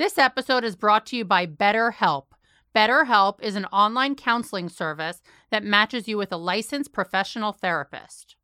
This 0.00 0.16
episode 0.16 0.64
is 0.64 0.76
brought 0.76 1.04
to 1.08 1.16
you 1.18 1.26
by 1.26 1.44
BetterHelp. 1.44 2.28
BetterHelp 2.74 3.42
is 3.42 3.54
an 3.54 3.66
online 3.66 4.14
counseling 4.14 4.70
service 4.70 5.20
that 5.50 5.62
matches 5.62 6.08
you 6.08 6.16
with 6.16 6.32
a 6.32 6.38
licensed 6.38 6.90
professional 6.90 7.52
therapist. 7.52 8.34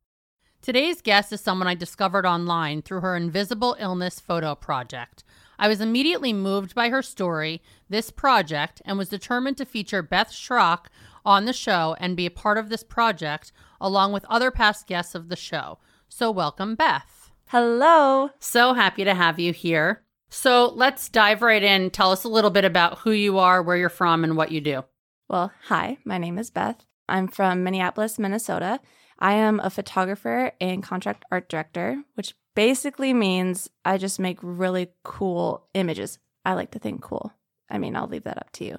Today's 0.61 1.01
guest 1.01 1.33
is 1.33 1.41
someone 1.41 1.67
I 1.67 1.73
discovered 1.73 2.27
online 2.27 2.83
through 2.83 2.99
her 2.99 3.15
Invisible 3.15 3.75
Illness 3.79 4.19
Photo 4.19 4.53
Project. 4.53 5.23
I 5.57 5.67
was 5.67 5.81
immediately 5.81 6.31
moved 6.31 6.75
by 6.75 6.89
her 6.89 7.01
story, 7.01 7.63
this 7.89 8.11
project, 8.11 8.83
and 8.85 8.95
was 8.95 9.09
determined 9.09 9.57
to 9.57 9.65
feature 9.65 10.03
Beth 10.03 10.29
Schrock 10.29 10.89
on 11.25 11.45
the 11.45 11.53
show 11.53 11.95
and 11.99 12.15
be 12.15 12.27
a 12.27 12.29
part 12.29 12.59
of 12.59 12.69
this 12.69 12.83
project 12.83 13.51
along 13.81 14.13
with 14.13 14.25
other 14.25 14.51
past 14.51 14.85
guests 14.85 15.15
of 15.15 15.29
the 15.29 15.35
show. 15.35 15.79
So, 16.07 16.29
welcome, 16.29 16.75
Beth. 16.75 17.31
Hello. 17.47 18.29
So 18.39 18.73
happy 18.73 19.05
to 19.05 19.15
have 19.15 19.39
you 19.39 19.53
here. 19.53 20.03
So, 20.29 20.73
let's 20.75 21.09
dive 21.09 21.41
right 21.41 21.63
in. 21.63 21.89
Tell 21.89 22.11
us 22.11 22.23
a 22.23 22.29
little 22.29 22.49
bit 22.49 22.65
about 22.65 22.99
who 22.99 23.11
you 23.11 23.37
are, 23.37 23.61
where 23.61 23.77
you're 23.77 23.89
from, 23.89 24.23
and 24.23 24.35
what 24.35 24.51
you 24.51 24.59
do. 24.59 24.83
Well, 25.29 25.51
hi, 25.67 25.97
my 26.05 26.17
name 26.17 26.37
is 26.37 26.49
Beth. 26.49 26.85
I'm 27.07 27.27
from 27.27 27.63
Minneapolis, 27.63 28.19
Minnesota. 28.19 28.79
I 29.19 29.33
am 29.33 29.59
a 29.59 29.69
photographer 29.69 30.51
and 30.59 30.83
contract 30.83 31.25
art 31.31 31.49
director, 31.49 32.03
which 32.15 32.35
basically 32.55 33.13
means 33.13 33.69
I 33.85 33.97
just 33.97 34.19
make 34.19 34.39
really 34.41 34.89
cool 35.03 35.67
images. 35.73 36.19
I 36.45 36.53
like 36.53 36.71
to 36.71 36.79
think 36.79 37.01
cool. 37.01 37.33
I 37.69 37.77
mean, 37.77 37.95
I'll 37.95 38.07
leave 38.07 38.23
that 38.23 38.37
up 38.37 38.51
to 38.53 38.65
you. 38.65 38.77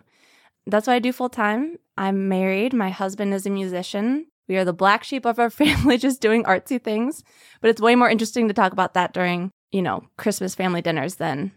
That's 0.67 0.87
what 0.87 0.95
I 0.95 0.99
do 0.99 1.13
full 1.13 1.29
time. 1.29 1.79
I'm 1.97 2.29
married. 2.29 2.73
My 2.73 2.91
husband 2.91 3.33
is 3.35 3.47
a 3.47 3.51
musician. 3.51 4.27
We 4.49 4.57
are 4.57 4.65
the 4.65 4.73
black 4.73 5.05
sheep 5.05 5.25
of 5.25 5.39
our 5.39 5.51
family, 5.63 5.99
just 5.99 6.21
doing 6.21 6.45
artsy 6.45 6.83
things. 6.83 7.25
But 7.61 7.71
it's 7.71 7.81
way 7.81 7.95
more 7.95 8.11
interesting 8.11 8.49
to 8.49 8.55
talk 8.55 8.73
about 8.73 8.95
that 8.95 9.13
during, 9.13 9.51
you 9.73 9.83
know, 9.83 10.05
Christmas 10.17 10.55
family 10.55 10.83
dinners 10.83 11.17
than, 11.17 11.53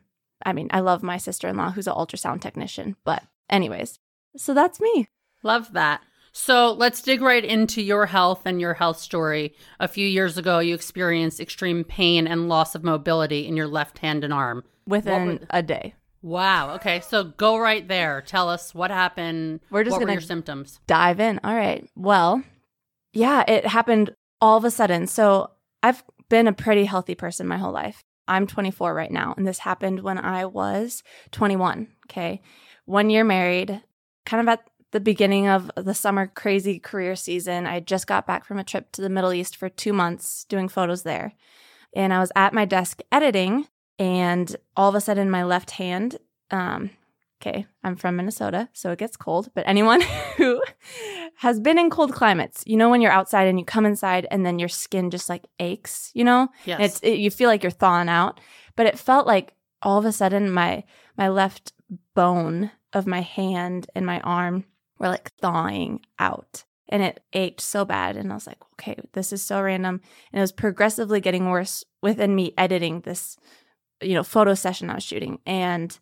I 0.46 0.54
mean, 0.54 0.70
I 0.72 0.80
love 0.80 1.04
my 1.04 1.18
sister 1.18 1.48
in 1.48 1.58
law 1.58 1.72
who's 1.72 1.88
an 1.88 1.94
ultrasound 1.94 2.42
technician. 2.42 2.96
But, 3.04 3.24
anyways, 3.50 4.00
so 4.38 4.54
that's 4.54 4.80
me. 4.80 5.08
Love 5.44 5.74
that. 5.74 6.02
So 6.34 6.72
let's 6.72 7.02
dig 7.02 7.22
right 7.22 7.44
into 7.44 7.82
your 7.82 8.06
health 8.06 8.44
and 8.46 8.62
your 8.62 8.74
health 8.74 8.98
story. 8.98 9.54
A 9.80 9.88
few 9.88 10.08
years 10.08 10.38
ago, 10.38 10.60
you 10.60 10.74
experienced 10.74 11.40
extreme 11.42 11.84
pain 11.84 12.26
and 12.26 12.48
loss 12.48 12.74
of 12.74 12.84
mobility 12.84 13.48
in 13.48 13.58
your 13.58 13.68
left 13.68 14.00
hand 14.00 14.24
and 14.24 14.34
arm. 14.34 14.64
Within 14.88 15.26
were- 15.28 15.40
a 15.50 15.62
day. 15.62 15.96
Wow. 16.22 16.76
Okay. 16.76 17.00
So 17.02 17.24
go 17.24 17.58
right 17.58 17.86
there. 17.88 18.22
Tell 18.22 18.48
us 18.48 18.76
what 18.76 18.92
happened. 18.92 19.60
We're 19.72 19.84
just 19.84 19.94
what 19.94 20.02
gonna 20.02 20.14
your 20.14 20.22
symptoms. 20.22 20.80
Dive 20.86 21.20
in. 21.20 21.40
All 21.44 21.56
right. 21.56 21.90
Well, 21.96 22.44
yeah, 23.12 23.44
it 23.48 23.66
happened 23.66 24.16
all 24.40 24.56
of 24.58 24.64
a 24.64 24.72
sudden. 24.72 25.08
So 25.08 25.50
I've 25.84 26.04
been 26.32 26.48
a 26.48 26.54
pretty 26.54 26.86
healthy 26.86 27.14
person 27.14 27.46
my 27.46 27.58
whole 27.58 27.74
life. 27.74 28.06
I'm 28.26 28.48
24 28.48 28.94
right 28.94 29.12
now, 29.12 29.34
and 29.36 29.46
this 29.46 29.60
happened 29.60 30.00
when 30.00 30.18
I 30.18 30.46
was 30.46 31.04
21. 31.32 31.90
Okay. 32.10 32.42
One 32.86 33.10
year 33.10 33.26
married, 33.26 33.84
kind 34.26 34.40
of 34.40 34.48
at 34.48 34.64
the 34.92 35.02
beginning 35.02 35.50
of 35.50 35.70
the 35.76 35.94
summer 35.94 36.28
crazy 36.28 36.80
career 36.80 37.18
season. 37.18 37.68
I 37.68 37.82
just 37.82 38.08
got 38.08 38.26
back 38.26 38.46
from 38.46 38.58
a 38.58 38.64
trip 38.64 38.94
to 38.94 39.02
the 39.02 39.10
Middle 39.10 39.34
East 39.34 39.58
for 39.58 39.68
two 39.68 39.92
months 39.92 40.46
doing 40.46 40.70
photos 40.70 41.04
there. 41.04 41.34
And 41.94 42.14
I 42.14 42.20
was 42.20 42.32
at 42.34 42.54
my 42.54 42.64
desk 42.64 43.02
editing, 43.12 43.68
and 44.00 44.56
all 44.78 44.88
of 44.88 44.96
a 44.96 45.02
sudden, 45.02 45.30
my 45.30 45.44
left 45.44 45.72
hand, 45.72 46.18
um, 46.50 46.92
okay, 47.42 47.66
I'm 47.84 47.96
from 47.96 48.16
Minnesota, 48.16 48.70
so 48.74 48.92
it 48.92 49.00
gets 49.00 49.18
cold, 49.18 49.50
but 49.56 49.64
anyone 49.68 50.02
who 50.38 50.62
has 51.38 51.60
been 51.60 51.80
in 51.80 51.90
cold 51.90 52.14
climates, 52.14 52.64
you 52.68 52.78
know, 52.78 52.90
when 52.90 53.02
you're 53.02 53.12
outside 53.12 53.48
and 53.48 53.60
you 53.60 53.66
come 53.66 53.86
inside 53.86 54.28
and 54.30 54.46
then 54.46 54.60
your 54.60 54.70
skin 54.70 55.10
just 55.10 55.28
like 55.28 55.46
aches, 55.60 56.12
you 56.14 56.24
know? 56.24 56.50
Yes. 56.66 56.80
It's, 56.80 57.00
it, 57.00 57.18
you 57.18 57.32
feel 57.32 57.50
like 57.50 57.64
you're 57.64 57.72
thawing 57.72 58.10
out, 58.10 58.40
but 58.76 58.86
it 58.86 59.00
felt 59.00 59.26
like 59.26 59.54
all 59.82 59.98
of 59.98 60.06
a 60.06 60.12
sudden 60.12 60.52
my, 60.52 60.84
my 61.18 61.30
left 61.30 61.74
bone 62.14 62.72
of 62.94 63.08
my 63.08 63.22
hand 63.22 63.88
and 63.96 64.06
my 64.06 64.20
arm 64.22 64.66
were 65.00 65.08
like 65.08 65.32
thawing 65.38 66.02
out 66.20 66.64
and 66.90 67.02
it 67.02 67.24
ached 67.34 67.62
so 67.62 67.86
bad. 67.86 68.18
And 68.18 68.32
I 68.32 68.36
was 68.36 68.46
like, 68.46 68.60
okay, 68.74 68.98
this 69.14 69.34
is 69.34 69.42
so 69.42 69.62
random. 69.62 70.02
And 70.32 70.40
it 70.40 70.44
was 70.44 70.52
progressively 70.52 71.22
getting 71.22 71.50
worse 71.50 71.84
within 72.02 72.36
me 72.36 72.54
editing 72.58 73.02
this, 73.02 73.38
you 74.02 74.14
know, 74.14 74.24
photo 74.24 74.54
session 74.54 74.90
I 74.90 74.96
was 74.96 75.04
shooting. 75.04 75.40
And 75.46 75.98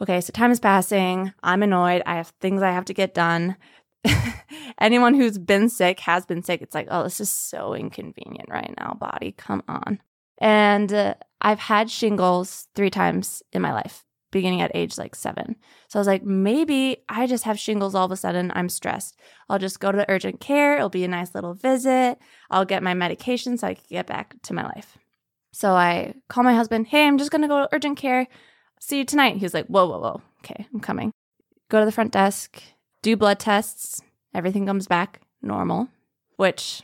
okay, 0.00 0.20
so 0.20 0.32
time 0.32 0.50
is 0.50 0.60
passing. 0.60 1.32
I'm 1.42 1.62
annoyed. 1.62 2.02
I 2.06 2.16
have 2.16 2.28
things 2.40 2.62
I 2.62 2.72
have 2.72 2.84
to 2.86 2.94
get 2.94 3.14
done. 3.14 3.56
Anyone 4.78 5.14
who's 5.14 5.38
been 5.38 5.68
sick 5.68 6.00
has 6.00 6.26
been 6.26 6.42
sick. 6.42 6.62
It's 6.62 6.74
like, 6.74 6.88
oh, 6.90 7.04
this 7.04 7.20
is 7.20 7.30
so 7.30 7.74
inconvenient 7.74 8.48
right 8.50 8.74
now, 8.78 8.94
body. 8.94 9.32
Come 9.32 9.62
on. 9.68 10.00
And 10.38 10.92
uh, 10.92 11.14
I've 11.40 11.60
had 11.60 11.90
shingles 11.90 12.68
three 12.74 12.90
times 12.90 13.42
in 13.52 13.62
my 13.62 13.72
life, 13.72 14.04
beginning 14.32 14.60
at 14.60 14.72
age 14.74 14.98
like 14.98 15.14
seven. 15.14 15.56
So 15.88 15.98
I 15.98 16.00
was 16.00 16.08
like, 16.08 16.24
maybe 16.24 16.98
I 17.08 17.26
just 17.26 17.44
have 17.44 17.58
shingles 17.58 17.94
all 17.94 18.04
of 18.04 18.12
a 18.12 18.16
sudden. 18.16 18.52
I'm 18.54 18.68
stressed. 18.68 19.18
I'll 19.48 19.58
just 19.58 19.80
go 19.80 19.92
to 19.92 19.96
the 19.96 20.10
urgent 20.10 20.40
care. 20.40 20.76
It'll 20.76 20.88
be 20.88 21.04
a 21.04 21.08
nice 21.08 21.34
little 21.34 21.54
visit. 21.54 22.18
I'll 22.50 22.64
get 22.64 22.82
my 22.82 22.94
medication 22.94 23.56
so 23.56 23.68
I 23.68 23.74
can 23.74 23.84
get 23.88 24.06
back 24.06 24.34
to 24.42 24.54
my 24.54 24.64
life. 24.64 24.98
So 25.52 25.72
I 25.72 26.14
call 26.28 26.42
my 26.42 26.54
husband, 26.54 26.88
hey, 26.88 27.06
I'm 27.06 27.16
just 27.16 27.30
going 27.30 27.42
to 27.42 27.48
go 27.48 27.60
to 27.60 27.68
urgent 27.72 27.96
care 27.96 28.26
see 28.84 28.98
you 28.98 29.04
tonight. 29.04 29.36
He 29.36 29.44
was 29.44 29.54
like, 29.54 29.66
whoa, 29.66 29.86
whoa, 29.86 29.98
whoa. 29.98 30.22
Okay, 30.44 30.66
I'm 30.72 30.80
coming. 30.80 31.10
Go 31.70 31.80
to 31.80 31.86
the 31.86 31.92
front 31.92 32.12
desk, 32.12 32.62
do 33.02 33.16
blood 33.16 33.38
tests. 33.38 34.00
Everything 34.34 34.66
comes 34.66 34.86
back 34.86 35.20
normal, 35.42 35.88
which 36.36 36.82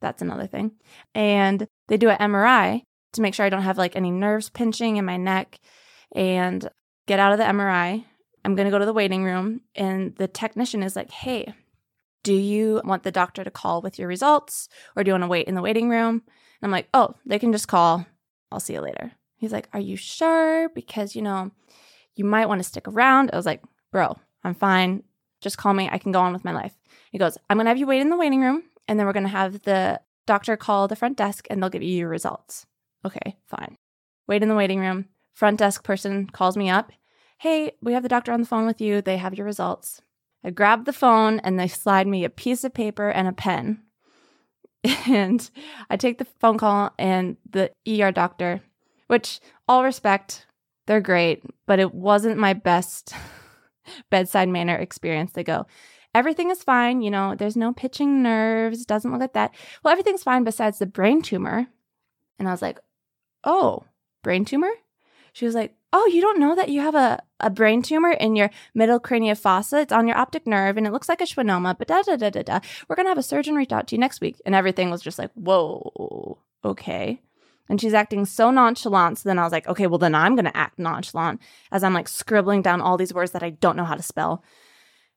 that's 0.00 0.22
another 0.22 0.46
thing. 0.46 0.72
And 1.14 1.66
they 1.88 1.96
do 1.96 2.08
an 2.08 2.18
MRI 2.18 2.82
to 3.12 3.20
make 3.20 3.34
sure 3.34 3.46
I 3.46 3.50
don't 3.50 3.62
have 3.62 3.78
like 3.78 3.96
any 3.96 4.10
nerves 4.10 4.48
pinching 4.48 4.96
in 4.96 5.04
my 5.04 5.16
neck 5.16 5.60
and 6.12 6.68
get 7.06 7.20
out 7.20 7.32
of 7.32 7.38
the 7.38 7.44
MRI. 7.44 8.04
I'm 8.44 8.54
going 8.54 8.66
to 8.66 8.70
go 8.70 8.78
to 8.78 8.86
the 8.86 8.92
waiting 8.92 9.24
room 9.24 9.60
and 9.74 10.16
the 10.16 10.26
technician 10.26 10.82
is 10.82 10.96
like, 10.96 11.10
"Hey, 11.10 11.52
do 12.22 12.32
you 12.34 12.80
want 12.84 13.02
the 13.02 13.12
doctor 13.12 13.44
to 13.44 13.50
call 13.50 13.82
with 13.82 13.98
your 13.98 14.08
results 14.08 14.68
or 14.96 15.04
do 15.04 15.10
you 15.10 15.12
want 15.12 15.24
to 15.24 15.28
wait 15.28 15.46
in 15.46 15.54
the 15.54 15.62
waiting 15.62 15.90
room?" 15.90 16.22
And 16.24 16.62
I'm 16.62 16.70
like, 16.70 16.88
"Oh, 16.94 17.14
they 17.26 17.38
can 17.38 17.52
just 17.52 17.68
call. 17.68 18.06
I'll 18.50 18.60
see 18.60 18.72
you 18.72 18.80
later." 18.80 19.12
He's 19.40 19.52
like, 19.52 19.68
Are 19.72 19.80
you 19.80 19.96
sure? 19.96 20.68
Because, 20.68 21.16
you 21.16 21.22
know, 21.22 21.50
you 22.14 22.24
might 22.24 22.46
want 22.46 22.60
to 22.60 22.68
stick 22.68 22.86
around. 22.86 23.30
I 23.32 23.36
was 23.36 23.46
like, 23.46 23.62
Bro, 23.90 24.16
I'm 24.44 24.54
fine. 24.54 25.02
Just 25.40 25.58
call 25.58 25.74
me. 25.74 25.88
I 25.90 25.98
can 25.98 26.12
go 26.12 26.20
on 26.20 26.32
with 26.32 26.44
my 26.44 26.52
life. 26.52 26.74
He 27.10 27.18
goes, 27.18 27.36
I'm 27.48 27.56
going 27.56 27.64
to 27.64 27.70
have 27.70 27.78
you 27.78 27.86
wait 27.86 28.02
in 28.02 28.10
the 28.10 28.16
waiting 28.16 28.42
room, 28.42 28.62
and 28.86 28.98
then 28.98 29.06
we're 29.06 29.14
going 29.14 29.24
to 29.24 29.30
have 29.30 29.62
the 29.62 30.00
doctor 30.26 30.56
call 30.56 30.86
the 30.86 30.94
front 30.94 31.16
desk 31.16 31.46
and 31.50 31.60
they'll 31.60 31.70
give 31.70 31.82
you 31.82 31.96
your 31.96 32.08
results. 32.08 32.66
Okay, 33.04 33.36
fine. 33.46 33.76
Wait 34.28 34.42
in 34.42 34.48
the 34.48 34.54
waiting 34.54 34.78
room. 34.78 35.06
Front 35.34 35.58
desk 35.58 35.82
person 35.82 36.26
calls 36.26 36.56
me 36.56 36.70
up. 36.70 36.92
Hey, 37.38 37.72
we 37.80 37.94
have 37.94 38.02
the 38.02 38.08
doctor 38.08 38.30
on 38.30 38.40
the 38.40 38.46
phone 38.46 38.66
with 38.66 38.80
you. 38.80 39.00
They 39.00 39.16
have 39.16 39.34
your 39.34 39.46
results. 39.46 40.02
I 40.44 40.50
grab 40.50 40.84
the 40.84 40.92
phone 40.92 41.40
and 41.40 41.58
they 41.58 41.66
slide 41.66 42.06
me 42.06 42.24
a 42.24 42.30
piece 42.30 42.62
of 42.62 42.74
paper 42.74 43.08
and 43.08 43.26
a 43.26 43.32
pen. 43.32 43.82
And 45.08 45.50
I 45.90 45.96
take 45.96 46.18
the 46.18 46.26
phone 46.40 46.56
call, 46.56 46.94
and 46.98 47.36
the 47.50 47.70
ER 47.86 48.12
doctor 48.12 48.62
which 49.10 49.40
all 49.66 49.82
respect, 49.82 50.46
they're 50.86 51.00
great, 51.00 51.42
but 51.66 51.80
it 51.80 51.92
wasn't 51.92 52.38
my 52.38 52.52
best 52.52 53.12
bedside 54.10 54.48
manner 54.48 54.76
experience. 54.76 55.32
They 55.32 55.42
go, 55.42 55.66
everything 56.14 56.48
is 56.50 56.62
fine, 56.62 57.02
you 57.02 57.10
know, 57.10 57.34
there's 57.34 57.56
no 57.56 57.72
pitching 57.72 58.22
nerves, 58.22 58.86
doesn't 58.86 59.10
look 59.10 59.20
like 59.20 59.32
that. 59.32 59.52
Well, 59.82 59.90
everything's 59.90 60.22
fine 60.22 60.44
besides 60.44 60.78
the 60.78 60.86
brain 60.86 61.22
tumor. 61.22 61.66
And 62.38 62.46
I 62.46 62.52
was 62.52 62.62
like, 62.62 62.78
oh, 63.42 63.82
brain 64.22 64.44
tumor? 64.44 64.70
She 65.32 65.44
was 65.44 65.56
like, 65.56 65.74
oh, 65.92 66.06
you 66.06 66.20
don't 66.20 66.38
know 66.38 66.54
that 66.54 66.68
you 66.68 66.80
have 66.80 66.94
a, 66.94 67.20
a 67.40 67.50
brain 67.50 67.82
tumor 67.82 68.12
in 68.12 68.36
your 68.36 68.50
middle 68.74 69.00
cranial 69.00 69.34
fossa? 69.34 69.80
It's 69.80 69.92
on 69.92 70.06
your 70.06 70.16
optic 70.16 70.46
nerve 70.46 70.76
and 70.76 70.86
it 70.86 70.92
looks 70.92 71.08
like 71.08 71.20
a 71.20 71.24
schwannoma, 71.24 71.76
but 71.76 71.88
da 71.88 72.02
da 72.02 72.14
da 72.14 72.30
da 72.30 72.42
da. 72.42 72.60
We're 72.88 72.96
going 72.96 73.06
to 73.06 73.10
have 73.10 73.18
a 73.18 73.24
surgeon 73.24 73.56
reach 73.56 73.72
out 73.72 73.88
to 73.88 73.96
you 73.96 74.00
next 74.00 74.20
week. 74.20 74.40
And 74.46 74.54
everything 74.54 74.88
was 74.88 75.02
just 75.02 75.18
like, 75.18 75.32
whoa, 75.34 76.38
okay. 76.64 77.20
And 77.70 77.80
she's 77.80 77.94
acting 77.94 78.26
so 78.26 78.50
nonchalant. 78.50 79.18
So 79.18 79.28
then 79.28 79.38
I 79.38 79.44
was 79.44 79.52
like, 79.52 79.68
okay, 79.68 79.86
well, 79.86 79.98
then 79.98 80.14
I'm 80.14 80.34
going 80.34 80.44
to 80.44 80.56
act 80.56 80.76
nonchalant 80.76 81.40
as 81.70 81.84
I'm 81.84 81.94
like 81.94 82.08
scribbling 82.08 82.62
down 82.62 82.80
all 82.80 82.96
these 82.96 83.14
words 83.14 83.30
that 83.30 83.44
I 83.44 83.50
don't 83.50 83.76
know 83.76 83.84
how 83.84 83.94
to 83.94 84.02
spell. 84.02 84.42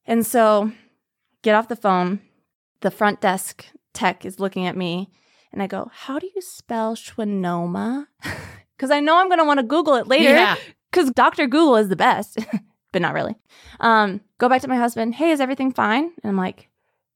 And 0.05 0.23
so 0.25 0.71
get 1.41 1.55
off 1.55 1.67
the 1.67 1.75
phone. 1.75 2.21
The 2.81 2.91
front 2.91 3.21
desk 3.21 3.65
tech 3.93 4.23
is 4.23 4.39
looking 4.39 4.67
at 4.67 4.77
me 4.77 5.09
and 5.51 5.63
I 5.63 5.67
go, 5.67 5.89
how 5.93 6.19
do 6.19 6.29
you 6.33 6.41
spell 6.41 6.95
schwannoma? 6.95 8.07
Because 8.75 8.89
I 8.89 8.99
know 8.99 9.17
I'm 9.17 9.27
going 9.27 9.39
to 9.39 9.45
want 9.45 9.59
to 9.59 9.65
Google 9.65 9.93
it 9.95 10.07
later. 10.07 10.33
Yeah. 10.33 10.55
because 10.91 11.11
Dr. 11.11 11.45
Google 11.47 11.77
is 11.77 11.89
the 11.89 11.95
best, 11.95 12.39
but 12.91 13.01
not 13.01 13.13
really. 13.13 13.35
Um, 13.79 14.19
go 14.39 14.49
back 14.49 14.61
to 14.63 14.67
my 14.67 14.75
husband. 14.75 15.15
Hey, 15.15 15.29
is 15.29 15.39
everything 15.39 15.71
fine? 15.71 16.11
And 16.21 16.29
I'm 16.29 16.35
like, 16.35 16.69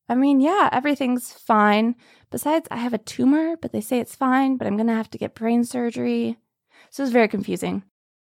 I 0.09 0.15
mean, 0.15 0.39
yeah, 0.39 0.69
everything's 0.71 1.33
fine. 1.33 1.95
Besides, 2.29 2.67
I 2.71 2.77
have 2.77 2.93
a 2.93 2.99
tumor, 2.99 3.55
but 3.61 3.71
they 3.71 3.81
say 3.81 3.99
it's 3.99 4.15
fine, 4.15 4.57
but 4.57 4.67
I'm 4.67 4.77
going 4.77 4.87
to 4.87 4.93
have 4.93 5.09
to 5.11 5.17
get 5.17 5.35
brain 5.35 5.63
surgery. 5.63 6.37
So 6.89 7.01
it 7.01 7.05
was 7.05 7.13
very 7.13 7.27
confusing. 7.27 7.83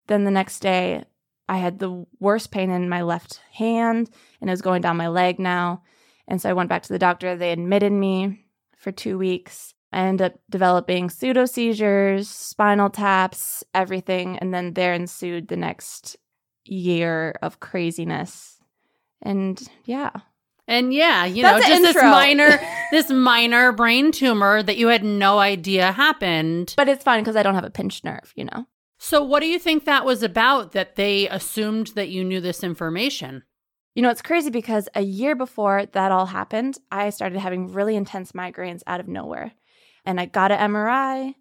Then 0.08 0.24
the 0.24 0.32
next 0.32 0.60
day, 0.60 1.04
I 1.50 1.58
had 1.58 1.80
the 1.80 2.06
worst 2.20 2.52
pain 2.52 2.70
in 2.70 2.88
my 2.88 3.02
left 3.02 3.42
hand 3.52 4.10
and 4.40 4.50
it 4.50 4.54
was 4.54 4.62
going 4.62 4.82
down 4.82 4.98
my 4.98 5.10
leg 5.10 5.40
now. 5.40 5.84
And 6.28 6.42
so 6.42 6.50
I 6.50 6.54
went 6.54 6.70
back 6.70 6.84
to 6.84 6.94
the 6.94 7.00
doctor. 7.00 7.36
They 7.36 7.52
admitted 7.52 7.92
me 7.92 8.46
for 8.78 8.92
two 8.92 9.18
weeks. 9.18 9.74
I 9.92 10.00
ended 10.00 10.34
up 10.34 10.40
developing 10.50 11.10
pseudo 11.10 11.46
seizures, 11.46 12.30
spinal 12.30 12.90
taps, 12.90 13.64
everything. 13.74 14.38
And 14.38 14.54
then 14.54 14.74
there 14.74 14.94
ensued 14.94 15.50
the 15.50 15.58
next 15.58 16.16
year 16.64 17.36
of 17.42 17.60
craziness. 17.60 18.60
And 19.22 19.62
yeah. 19.84 20.12
And 20.68 20.94
yeah, 20.94 21.26
you 21.26 21.44
know, 21.44 21.54
That's 21.54 21.66
the 21.66 21.72
just 21.72 21.94
this 21.94 22.04
minor 22.04 22.60
this 22.92 23.10
minor 23.10 23.72
brain 23.72 24.12
tumor 24.12 24.64
that 24.64 24.78
you 24.78 24.88
had 24.88 25.04
no 25.04 25.40
idea 25.40 25.92
happened. 25.92 26.74
But 26.78 26.88
it's 26.88 27.04
fine 27.04 27.22
because 27.22 27.36
I 27.36 27.44
don't 27.44 27.56
have 27.56 27.66
a 27.66 27.70
pinched 27.70 28.06
nerve, 28.06 28.32
you 28.36 28.46
know? 28.46 28.66
So 28.98 29.24
what 29.24 29.40
do 29.40 29.48
you 29.48 29.58
think 29.58 29.86
that 29.86 30.06
was 30.06 30.22
about 30.22 30.74
that 30.74 30.96
they 30.96 31.28
assumed 31.28 31.88
that 31.96 32.10
you 32.10 32.24
knew 32.24 32.40
this 32.40 32.64
information? 32.64 33.44
You 33.96 34.04
know, 34.04 34.10
it's 34.10 34.22
crazy 34.22 34.50
because 34.52 34.88
a 34.96 35.02
year 35.02 35.36
before 35.36 35.88
that 35.88 36.12
all 36.12 36.28
happened, 36.28 36.78
I 36.92 37.10
started 37.10 37.40
having 37.40 37.74
really 37.74 37.96
intense 37.96 38.32
migraines 38.32 38.84
out 38.88 39.00
of 39.00 39.08
nowhere. 39.08 39.52
And 40.06 40.20
I 40.20 40.28
got 40.28 40.52
an 40.52 40.72
MRI, 40.72 41.34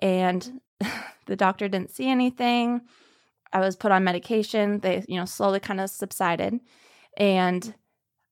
and 0.00 0.60
the 1.26 1.36
doctor 1.36 1.68
didn't 1.68 1.90
see 1.90 2.08
anything. 2.08 2.82
I 3.52 3.60
was 3.60 3.76
put 3.76 3.92
on 3.92 4.04
medication. 4.04 4.80
They, 4.80 5.04
you 5.08 5.16
know, 5.16 5.24
slowly 5.24 5.60
kind 5.60 5.80
of 5.80 5.90
subsided. 5.90 6.60
And 7.16 7.74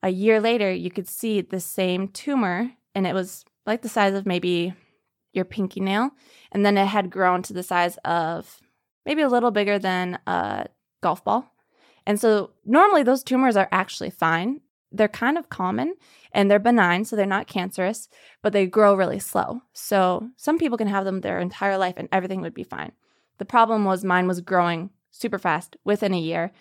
a 0.03 0.11
year 0.11 0.41
later, 0.41 0.73
you 0.73 0.91
could 0.91 1.09
see 1.09 1.41
the 1.41 1.61
same 1.61 2.09
tumor, 2.09 2.71
and 2.95 3.07
it 3.07 3.15
was 3.15 3.45
like 3.67 3.83
the 3.83 3.89
size 3.89 4.15
of 4.15 4.27
maybe 4.27 4.75
your 5.33 5.45
pinky 5.45 5.81
nail. 5.81 6.11
And 6.53 6.65
then 6.65 6.79
it 6.79 6.87
had 6.87 7.11
grown 7.11 7.43
to 7.43 7.53
the 7.53 7.63
size 7.63 7.99
of 8.05 8.61
maybe 9.05 9.23
a 9.23 9.29
little 9.29 9.51
bigger 9.51 9.79
than 9.79 10.19
a 10.27 10.67
golf 11.03 11.23
ball. 11.25 11.53
And 12.07 12.21
so 12.21 12.51
normally 12.65 13.03
those 13.03 13.23
tumors 13.23 13.57
are 13.57 13.69
actually 13.71 14.11
fine. 14.11 14.61
They're 14.93 15.09
kind 15.09 15.37
of 15.37 15.49
common 15.49 15.95
and 16.33 16.51
they're 16.51 16.59
benign, 16.59 17.05
so 17.05 17.17
they're 17.17 17.27
not 17.27 17.49
cancerous, 17.49 18.09
but 18.43 18.53
they 18.53 18.67
grow 18.67 18.95
really 18.95 19.19
slow. 19.19 19.61
So 19.73 20.31
some 20.37 20.59
people 20.59 20.79
can 20.79 20.89
have 20.89 21.05
them 21.05 21.21
their 21.21 21.41
entire 21.41 21.77
life 21.77 21.95
and 21.97 22.09
everything 22.13 22.41
would 22.41 22.55
be 22.55 22.63
fine. 22.63 22.93
The 23.39 23.45
problem 23.45 23.85
was 23.85 24.05
mine 24.05 24.29
was 24.29 24.41
growing 24.41 24.91
super 25.11 25.39
fast 25.39 25.77
within 25.85 26.15
a 26.15 26.21
year 26.21 26.53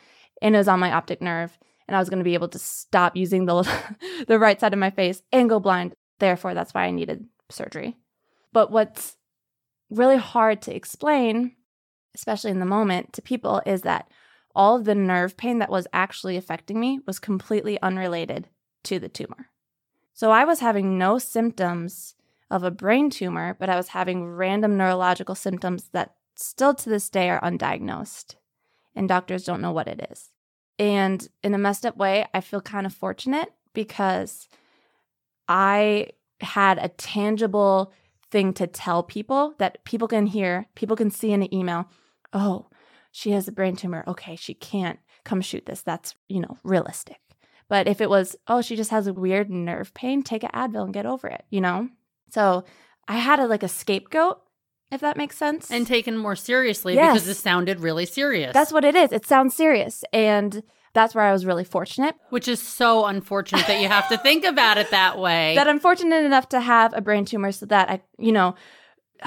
and 0.42 0.56
it 0.56 0.58
was 0.58 0.68
on 0.68 0.80
my 0.80 0.92
optic 0.92 1.22
nerve 1.22 1.58
and 1.88 1.96
I 1.96 2.00
was 2.00 2.10
going 2.10 2.20
to 2.20 2.24
be 2.24 2.34
able 2.34 2.48
to 2.50 2.60
stop 2.60 3.16
using 3.16 3.46
the 3.46 3.64
the 4.28 4.40
right 4.40 4.60
side 4.60 4.74
of 4.74 4.80
my 4.80 4.90
face 4.90 5.22
and 5.32 5.50
go 5.50 5.60
blind. 5.60 5.96
Therefore, 6.20 6.54
that's 6.54 6.74
why 6.74 6.86
I 6.86 6.92
needed 6.92 7.26
surgery. 7.50 7.98
But 8.54 8.72
what's 8.72 9.18
really 9.90 10.18
hard 10.18 10.62
to 10.64 10.76
explain, 10.76 11.56
especially 12.14 12.52
in 12.52 12.60
the 12.60 12.66
moment 12.66 13.14
to 13.14 13.22
people, 13.22 13.62
is 13.66 13.82
that 13.82 14.10
all 14.56 14.78
of 14.78 14.86
the 14.86 14.96
nerve 14.96 15.36
pain 15.36 15.60
that 15.60 15.70
was 15.70 15.88
actually 15.92 16.38
affecting 16.38 16.80
me 16.80 17.00
was 17.06 17.20
completely 17.20 17.80
unrelated 17.82 18.48
to 18.84 19.00
the 19.00 19.10
tumor. 19.10 19.50
So 20.14 20.32
I 20.32 20.46
was 20.46 20.62
having 20.62 20.98
no 20.98 21.20
symptoms 21.20 22.16
of 22.50 22.64
a 22.64 22.72
brain 22.72 23.10
tumor, 23.10 23.56
but 23.60 23.70
I 23.70 23.76
was 23.76 23.90
having 23.90 24.26
random 24.26 24.78
neurological 24.78 25.36
symptoms 25.36 25.90
that 25.92 26.16
still 26.36 26.74
to 26.74 26.90
this 26.90 27.10
day 27.10 27.30
are 27.30 27.42
undiagnosed, 27.42 28.36
and 28.96 29.10
doctors 29.10 29.44
don't 29.44 29.62
know 29.62 29.72
what 29.74 29.88
it 29.88 30.08
is. 30.12 30.32
And 30.78 31.28
in 31.44 31.54
a 31.54 31.58
messed 31.58 31.86
up 31.86 31.98
way, 31.98 32.26
I 32.34 32.42
feel 32.42 32.62
kind 32.62 32.86
of 32.86 32.94
fortunate 32.94 33.54
because 33.74 34.50
I 35.48 36.10
had 36.42 36.78
a 36.78 36.90
tangible 36.90 37.94
thing 38.32 38.54
to 38.54 38.68
tell 38.68 39.04
people 39.04 39.54
that 39.60 39.84
people 39.86 40.08
can 40.08 40.26
hear, 40.26 40.66
people 40.76 40.96
can 40.96 41.10
see 41.10 41.32
in 41.32 41.44
an 41.44 41.54
email. 41.54 41.90
Oh, 42.34 42.68
she 43.12 43.32
has 43.32 43.48
a 43.48 43.52
brain 43.52 43.76
tumor. 43.76 44.04
Okay, 44.08 44.36
she 44.36 44.54
can't 44.54 45.00
come 45.24 45.42
shoot 45.42 45.66
this. 45.66 45.82
That's, 45.82 46.16
you 46.28 46.42
know, 46.42 46.58
realistic. 46.64 47.20
But 47.68 47.88
if 47.88 48.02
it 48.02 48.10
was, 48.10 48.36
oh, 48.48 48.62
she 48.62 48.76
just 48.76 48.92
has 48.92 49.08
a 49.08 49.14
weird 49.14 49.50
nerve 49.50 49.94
pain, 49.94 50.22
take 50.22 50.44
an 50.44 50.52
Advil 50.54 50.84
and 50.84 50.94
get 50.94 51.06
over 51.06 51.28
it, 51.28 51.46
you 51.50 51.62
know? 51.62 51.90
So 52.30 52.66
I 53.08 53.18
had 53.18 53.40
a 53.40 53.48
like 53.48 53.64
a 53.64 53.68
scapegoat, 53.68 54.42
if 54.96 55.02
that 55.02 55.16
makes 55.18 55.38
sense. 55.38 55.70
And 55.70 55.86
taken 55.86 56.18
more 56.18 56.36
seriously 56.36 56.96
Yes. 56.96 57.14
because 57.14 57.28
it 57.28 57.36
sounded 57.38 57.80
really 57.82 58.06
serious. 58.08 58.54
that's 58.54 58.72
what 58.74 58.84
it 58.84 58.96
is. 58.96 59.12
It 59.12 59.26
sounds 59.28 59.56
serious. 59.56 60.04
And 60.12 60.64
that's 60.94 61.14
where 61.14 61.26
I 61.26 61.32
was 61.34 61.46
really 61.46 61.66
fortunate. 61.66 62.16
which 62.30 62.48
is 62.48 62.62
so 62.62 63.06
unfortunate 63.06 63.68
that 63.68 63.82
you 63.82 63.88
have 63.90 64.08
to 64.10 64.18
think 64.18 64.46
about 64.46 64.78
it 64.78 64.90
that 64.92 65.20
way. 65.20 65.54
that 65.60 65.68
I'm 65.68 65.80
fortunate 65.80 66.24
enough 66.26 66.50
to 66.50 66.60
have 66.62 66.94
a 66.96 67.02
brain 67.02 67.26
tumor 67.26 67.52
so 67.52 67.66
that 67.68 67.90
I, 67.90 68.02
you 68.18 68.32
know, 68.32 68.56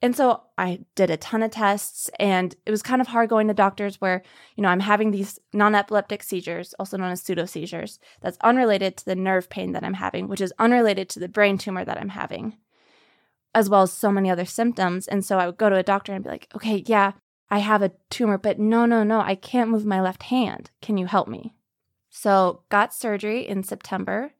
and 0.00 0.14
so 0.14 0.42
I 0.56 0.80
did 0.94 1.10
a 1.10 1.16
ton 1.16 1.42
of 1.42 1.50
tests 1.50 2.08
and 2.20 2.54
it 2.64 2.70
was 2.70 2.82
kind 2.82 3.00
of 3.00 3.08
hard 3.08 3.28
going 3.28 3.48
to 3.48 3.54
doctors 3.54 4.00
where, 4.00 4.22
you 4.54 4.62
know, 4.62 4.68
I'm 4.68 4.78
having 4.80 5.10
these 5.10 5.40
non 5.52 5.74
epileptic 5.74 6.22
seizures, 6.22 6.74
also 6.78 6.96
known 6.96 7.10
as 7.10 7.22
pseudo 7.22 7.46
seizures, 7.46 7.98
that's 8.20 8.38
unrelated 8.42 8.96
to 8.98 9.04
the 9.04 9.16
nerve 9.16 9.50
pain 9.50 9.72
that 9.72 9.82
I'm 9.82 9.94
having, 9.94 10.28
which 10.28 10.40
is 10.40 10.52
unrelated 10.60 11.08
to 11.10 11.18
the 11.18 11.28
brain 11.28 11.58
tumor 11.58 11.84
that 11.84 11.98
I'm 11.98 12.10
having, 12.10 12.56
as 13.58 13.68
well 13.68 13.82
as 13.82 13.92
so 13.92 14.10
many 14.12 14.30
other 14.30 14.44
symptoms. 14.44 15.08
And 15.08 15.24
so 15.24 15.38
I 15.38 15.46
would 15.46 15.58
go 15.58 15.68
to 15.68 15.76
a 15.76 15.82
doctor 15.82 16.12
and 16.12 16.22
be 16.24 16.30
like, 16.30 16.48
okay, 16.54 16.84
yeah, 16.86 17.12
I 17.50 17.58
have 17.58 17.82
a 17.82 17.92
tumor, 18.10 18.38
but 18.38 18.58
no, 18.58 18.86
no, 18.86 19.02
no, 19.02 19.20
I 19.20 19.34
can't 19.34 19.70
move 19.70 19.84
my 19.84 20.00
left 20.00 20.22
hand. 20.24 20.70
Can 20.80 20.96
you 20.98 21.06
help 21.06 21.28
me? 21.28 21.54
So 22.10 22.62
got 22.68 22.94
surgery 22.94 23.46
in 23.46 23.62
September 23.62 24.32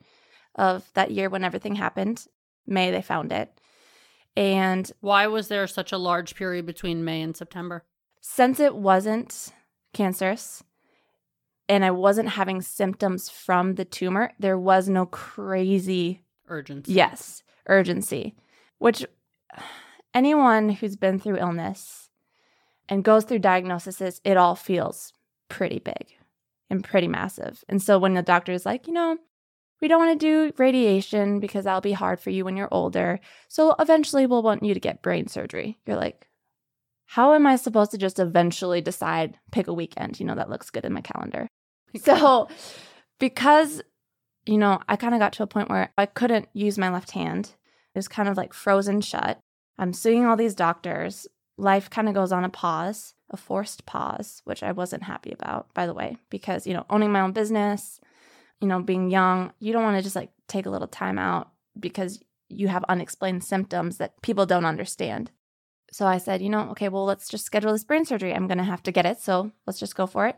of 0.55 0.89
that 0.95 1.11
year 1.11 1.29
when 1.29 1.45
everything 1.45 1.75
happened. 1.77 2.27
May 2.67 2.91
they 2.91 3.03
found 3.03 3.33
it. 3.33 3.51
And 4.37 4.91
Why 5.01 5.27
was 5.27 5.49
there 5.49 5.67
such 5.67 5.91
a 5.93 5.99
large 5.99 6.35
period 6.35 6.65
between 6.67 7.05
May 7.05 7.23
and 7.23 7.37
September? 7.37 7.85
since 8.21 8.61
it 8.61 8.75
wasn't 8.75 9.53
cancerous 9.95 10.63
and 11.69 11.85
I 11.85 11.91
wasn't 11.93 12.29
having 12.31 12.61
symptoms 12.61 13.31
from 13.31 13.77
the 13.77 13.85
tumor, 13.87 14.33
there 14.39 14.59
was 14.59 14.89
no 14.89 15.07
crazy, 15.07 16.23
Urgency. 16.49 16.93
yes, 16.93 17.43
urgency, 17.69 18.35
which 18.79 19.05
anyone 20.15 20.71
who's 20.71 20.97
been 20.97 21.19
through 21.19 21.39
illness 21.39 22.11
and 22.89 23.05
goes 23.05 23.25
through 23.25 23.41
diagnoses, 23.41 24.21
it 24.25 24.37
all 24.37 24.55
feels 24.55 25.13
pretty 25.49 25.79
big 25.79 26.07
and 26.71 26.85
pretty 26.85 27.09
massive. 27.09 27.65
And 27.69 27.83
so 27.83 27.99
when 27.99 28.15
the 28.15 28.23
doctor 28.23 28.53
is 28.53 28.67
like, 28.67 28.87
you 28.87 28.93
know, 28.93 29.19
we 29.81 29.89
don't 29.89 30.05
want 30.05 30.19
to 30.19 30.27
do 30.27 30.53
radiation 30.59 31.41
because 31.41 31.65
that'll 31.65 31.81
be 31.81 31.93
hard 31.93 32.21
for 32.21 32.31
you 32.31 32.45
when 32.45 32.57
you're 32.57 32.69
older. 32.73 33.21
So 33.49 33.75
eventually 33.79 34.27
we'll 34.27 34.43
want 34.43 34.65
you 34.65 34.75
to 34.75 34.81
get 34.81 35.03
brain 35.03 35.29
surgery. 35.29 35.79
You're 35.87 35.97
like, 35.97 36.29
how 37.07 37.33
am 37.33 37.47
I 37.47 37.57
supposed 37.57 37.93
to 37.93 37.99
just 37.99 38.19
eventually 38.19 38.81
decide, 38.81 39.39
pick 39.51 39.67
a 39.67 39.73
weekend? 39.73 40.21
You 40.21 40.27
know, 40.27 40.35
that 40.35 40.51
looks 40.51 40.71
good 40.71 40.85
in 40.85 40.93
my 40.93 41.01
calendar. 41.01 41.49
So, 42.03 42.49
because, 43.19 43.81
you 44.45 44.59
know, 44.59 44.79
I 44.91 44.97
kind 44.97 45.15
of 45.15 45.21
got 45.21 45.33
to 45.35 45.43
a 45.43 45.47
point 45.47 45.71
where 45.71 45.91
I 45.97 46.05
couldn't 46.05 46.51
use 46.53 46.77
my 46.77 46.91
left 46.91 47.13
hand, 47.13 47.55
was 47.99 48.09
kind 48.09 48.29
of 48.29 48.37
like 48.37 48.53
frozen 48.53 49.01
shut. 49.01 49.39
I'm 49.79 49.93
suing 49.93 50.27
all 50.27 50.37
these 50.37 50.55
doctors. 50.55 51.27
Life 51.57 51.91
kind 51.91 52.09
of 52.09 52.15
goes 52.15 52.33
on 52.33 52.45
a 52.45 52.49
pause, 52.49 53.15
a 53.31 53.37
forced 53.37 53.85
pause, 53.87 54.43
which 54.45 54.63
I 54.63 54.73
wasn't 54.73 55.03
happy 55.03 55.33
about, 55.33 55.73
by 55.75 55.87
the 55.87 55.95
way, 55.95 56.17
because, 56.31 56.67
you 56.67 56.75
know, 56.75 56.87
owning 56.89 57.13
my 57.13 57.21
own 57.21 57.33
business, 57.33 58.01
you 58.61 58.69
know, 58.69 58.81
being 58.81 59.11
young, 59.11 59.53
you 59.59 59.73
don't 59.73 59.83
want 59.83 59.97
to 59.97 60.03
just 60.03 60.17
like 60.17 60.31
take 60.47 60.67
a 60.67 60.71
little 60.71 60.89
time 60.89 61.19
out 61.19 61.51
because 61.79 62.23
you 62.49 62.69
have 62.69 62.85
unexplained 62.89 63.45
symptoms 63.45 63.99
that 63.99 64.21
people 64.23 64.47
don't 64.47 64.65
understand. 64.65 65.31
So 65.91 66.07
I 66.07 66.19
said, 66.19 66.43
you 66.43 66.51
know, 66.51 66.71
okay, 66.71 66.89
well, 66.89 67.05
let's 67.05 67.29
just 67.29 67.45
schedule 67.45 67.73
this 67.73 67.85
brain 67.85 68.05
surgery. 68.05 68.35
I'm 68.35 68.47
going 68.47 68.59
to 68.59 68.65
have 68.65 68.83
to 68.85 68.93
get 68.93 69.07
it. 69.07 69.21
So 69.21 69.53
let's 69.67 69.79
just 69.79 69.97
go 69.97 70.07
for 70.07 70.27
it. 70.27 70.37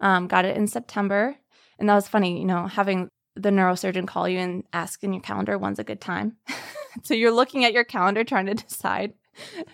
Um, 0.00 0.26
got 0.26 0.44
it 0.44 0.56
in 0.56 0.66
September. 0.66 1.36
And 1.78 1.88
that 1.88 1.94
was 1.94 2.08
funny, 2.08 2.38
you 2.38 2.44
know, 2.44 2.66
having 2.66 3.08
the 3.34 3.50
neurosurgeon 3.50 4.06
call 4.06 4.28
you 4.28 4.38
and 4.38 4.64
ask 4.72 5.02
in 5.02 5.12
your 5.12 5.22
calendar 5.22 5.58
when's 5.58 5.78
a 5.78 5.84
good 5.84 6.00
time. 6.00 6.36
so 7.02 7.14
you're 7.14 7.32
looking 7.32 7.64
at 7.64 7.72
your 7.72 7.84
calendar 7.84 8.24
trying 8.24 8.46
to 8.46 8.54
decide. 8.54 9.14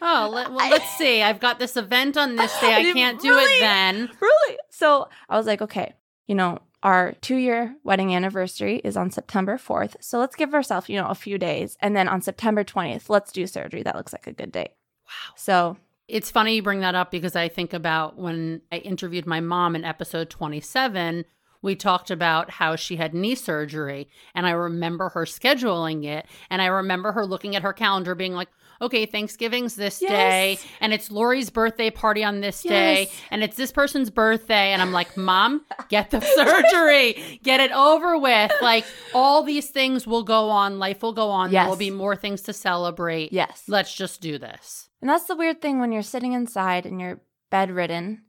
Oh, 0.01 0.31
let, 0.33 0.51
well, 0.53 0.71
let's 0.71 0.97
see. 0.97 1.21
I've 1.23 1.41
got 1.41 1.59
this 1.59 1.77
event 1.77 2.17
on 2.17 2.37
this 2.37 2.53
day. 2.61 2.75
I 2.75 2.93
can't 2.93 3.21
do 3.21 3.31
really- 3.31 3.57
it 3.57 3.61
then. 3.61 4.11
Really? 4.21 4.59
So 4.71 5.09
I 5.29 5.37
was 5.37 5.47
like, 5.47 5.61
okay, 5.63 5.95
you 6.27 6.35
know, 6.35 6.61
our 6.85 7.15
two 7.21 7.35
year 7.37 7.75
wedding 7.83 8.15
anniversary 8.15 8.77
is 8.85 8.97
on 8.97 9.11
September 9.11 9.57
4th. 9.59 9.97
So 10.01 10.21
let's 10.21 10.37
give 10.37 10.55
ourselves, 10.55 10.89
you 10.89 10.97
know, 11.01 11.09
a 11.09 11.15
few 11.17 11.37
days. 11.39 11.77
And 11.81 11.97
then 11.97 12.07
on 12.07 12.23
September 12.23 12.63
20th, 12.63 13.09
let's 13.09 13.33
do 13.33 13.47
surgery. 13.49 13.83
That 13.83 13.97
looks 13.97 14.13
like 14.13 14.29
a 14.29 14.33
good 14.33 14.53
date. 14.53 14.71
Wow. 15.05 15.35
So 15.35 15.77
It's 16.07 16.31
funny 16.31 16.55
you 16.55 16.63
bring 16.63 16.81
that 16.81 16.95
up 16.95 17.11
because 17.11 17.35
I 17.35 17.49
think 17.49 17.73
about 17.75 18.17
when 18.17 18.63
I 18.71 18.77
interviewed 18.77 19.27
my 19.27 19.41
mom 19.41 19.75
in 19.75 19.85
episode 19.85 20.31
27. 20.31 21.25
We 21.63 21.75
talked 21.75 22.11
about 22.11 22.51
how 22.51 22.77
she 22.77 22.97
had 22.97 23.15
knee 23.15 23.35
surgery, 23.35 24.09
and 24.35 24.47
I 24.47 24.51
remember 24.51 25.09
her 25.11 25.25
scheduling 25.25 26.05
it. 26.05 26.27
And 26.51 26.63
I 26.63 26.67
remember 26.67 27.13
her 27.13 27.27
looking 27.27 27.57
at 27.57 27.63
her 27.63 27.73
calendar 27.73 28.15
being 28.15 28.33
like, 28.35 28.49
okay, 28.81 29.07
Thanksgiving's 29.07 29.75
this 29.75 30.01
Yes. 30.01 30.11
day, 30.11 30.59
and 30.81 30.93
it's 30.93 31.11
Lori's 31.11 31.51
birthday 31.51 31.91
party 31.91 32.23
on 32.23 32.41
this 32.41 32.63
day, 32.63 33.11
and 33.33 33.43
it's 33.43 33.57
this 33.57 33.73
person's 33.73 34.09
birthday. 34.09 34.73
And 34.73 34.81
I'm 34.81 34.93
like, 34.93 35.17
Mom, 35.17 35.65
get 35.89 36.11
the 36.11 36.21
surgery, 36.37 37.41
get 37.43 37.59
it 37.59 37.73
over 37.73 38.17
with. 38.17 38.53
Like, 38.63 38.85
all 39.13 39.43
these 39.43 39.69
things 39.71 40.07
will 40.07 40.23
go 40.23 40.51
on, 40.51 40.79
life 40.79 41.03
will 41.03 41.13
go 41.13 41.31
on. 41.31 41.51
There 41.51 41.67
will 41.67 41.75
be 41.75 41.91
more 41.91 42.15
things 42.15 42.43
to 42.43 42.53
celebrate. 42.53 43.33
Yes. 43.33 43.65
Let's 43.67 43.93
just 43.93 44.21
do 44.21 44.39
this. 44.39 44.89
And 45.01 45.11
that's 45.11 45.25
the 45.25 45.35
weird 45.37 45.61
thing 45.61 45.81
when 45.81 45.91
you're 45.91 46.03
sitting 46.03 46.33
inside 46.35 46.87
and 46.87 47.01
you're 47.01 47.21
bedridden 47.51 48.23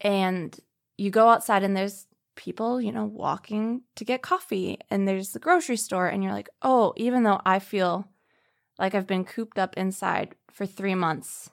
and 0.00 0.58
you 0.98 1.10
go 1.10 1.28
outside 1.28 1.62
and 1.62 1.76
there's 1.76 2.06
people, 2.36 2.80
you 2.80 2.92
know, 2.92 3.04
walking 3.04 3.82
to 3.96 4.04
get 4.04 4.22
coffee 4.22 4.78
and 4.90 5.06
there's 5.06 5.30
the 5.30 5.38
grocery 5.38 5.76
store 5.76 6.06
and 6.08 6.22
you're 6.22 6.32
like, 6.32 6.48
"Oh, 6.62 6.92
even 6.96 7.22
though 7.22 7.40
I 7.44 7.58
feel 7.58 8.08
like 8.78 8.94
I've 8.94 9.06
been 9.06 9.24
cooped 9.24 9.58
up 9.58 9.76
inside 9.76 10.34
for 10.50 10.66
3 10.66 10.94
months, 10.94 11.50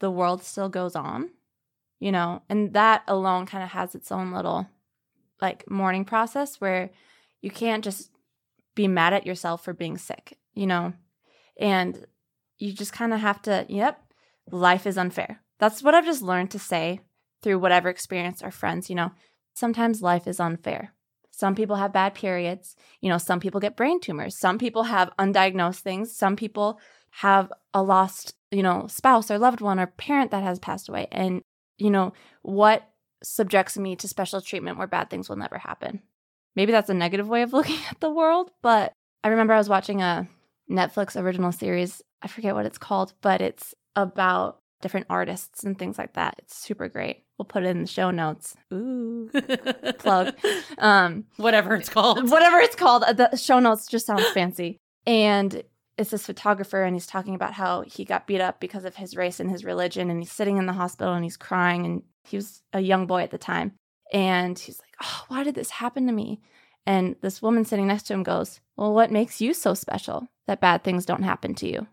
the 0.00 0.10
world 0.10 0.42
still 0.42 0.68
goes 0.68 0.96
on." 0.96 1.30
You 2.00 2.12
know, 2.12 2.42
and 2.48 2.72
that 2.74 3.04
alone 3.06 3.46
kind 3.46 3.62
of 3.62 3.70
has 3.70 3.94
its 3.94 4.10
own 4.10 4.32
little 4.32 4.68
like 5.40 5.68
mourning 5.70 6.04
process 6.04 6.60
where 6.60 6.90
you 7.40 7.50
can't 7.50 7.84
just 7.84 8.10
be 8.74 8.88
mad 8.88 9.12
at 9.12 9.26
yourself 9.26 9.64
for 9.64 9.72
being 9.72 9.98
sick, 9.98 10.38
you 10.54 10.66
know. 10.66 10.94
And 11.58 12.06
you 12.58 12.72
just 12.72 12.92
kind 12.92 13.12
of 13.12 13.20
have 13.20 13.42
to, 13.42 13.66
yep, 13.68 14.00
life 14.50 14.86
is 14.86 14.96
unfair. 14.96 15.42
That's 15.58 15.82
what 15.82 15.94
I've 15.94 16.04
just 16.04 16.22
learned 16.22 16.50
to 16.52 16.58
say 16.58 17.00
through 17.42 17.58
whatever 17.58 17.88
experience 17.88 18.42
or 18.42 18.50
friends, 18.50 18.88
you 18.88 18.96
know. 18.96 19.10
Sometimes 19.54 20.02
life 20.02 20.26
is 20.26 20.40
unfair. 20.40 20.92
Some 21.30 21.54
people 21.54 21.76
have 21.76 21.92
bad 21.92 22.14
periods. 22.14 22.76
You 23.00 23.08
know, 23.08 23.18
some 23.18 23.40
people 23.40 23.60
get 23.60 23.76
brain 23.76 24.00
tumors. 24.00 24.36
Some 24.36 24.58
people 24.58 24.84
have 24.84 25.10
undiagnosed 25.18 25.80
things. 25.80 26.14
Some 26.14 26.36
people 26.36 26.78
have 27.10 27.52
a 27.74 27.82
lost, 27.82 28.34
you 28.50 28.62
know, 28.62 28.86
spouse 28.86 29.30
or 29.30 29.38
loved 29.38 29.60
one 29.60 29.80
or 29.80 29.86
parent 29.86 30.30
that 30.30 30.42
has 30.42 30.58
passed 30.58 30.88
away. 30.88 31.08
And, 31.10 31.42
you 31.78 31.90
know, 31.90 32.12
what 32.42 32.88
subjects 33.22 33.78
me 33.78 33.96
to 33.96 34.08
special 34.08 34.40
treatment 34.40 34.78
where 34.78 34.86
bad 34.86 35.10
things 35.10 35.28
will 35.28 35.36
never 35.36 35.58
happen? 35.58 36.02
Maybe 36.54 36.72
that's 36.72 36.90
a 36.90 36.94
negative 36.94 37.28
way 37.28 37.42
of 37.42 37.52
looking 37.54 37.80
at 37.90 38.00
the 38.00 38.10
world, 38.10 38.50
but 38.62 38.92
I 39.24 39.28
remember 39.28 39.54
I 39.54 39.58
was 39.58 39.68
watching 39.68 40.02
a 40.02 40.28
Netflix 40.70 41.20
original 41.20 41.52
series. 41.52 42.02
I 42.22 42.28
forget 42.28 42.54
what 42.54 42.66
it's 42.66 42.78
called, 42.78 43.14
but 43.20 43.40
it's 43.40 43.74
about 43.96 44.61
different 44.82 45.06
artists 45.08 45.64
and 45.64 45.78
things 45.78 45.96
like 45.96 46.12
that. 46.14 46.34
It's 46.38 46.54
super 46.56 46.88
great. 46.88 47.24
We'll 47.38 47.46
put 47.46 47.62
it 47.62 47.68
in 47.68 47.80
the 47.80 47.86
show 47.86 48.10
notes. 48.10 48.54
Ooh. 48.72 49.30
Plug. 49.98 50.34
Um 50.78 51.24
Whatever 51.38 51.74
it's 51.74 51.88
called. 51.88 52.30
whatever 52.30 52.58
it's 52.58 52.76
called, 52.76 53.04
the 53.16 53.34
show 53.36 53.58
notes 53.58 53.86
just 53.86 54.06
sounds 54.06 54.28
fancy. 54.32 54.76
And 55.06 55.62
it's 55.96 56.10
this 56.10 56.26
photographer 56.26 56.82
and 56.82 56.94
he's 56.94 57.06
talking 57.06 57.34
about 57.34 57.54
how 57.54 57.82
he 57.82 58.04
got 58.04 58.26
beat 58.26 58.40
up 58.40 58.60
because 58.60 58.84
of 58.84 58.96
his 58.96 59.16
race 59.16 59.40
and 59.40 59.50
his 59.50 59.64
religion 59.64 60.10
and 60.10 60.20
he's 60.20 60.32
sitting 60.32 60.58
in 60.58 60.66
the 60.66 60.72
hospital 60.72 61.14
and 61.14 61.24
he's 61.24 61.36
crying 61.36 61.86
and 61.86 62.02
he 62.24 62.36
was 62.36 62.62
a 62.72 62.80
young 62.80 63.06
boy 63.06 63.22
at 63.22 63.30
the 63.30 63.38
time. 63.38 63.72
And 64.12 64.58
he's 64.58 64.78
like, 64.78 64.94
"Oh, 65.02 65.24
why 65.28 65.42
did 65.42 65.54
this 65.54 65.70
happen 65.70 66.06
to 66.06 66.12
me?" 66.12 66.40
And 66.86 67.16
this 67.20 67.40
woman 67.40 67.64
sitting 67.64 67.86
next 67.86 68.04
to 68.04 68.14
him 68.14 68.22
goes, 68.22 68.60
Well, 68.76 68.92
what 68.92 69.10
makes 69.10 69.40
you 69.40 69.54
so 69.54 69.74
special 69.74 70.28
that 70.46 70.60
bad 70.60 70.82
things 70.82 71.06
don't 71.06 71.22
happen 71.22 71.54
to 71.56 71.68
you? 71.68 71.86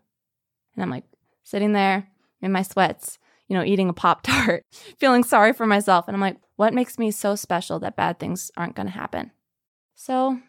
And 0.74 0.82
I'm 0.82 0.90
like, 0.90 1.04
sitting 1.44 1.72
there 1.72 2.08
in 2.42 2.52
my 2.52 2.62
sweats, 2.62 3.18
you 3.48 3.56
know, 3.56 3.64
eating 3.64 3.88
a 3.88 3.92
Pop 3.92 4.22
Tart, 4.22 4.64
feeling 4.98 5.24
sorry 5.24 5.52
for 5.52 5.66
myself. 5.66 6.06
And 6.08 6.14
I'm 6.14 6.20
like, 6.20 6.36
What 6.56 6.74
makes 6.74 6.98
me 6.98 7.10
so 7.10 7.34
special 7.36 7.78
that 7.80 7.96
bad 7.96 8.18
things 8.18 8.50
aren't 8.56 8.76
going 8.76 8.86
to 8.86 8.92
happen? 8.92 9.32
So, 9.94 10.40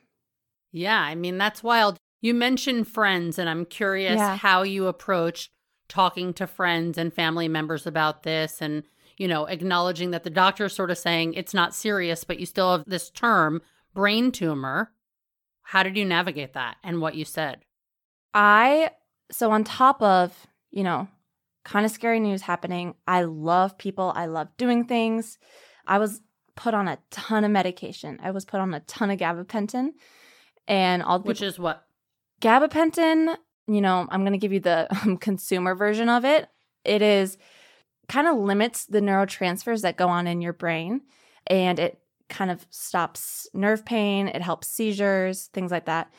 Yeah, 0.72 1.00
I 1.00 1.16
mean, 1.16 1.38
that's 1.38 1.64
wild. 1.64 1.98
You 2.22 2.34
mentioned 2.34 2.88
friends, 2.88 3.40
and 3.40 3.50
I'm 3.50 3.66
curious 3.66 4.18
Yeah. 4.18 4.38
how 4.38 4.62
you 4.62 4.88
approached 4.88 5.52
talking 5.90 6.34
to 6.36 6.48
friends 6.48 6.98
and 6.98 7.14
family 7.14 7.48
members 7.50 7.86
about 7.86 8.24
this 8.24 8.62
and, 8.62 8.84
you 9.18 9.28
know, 9.28 9.46
acknowledging 9.46 10.12
that 10.12 10.24
the 10.24 10.30
doctor 10.30 10.66
is 10.66 10.74
sort 10.74 10.90
of 10.92 10.98
saying 10.98 11.34
it's 11.34 11.54
not 11.54 11.76
serious, 11.76 12.24
but 12.24 12.40
you 12.40 12.46
still 12.46 12.72
have 12.72 12.86
this 12.88 13.10
term, 13.10 13.62
brain 13.94 14.32
tumor. 14.32 14.94
How 15.64 15.84
did 15.84 15.98
you 15.98 16.06
navigate 16.06 16.54
that 16.54 16.78
and 16.84 17.02
what 17.02 17.16
you 17.16 17.26
said? 17.26 17.60
I, 18.34 18.92
so 19.32 19.52
on 19.52 19.64
top 19.66 20.02
of, 20.02 20.48
you 20.70 20.84
know, 20.84 21.08
kind 21.64 21.86
of 21.86 21.92
scary 21.92 22.20
news 22.20 22.42
happening, 22.42 22.96
I 23.08 23.24
love 23.24 23.78
people. 23.78 24.12
I 24.16 24.26
love 24.26 24.50
doing 24.58 24.86
things. 24.86 25.38
I 25.88 26.00
was 26.00 26.22
put 26.56 26.74
on 26.74 26.88
a 26.88 26.98
ton 27.10 27.44
of 27.44 27.52
medication. 27.52 28.20
I 28.22 28.32
was 28.32 28.46
put 28.46 28.60
on 28.60 28.74
a 28.74 28.80
ton 28.82 29.12
of 29.12 29.20
gabapentin. 29.20 29.90
And 30.68 31.04
all 31.04 31.20
the 31.20 31.28
Which 31.28 31.42
is 31.42 31.60
what? 31.60 31.86
gabapentin, 32.42 33.36
you 33.68 33.82
know, 33.82 34.08
I'm 34.10 34.22
going 34.22 34.34
to 34.34 34.38
give 34.38 34.54
you 34.54 34.60
the 34.60 34.88
um, 35.04 35.18
consumer 35.18 35.76
version 35.76 36.10
of 36.10 36.26
it. 36.26 36.48
It 36.84 37.02
is 37.02 37.38
kind 38.08 38.28
of 38.28 38.38
limits 38.38 38.86
the 38.86 39.00
neurotransfers 39.00 39.82
that 39.82 39.98
go 39.98 40.08
on 40.08 40.28
in 40.28 40.42
your 40.42 40.54
brain 40.54 41.02
and 41.48 41.80
it 41.80 42.00
kind 42.30 42.52
of 42.52 42.66
stops 42.70 43.48
nerve 43.54 43.86
pain, 43.86 44.28
it 44.28 44.42
helps 44.42 44.68
seizures, 44.68 45.48
things 45.48 45.72
like 45.72 45.86
that. 45.86 46.12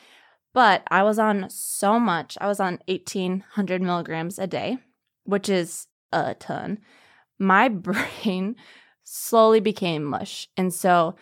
But 0.53 0.83
I 0.89 1.03
was 1.03 1.17
on 1.17 1.49
so 1.49 1.99
much. 1.99 2.37
I 2.39 2.47
was 2.47 2.59
on 2.59 2.79
1800 2.87 3.81
milligrams 3.81 4.37
a 4.37 4.45
day, 4.45 4.77
which 5.23 5.49
is 5.49 5.87
a 6.11 6.35
ton. 6.35 6.79
My 7.39 7.69
brain 7.69 8.55
slowly 9.03 9.59
became 9.59 10.03
mush. 10.03 10.47
And 10.57 10.73
so, 10.73 11.15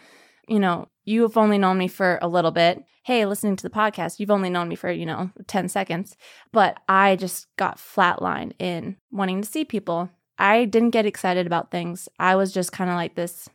you 0.48 0.60
know, 0.60 0.88
you 1.04 1.24
have 1.24 1.38
only 1.38 1.58
known 1.58 1.78
me 1.78 1.88
for 1.88 2.20
a 2.22 2.28
little 2.28 2.52
bit. 2.52 2.84
Hey, 3.04 3.26
listening 3.26 3.56
to 3.56 3.64
the 3.64 3.70
podcast, 3.70 4.20
you've 4.20 4.30
only 4.30 4.50
known 4.50 4.70
me 4.70 4.76
for, 4.76 4.92
you 4.92 5.06
know, 5.06 5.32
10 5.48 5.70
seconds. 5.70 6.16
But 6.52 6.78
I 6.88 7.16
just 7.16 7.48
got 7.58 7.78
flatlined 7.78 8.54
in 8.60 8.98
wanting 9.12 9.42
to 9.42 9.50
see 9.50 9.66
people. 9.66 10.10
I 10.38 10.66
didn't 10.66 10.92
get 10.92 11.06
excited 11.06 11.48
about 11.48 11.72
things. 11.72 12.08
I 12.20 12.36
was 12.36 12.52
just 12.54 12.72
kind 12.72 12.90
of 12.90 12.96
like 12.96 13.16
this 13.16 13.50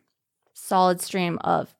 solid 0.55 1.01
stream 1.01 1.39
of 1.43 1.75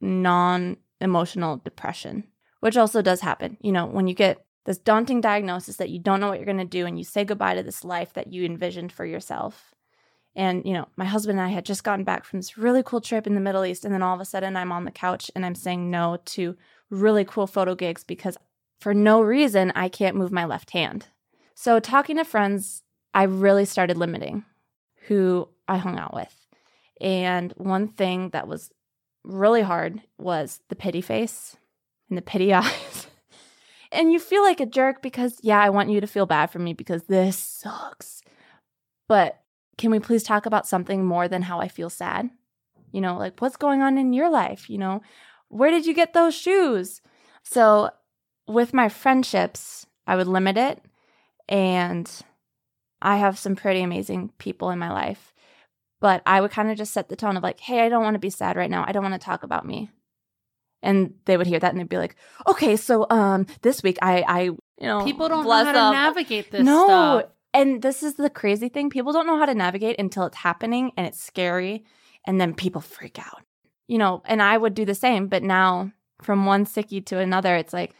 non 0.00 0.76
emotional 1.00 1.56
depression, 1.56 2.24
which 2.60 2.76
also 2.76 3.02
does 3.02 3.20
happen. 3.20 3.56
You 3.60 3.72
know, 3.72 3.86
when 3.86 4.06
you 4.06 4.14
get 4.14 4.44
this 4.64 4.78
daunting 4.78 5.20
diagnosis 5.20 5.76
that 5.76 5.90
you 5.90 5.98
don't 5.98 6.20
know 6.20 6.28
what 6.28 6.38
you're 6.38 6.46
going 6.46 6.58
to 6.58 6.64
do 6.64 6.86
and 6.86 6.98
you 6.98 7.04
say 7.04 7.24
goodbye 7.24 7.54
to 7.54 7.62
this 7.62 7.84
life 7.84 8.12
that 8.12 8.32
you 8.32 8.44
envisioned 8.44 8.92
for 8.92 9.04
yourself. 9.04 9.74
And, 10.36 10.64
you 10.64 10.72
know, 10.72 10.88
my 10.96 11.06
husband 11.06 11.38
and 11.38 11.48
I 11.48 11.50
had 11.50 11.64
just 11.64 11.82
gotten 11.82 12.04
back 12.04 12.24
from 12.24 12.38
this 12.38 12.56
really 12.56 12.82
cool 12.84 13.00
trip 13.00 13.26
in 13.26 13.34
the 13.34 13.40
Middle 13.40 13.64
East. 13.64 13.84
And 13.84 13.92
then 13.92 14.02
all 14.02 14.14
of 14.14 14.20
a 14.20 14.24
sudden 14.24 14.56
I'm 14.56 14.72
on 14.72 14.84
the 14.84 14.90
couch 14.90 15.30
and 15.34 15.44
I'm 15.44 15.54
saying 15.54 15.90
no 15.90 16.18
to 16.26 16.56
really 16.88 17.24
cool 17.24 17.46
photo 17.46 17.74
gigs 17.74 18.04
because 18.04 18.36
for 18.80 18.94
no 18.94 19.20
reason 19.20 19.72
I 19.74 19.88
can't 19.88 20.16
move 20.16 20.32
my 20.32 20.44
left 20.44 20.70
hand. 20.70 21.06
So, 21.54 21.78
talking 21.78 22.16
to 22.16 22.24
friends, 22.24 22.82
I 23.12 23.24
really 23.24 23.64
started 23.64 23.98
limiting 23.98 24.44
who 25.08 25.48
I 25.68 25.76
hung 25.76 25.98
out 25.98 26.14
with. 26.14 26.34
And 27.00 27.52
one 27.56 27.88
thing 27.88 28.30
that 28.30 28.48
was 28.48 28.70
really 29.24 29.62
hard 29.62 30.00
was 30.18 30.60
the 30.68 30.76
pity 30.76 31.00
face 31.00 31.56
and 32.08 32.16
the 32.16 32.22
pity 32.22 32.54
eyes. 32.54 33.08
And 33.92 34.12
you 34.12 34.18
feel 34.18 34.42
like 34.42 34.60
a 34.60 34.66
jerk 34.66 35.02
because, 35.02 35.38
yeah, 35.42 35.60
I 35.60 35.70
want 35.70 35.90
you 35.90 36.00
to 36.00 36.06
feel 36.06 36.26
bad 36.26 36.50
for 36.50 36.58
me 36.58 36.72
because 36.72 37.04
this 37.04 37.36
sucks. 37.36 38.22
But 39.08 39.40
can 39.78 39.90
we 39.90 39.98
please 39.98 40.22
talk 40.22 40.46
about 40.46 40.66
something 40.66 41.04
more 41.04 41.26
than 41.26 41.42
how 41.42 41.60
I 41.60 41.68
feel 41.68 41.90
sad? 41.90 42.30
You 42.92 43.00
know, 43.00 43.16
like 43.16 43.40
what's 43.40 43.56
going 43.56 43.82
on 43.82 43.98
in 43.98 44.12
your 44.12 44.30
life? 44.30 44.70
You 44.70 44.78
know, 44.78 45.02
where 45.48 45.70
did 45.70 45.86
you 45.86 45.94
get 45.94 46.12
those 46.12 46.34
shoes? 46.34 47.00
So, 47.42 47.90
with 48.46 48.74
my 48.74 48.88
friendships, 48.88 49.86
I 50.06 50.16
would 50.16 50.26
limit 50.26 50.56
it. 50.56 50.82
And 51.48 52.10
I 53.02 53.16
have 53.16 53.38
some 53.38 53.56
pretty 53.56 53.82
amazing 53.82 54.32
people 54.38 54.70
in 54.70 54.78
my 54.78 54.92
life. 54.92 55.32
But 56.00 56.22
I 56.26 56.40
would 56.40 56.50
kind 56.50 56.70
of 56.70 56.78
just 56.78 56.92
set 56.92 57.08
the 57.08 57.16
tone 57.16 57.36
of 57.36 57.42
like, 57.42 57.60
hey, 57.60 57.80
I 57.80 57.88
don't 57.88 58.02
want 58.02 58.14
to 58.14 58.20
be 58.20 58.30
sad 58.30 58.56
right 58.56 58.70
now. 58.70 58.84
I 58.86 58.92
don't 58.92 59.02
want 59.02 59.20
to 59.20 59.24
talk 59.24 59.42
about 59.42 59.66
me. 59.66 59.90
And 60.82 61.14
they 61.26 61.36
would 61.36 61.46
hear 61.46 61.58
that 61.60 61.70
and 61.72 61.78
they'd 61.80 61.88
be 61.88 61.98
like, 61.98 62.16
okay, 62.48 62.76
so 62.76 63.06
um 63.10 63.46
this 63.62 63.82
week 63.82 63.98
I 64.02 64.22
I 64.26 64.40
you 64.42 64.58
know 64.80 65.04
People 65.04 65.28
don't 65.28 65.44
know 65.44 65.64
how 65.64 65.72
to 65.72 65.78
up. 65.78 65.92
navigate 65.92 66.50
this 66.50 66.64
no, 66.64 66.84
stuff. 67.20 67.30
and 67.52 67.82
this 67.82 68.02
is 68.02 68.14
the 68.14 68.30
crazy 68.30 68.68
thing. 68.70 68.88
People 68.90 69.12
don't 69.12 69.26
know 69.26 69.38
how 69.38 69.46
to 69.46 69.54
navigate 69.54 69.96
until 69.98 70.24
it's 70.26 70.38
happening 70.38 70.92
and 70.96 71.06
it's 71.06 71.22
scary, 71.22 71.84
and 72.26 72.40
then 72.40 72.54
people 72.54 72.80
freak 72.80 73.18
out. 73.18 73.42
You 73.88 73.98
know, 73.98 74.22
and 74.24 74.40
I 74.40 74.56
would 74.56 74.74
do 74.74 74.84
the 74.84 74.94
same, 74.94 75.26
but 75.26 75.42
now 75.42 75.90
from 76.22 76.46
one 76.46 76.64
sickie 76.64 77.04
to 77.06 77.18
another, 77.18 77.56
it's 77.56 77.72
like, 77.72 77.92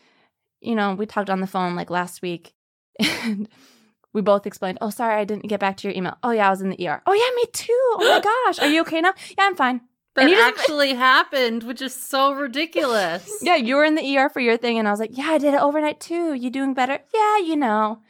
you 0.60 0.74
know, 0.74 0.94
we 0.94 1.04
talked 1.04 1.30
on 1.30 1.40
the 1.40 1.46
phone 1.46 1.74
like 1.74 1.90
last 1.90 2.22
week, 2.22 2.54
and 3.00 3.48
we 4.14 4.22
both 4.22 4.46
explained, 4.46 4.78
"Oh, 4.80 4.90
sorry, 4.90 5.16
I 5.20 5.24
didn't 5.24 5.48
get 5.48 5.60
back 5.60 5.76
to 5.78 5.88
your 5.88 5.96
email. 5.96 6.16
Oh 6.22 6.30
yeah, 6.30 6.46
I 6.46 6.50
was 6.50 6.62
in 6.62 6.70
the 6.70 6.88
ER. 6.88 7.02
Oh 7.06 7.12
yeah, 7.12 7.30
me 7.36 7.44
too. 7.52 7.96
Oh 8.00 8.08
my 8.08 8.20
gosh, 8.46 8.58
are 8.60 8.68
you 8.72 8.80
okay 8.82 9.00
now? 9.00 9.12
Yeah, 9.36 9.44
I'm 9.46 9.56
fine. 9.56 9.80
That 10.14 10.22
And 10.22 10.30
you 10.30 10.36
just- 10.36 10.58
actually 10.60 10.94
happened, 10.94 11.62
which 11.62 11.80
is 11.80 11.94
so 11.94 12.32
ridiculous. 12.32 13.30
Yeah, 13.42 13.56
you 13.56 13.76
were 13.76 13.84
in 13.84 13.94
the 13.94 14.16
ER 14.18 14.28
for 14.28 14.40
your 14.40 14.56
thing, 14.56 14.78
and 14.78 14.88
I 14.88 14.90
was 14.90 15.00
like, 15.00 15.16
yeah, 15.16 15.30
I 15.30 15.38
did 15.38 15.54
it 15.54 15.60
overnight 15.60 16.00
too. 16.00 16.34
You 16.34 16.50
doing 16.50 16.74
better? 16.74 16.98
Yeah, 17.14 17.38
you 17.38 17.56
know. 17.56 18.00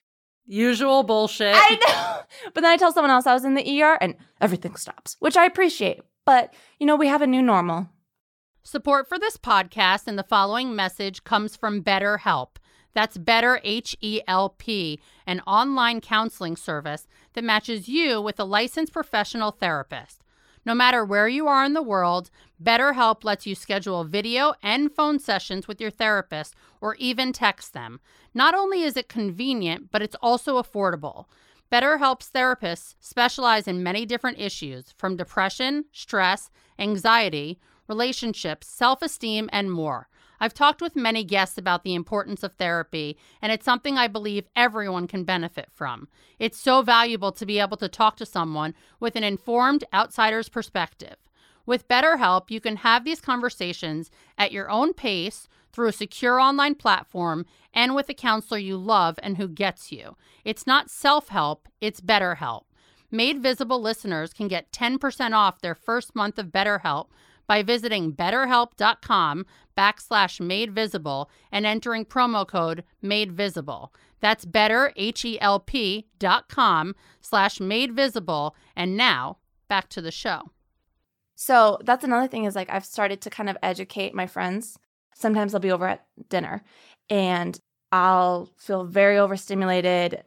Usual 0.46 1.02
bullshit. 1.02 1.54
I 1.56 1.76
know. 1.86 2.16
But 2.54 2.62
then 2.62 2.72
I 2.72 2.76
tell 2.76 2.92
someone 2.92 3.10
else 3.10 3.26
I 3.26 3.34
was 3.34 3.44
in 3.44 3.54
the 3.54 3.82
ER 3.82 3.98
and 4.00 4.16
everything 4.40 4.74
stops, 4.76 5.16
which 5.20 5.36
I 5.36 5.44
appreciate. 5.44 6.00
But, 6.24 6.54
you 6.78 6.86
know, 6.86 6.96
we 6.96 7.06
have 7.08 7.22
a 7.22 7.26
new 7.26 7.42
normal. 7.42 7.88
Support 8.62 9.08
for 9.08 9.18
this 9.18 9.36
podcast 9.36 10.06
and 10.06 10.18
the 10.18 10.22
following 10.22 10.74
message 10.74 11.22
comes 11.24 11.54
from 11.56 11.82
BetterHelp. 11.82 12.56
That's 12.94 13.18
Better 13.18 13.60
H 13.62 13.96
E 14.00 14.20
L 14.26 14.50
P, 14.50 15.00
an 15.26 15.40
online 15.46 16.00
counseling 16.00 16.56
service 16.56 17.06
that 17.34 17.44
matches 17.44 17.88
you 17.88 18.20
with 18.20 18.40
a 18.40 18.44
licensed 18.44 18.92
professional 18.92 19.50
therapist. 19.50 20.22
No 20.64 20.74
matter 20.74 21.04
where 21.04 21.28
you 21.28 21.46
are 21.48 21.64
in 21.64 21.72
the 21.72 21.82
world, 21.82 22.30
BetterHelp 22.62 23.24
lets 23.24 23.46
you 23.46 23.54
schedule 23.54 24.04
video 24.04 24.52
and 24.62 24.92
phone 24.92 25.18
sessions 25.18 25.66
with 25.66 25.80
your 25.80 25.90
therapist 25.90 26.54
or 26.80 26.94
even 26.96 27.32
text 27.32 27.72
them. 27.72 28.00
Not 28.34 28.54
only 28.54 28.82
is 28.82 28.96
it 28.96 29.08
convenient, 29.08 29.90
but 29.90 30.02
it's 30.02 30.16
also 30.20 30.62
affordable. 30.62 31.24
BetterHelp's 31.72 32.30
therapists 32.30 32.94
specialize 33.00 33.68
in 33.68 33.82
many 33.82 34.04
different 34.04 34.38
issues 34.38 34.92
from 34.98 35.16
depression, 35.16 35.84
stress, 35.92 36.50
anxiety, 36.78 37.58
relationships, 37.88 38.66
self 38.66 39.02
esteem, 39.02 39.48
and 39.52 39.70
more. 39.70 40.08
I've 40.40 40.54
talked 40.54 40.80
with 40.80 40.96
many 40.96 41.22
guests 41.22 41.58
about 41.58 41.84
the 41.84 41.94
importance 41.94 42.42
of 42.42 42.54
therapy, 42.54 43.18
and 43.42 43.52
it's 43.52 43.64
something 43.64 43.98
I 43.98 44.08
believe 44.08 44.48
everyone 44.56 45.06
can 45.06 45.24
benefit 45.24 45.68
from. 45.70 46.08
It's 46.38 46.58
so 46.58 46.80
valuable 46.80 47.30
to 47.32 47.44
be 47.44 47.58
able 47.58 47.76
to 47.76 47.88
talk 47.88 48.16
to 48.16 48.26
someone 48.26 48.74
with 48.98 49.16
an 49.16 49.24
informed 49.24 49.84
outsider's 49.92 50.48
perspective. 50.48 51.16
With 51.66 51.88
BetterHelp, 51.88 52.50
you 52.50 52.60
can 52.60 52.76
have 52.76 53.04
these 53.04 53.20
conversations 53.20 54.10
at 54.38 54.50
your 54.50 54.70
own 54.70 54.94
pace 54.94 55.46
through 55.72 55.88
a 55.88 55.92
secure 55.92 56.40
online 56.40 56.74
platform 56.74 57.46
and 57.72 57.94
with 57.94 58.08
a 58.08 58.14
counselor 58.14 58.58
you 58.58 58.76
love 58.76 59.18
and 59.22 59.36
who 59.36 59.46
gets 59.46 59.92
you. 59.92 60.16
It's 60.44 60.66
not 60.66 60.90
self 60.90 61.28
help, 61.28 61.68
it's 61.80 62.00
BetterHelp. 62.00 62.62
Made 63.10 63.42
Visible 63.42 63.80
listeners 63.80 64.32
can 64.32 64.48
get 64.48 64.72
10% 64.72 65.32
off 65.32 65.60
their 65.60 65.74
first 65.74 66.14
month 66.14 66.38
of 66.38 66.46
BetterHelp 66.46 67.08
by 67.50 67.64
visiting 67.64 68.12
betterhelp.com 68.12 69.44
backslash 69.76 70.38
made 70.38 70.72
visible 70.72 71.28
and 71.50 71.66
entering 71.66 72.04
promo 72.04 72.46
code 72.46 72.84
made 73.02 73.32
visible. 73.32 73.92
That's 74.20 74.44
better, 74.44 74.92
H-E-L-P 74.94 76.06
dot 76.20 76.48
com 76.48 76.94
slash 77.20 77.58
made 77.58 77.92
visible. 77.92 78.54
And 78.76 78.96
now 78.96 79.38
back 79.66 79.88
to 79.88 80.00
the 80.00 80.12
show. 80.12 80.52
So 81.34 81.78
that's 81.82 82.04
another 82.04 82.28
thing 82.28 82.44
is 82.44 82.54
like 82.54 82.70
I've 82.70 82.84
started 82.84 83.20
to 83.22 83.30
kind 83.30 83.50
of 83.50 83.56
educate 83.64 84.14
my 84.14 84.28
friends. 84.28 84.78
Sometimes 85.16 85.52
I'll 85.52 85.60
be 85.60 85.72
over 85.72 85.88
at 85.88 86.06
dinner 86.28 86.62
and 87.08 87.58
I'll 87.90 88.48
feel 88.58 88.84
very 88.84 89.18
overstimulated 89.18 90.22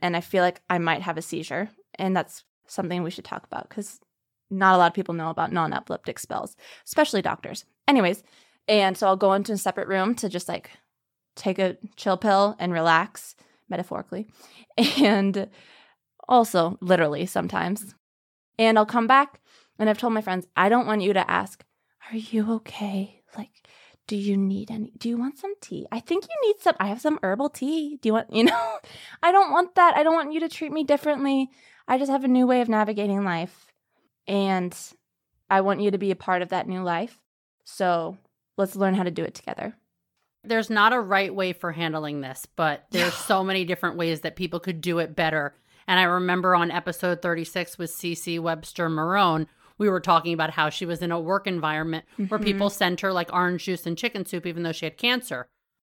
and 0.00 0.16
I 0.16 0.22
feel 0.22 0.42
like 0.42 0.62
I 0.70 0.78
might 0.78 1.02
have 1.02 1.18
a 1.18 1.22
seizure. 1.22 1.68
And 1.96 2.16
that's 2.16 2.44
something 2.66 3.02
we 3.02 3.10
should 3.10 3.26
talk 3.26 3.44
about 3.44 3.68
because 3.68 4.00
not 4.52 4.74
a 4.74 4.78
lot 4.78 4.88
of 4.88 4.94
people 4.94 5.14
know 5.14 5.30
about 5.30 5.52
non 5.52 5.72
epileptic 5.72 6.18
spells, 6.18 6.56
especially 6.86 7.22
doctors. 7.22 7.64
Anyways, 7.88 8.22
and 8.68 8.96
so 8.96 9.06
I'll 9.06 9.16
go 9.16 9.32
into 9.32 9.52
a 9.52 9.58
separate 9.58 9.88
room 9.88 10.14
to 10.16 10.28
just 10.28 10.48
like 10.48 10.70
take 11.34 11.58
a 11.58 11.76
chill 11.96 12.16
pill 12.16 12.56
and 12.58 12.72
relax, 12.72 13.34
metaphorically, 13.68 14.26
and 14.98 15.48
also 16.28 16.78
literally 16.80 17.26
sometimes. 17.26 17.94
And 18.58 18.78
I'll 18.78 18.86
come 18.86 19.06
back 19.06 19.40
and 19.78 19.88
I've 19.88 19.98
told 19.98 20.12
my 20.12 20.20
friends, 20.20 20.46
I 20.56 20.68
don't 20.68 20.86
want 20.86 21.02
you 21.02 21.12
to 21.12 21.30
ask, 21.30 21.64
Are 22.10 22.16
you 22.16 22.52
okay? 22.52 23.22
Like, 23.36 23.50
do 24.06 24.16
you 24.16 24.36
need 24.36 24.70
any? 24.70 24.92
Do 24.98 25.08
you 25.08 25.16
want 25.16 25.38
some 25.38 25.54
tea? 25.60 25.86
I 25.90 26.00
think 26.00 26.24
you 26.24 26.48
need 26.48 26.60
some. 26.60 26.74
I 26.78 26.88
have 26.88 27.00
some 27.00 27.18
herbal 27.22 27.50
tea. 27.50 27.98
Do 28.00 28.08
you 28.08 28.12
want, 28.12 28.30
you 28.32 28.44
know? 28.44 28.78
I 29.22 29.32
don't 29.32 29.50
want 29.50 29.74
that. 29.76 29.96
I 29.96 30.02
don't 30.02 30.14
want 30.14 30.32
you 30.32 30.40
to 30.40 30.48
treat 30.48 30.72
me 30.72 30.84
differently. 30.84 31.48
I 31.88 31.98
just 31.98 32.10
have 32.10 32.24
a 32.24 32.28
new 32.28 32.46
way 32.46 32.60
of 32.60 32.68
navigating 32.68 33.24
life. 33.24 33.71
And 34.26 34.76
I 35.50 35.60
want 35.60 35.80
you 35.80 35.90
to 35.90 35.98
be 35.98 36.10
a 36.10 36.16
part 36.16 36.42
of 36.42 36.50
that 36.50 36.68
new 36.68 36.82
life. 36.82 37.18
So 37.64 38.16
let's 38.56 38.76
learn 38.76 38.94
how 38.94 39.02
to 39.02 39.10
do 39.10 39.24
it 39.24 39.34
together. 39.34 39.74
There's 40.44 40.70
not 40.70 40.92
a 40.92 41.00
right 41.00 41.32
way 41.32 41.52
for 41.52 41.72
handling 41.72 42.20
this, 42.20 42.46
but 42.56 42.86
there's 42.90 43.14
so 43.14 43.44
many 43.44 43.64
different 43.64 43.96
ways 43.96 44.22
that 44.22 44.36
people 44.36 44.60
could 44.60 44.80
do 44.80 44.98
it 44.98 45.14
better. 45.14 45.54
And 45.86 46.00
I 46.00 46.04
remember 46.04 46.54
on 46.54 46.70
episode 46.70 47.22
36 47.22 47.78
with 47.78 47.90
Cece 47.90 48.40
Webster 48.40 48.88
Marone, 48.88 49.46
we 49.78 49.88
were 49.88 50.00
talking 50.00 50.32
about 50.32 50.50
how 50.50 50.68
she 50.68 50.86
was 50.86 51.02
in 51.02 51.12
a 51.12 51.20
work 51.20 51.46
environment 51.46 52.04
mm-hmm. 52.14 52.24
where 52.24 52.40
people 52.40 52.70
sent 52.70 53.00
her 53.00 53.12
like 53.12 53.32
orange 53.32 53.64
juice 53.64 53.86
and 53.86 53.98
chicken 53.98 54.24
soup, 54.24 54.46
even 54.46 54.62
though 54.62 54.72
she 54.72 54.86
had 54.86 54.96
cancer. 54.96 55.48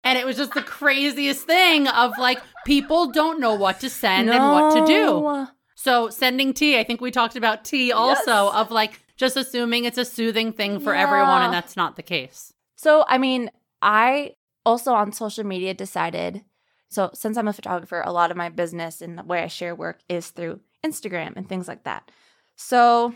And 0.03 0.19
it 0.19 0.27
was 0.27 0.37
just 0.37 0.53
the 0.53 0.63
craziest 0.63 1.47
thing 1.47 1.89
of 1.89 2.13
like 2.19 2.39
people 2.67 3.11
don't 3.13 3.41
know 3.41 3.55
what 3.55 3.81
to 3.81 3.91
send 3.91 4.27
no. 4.27 4.33
and 4.33 4.43
what 4.53 4.75
to 4.81 4.87
do. 4.87 5.47
So 5.85 6.09
sending 6.09 6.55
tea, 6.55 6.79
I 6.79 6.83
think 6.83 7.03
we 7.03 7.11
talked 7.11 7.37
about 7.37 7.63
tea 7.63 7.93
also 7.93 8.47
yes. 8.47 8.55
of 8.55 8.71
like 8.71 9.03
just 9.19 9.37
assuming 9.37 9.85
it's 9.85 9.99
a 9.99 10.05
soothing 10.07 10.51
thing 10.51 10.81
for 10.81 10.95
yeah. 10.95 11.03
everyone 11.03 11.43
and 11.43 11.53
that's 11.53 11.77
not 11.77 11.97
the 11.97 12.03
case. 12.03 12.55
So, 12.75 13.05
I 13.07 13.19
mean, 13.19 13.51
I 13.83 14.37
also 14.65 14.95
on 14.95 15.13
social 15.13 15.45
media 15.45 15.75
decided 15.75 16.43
so 16.89 17.11
since 17.13 17.37
I'm 17.37 17.49
a 17.49 17.53
photographer, 17.53 18.01
a 18.01 18.13
lot 18.13 18.31
of 18.31 18.37
my 18.39 18.49
business 18.49 19.03
and 19.03 19.19
the 19.19 19.25
way 19.25 19.43
I 19.43 19.49
share 19.49 19.75
work 19.75 20.01
is 20.09 20.31
through 20.31 20.61
Instagram 20.83 21.35
and 21.37 21.47
things 21.47 21.69
like 21.69 21.85
that. 21.85 22.11
So, 22.57 23.15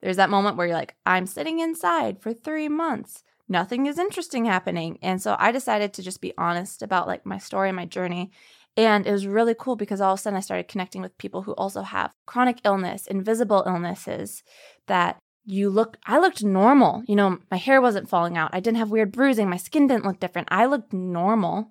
there's 0.00 0.16
that 0.16 0.30
moment 0.30 0.56
where 0.56 0.68
you're 0.68 0.76
like, 0.76 0.94
I'm 1.04 1.26
sitting 1.26 1.60
inside 1.60 2.22
for 2.22 2.32
3 2.32 2.68
months. 2.70 3.24
Nothing 3.46 3.84
is 3.84 3.98
interesting 3.98 4.46
happening. 4.46 4.98
And 5.02 5.20
so 5.20 5.36
I 5.38 5.52
decided 5.52 5.92
to 5.92 6.02
just 6.02 6.22
be 6.22 6.32
honest 6.38 6.80
about 6.80 7.08
like 7.08 7.26
my 7.26 7.36
story, 7.36 7.72
my 7.72 7.84
journey, 7.84 8.30
and 8.76 9.06
it 9.06 9.12
was 9.12 9.26
really 9.26 9.54
cool 9.58 9.76
because 9.76 10.00
all 10.00 10.12
of 10.12 10.18
a 10.18 10.22
sudden 10.22 10.36
I 10.36 10.40
started 10.40 10.68
connecting 10.68 11.02
with 11.02 11.16
people 11.18 11.42
who 11.42 11.52
also 11.52 11.82
have 11.82 12.12
chronic 12.26 12.60
illness, 12.64 13.06
invisible 13.06 13.64
illnesses 13.66 14.42
that 14.86 15.18
you 15.44 15.70
look, 15.70 15.96
I 16.04 16.18
looked 16.18 16.44
normal. 16.44 17.02
You 17.06 17.16
know, 17.16 17.38
my 17.50 17.56
hair 17.56 17.80
wasn't 17.80 18.08
falling 18.08 18.36
out. 18.36 18.50
I 18.52 18.60
didn't 18.60 18.78
have 18.78 18.90
weird 18.90 19.12
bruising. 19.12 19.48
My 19.48 19.56
skin 19.56 19.86
didn't 19.86 20.04
look 20.04 20.20
different. 20.20 20.48
I 20.50 20.66
looked 20.66 20.92
normal. 20.92 21.70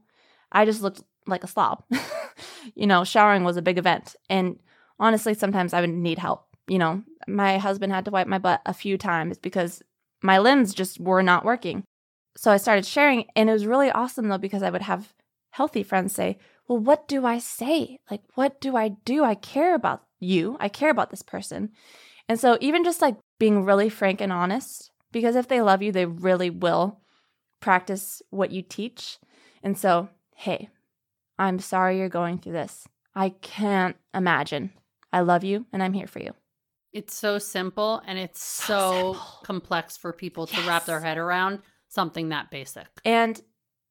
I 0.52 0.66
just 0.66 0.82
looked 0.82 1.04
like 1.28 1.44
a 1.44 1.48
slob. 1.48 1.84
you 2.76 2.88
know, 2.88 3.04
showering 3.04 3.44
was 3.44 3.58
a 3.58 3.62
big 3.62 3.78
event. 3.78 4.16
And 4.30 4.60
honestly, 5.00 5.34
sometimes 5.34 5.74
I 5.74 5.82
would 5.82 5.90
need 5.90 6.20
help. 6.20 6.48
You 6.68 6.80
know, 6.80 7.04
my 7.28 7.58
husband 7.58 7.92
had 7.92 8.06
to 8.06 8.12
wipe 8.12 8.28
my 8.28 8.40
butt 8.40 8.62
a 8.66 8.74
few 8.74 8.98
times 8.98 9.38
because 9.38 9.84
my 10.24 10.40
limbs 10.40 10.74
just 10.74 11.00
were 11.00 11.22
not 11.22 11.46
working. 11.46 11.84
So 12.38 12.52
I 12.52 12.58
started 12.58 12.86
sharing, 12.86 13.26
and 13.36 13.50
it 13.50 13.54
was 13.54 13.68
really 13.68 13.92
awesome 13.92 14.28
though 14.28 14.38
because 14.38 14.64
I 14.64 14.70
would 14.70 14.82
have 14.82 15.14
healthy 15.52 15.84
friends 15.84 16.14
say, 16.14 16.38
well, 16.68 16.80
what 16.80 17.08
do 17.08 17.26
I 17.26 17.38
say? 17.38 18.00
Like, 18.10 18.22
what 18.36 18.60
do 18.60 18.76
I 18.76 18.90
do? 18.90 19.24
I 19.24 19.36
care 19.36 19.76
about 19.76 20.04
you. 20.20 20.58
I 20.60 20.70
care 20.70 20.90
about 20.90 21.12
this 21.12 21.22
person. 21.22 21.72
And 22.28 22.40
so, 22.40 22.58
even 22.60 22.84
just 22.84 23.02
like 23.02 23.18
being 23.40 23.66
really 23.66 23.90
frank 23.90 24.22
and 24.22 24.34
honest, 24.34 24.92
because 25.12 25.36
if 25.36 25.48
they 25.48 25.62
love 25.62 25.82
you, 25.82 25.92
they 25.92 26.06
really 26.06 26.50
will 26.50 27.00
practice 27.60 28.22
what 28.30 28.52
you 28.52 28.62
teach. 28.62 29.20
And 29.64 29.78
so, 29.78 30.10
hey, 30.36 30.70
I'm 31.38 31.60
sorry 31.60 32.00
you're 32.00 32.10
going 32.10 32.40
through 32.40 32.54
this. 32.54 32.88
I 33.16 33.30
can't 33.30 33.96
imagine. 34.14 34.72
I 35.14 35.22
love 35.22 35.44
you 35.44 35.66
and 35.72 35.82
I'm 35.82 35.94
here 35.94 36.08
for 36.08 36.20
you. 36.20 36.34
It's 36.92 37.16
so 37.16 37.40
simple 37.40 38.02
and 38.06 38.18
it's 38.18 38.44
so, 38.44 39.14
so 39.14 39.20
complex 39.44 39.98
for 39.98 40.14
people 40.14 40.48
yes. 40.52 40.62
to 40.62 40.68
wrap 40.68 40.86
their 40.86 41.00
head 41.00 41.18
around 41.18 41.62
something 41.90 42.30
that 42.30 42.52
basic. 42.52 42.88
And 43.04 43.42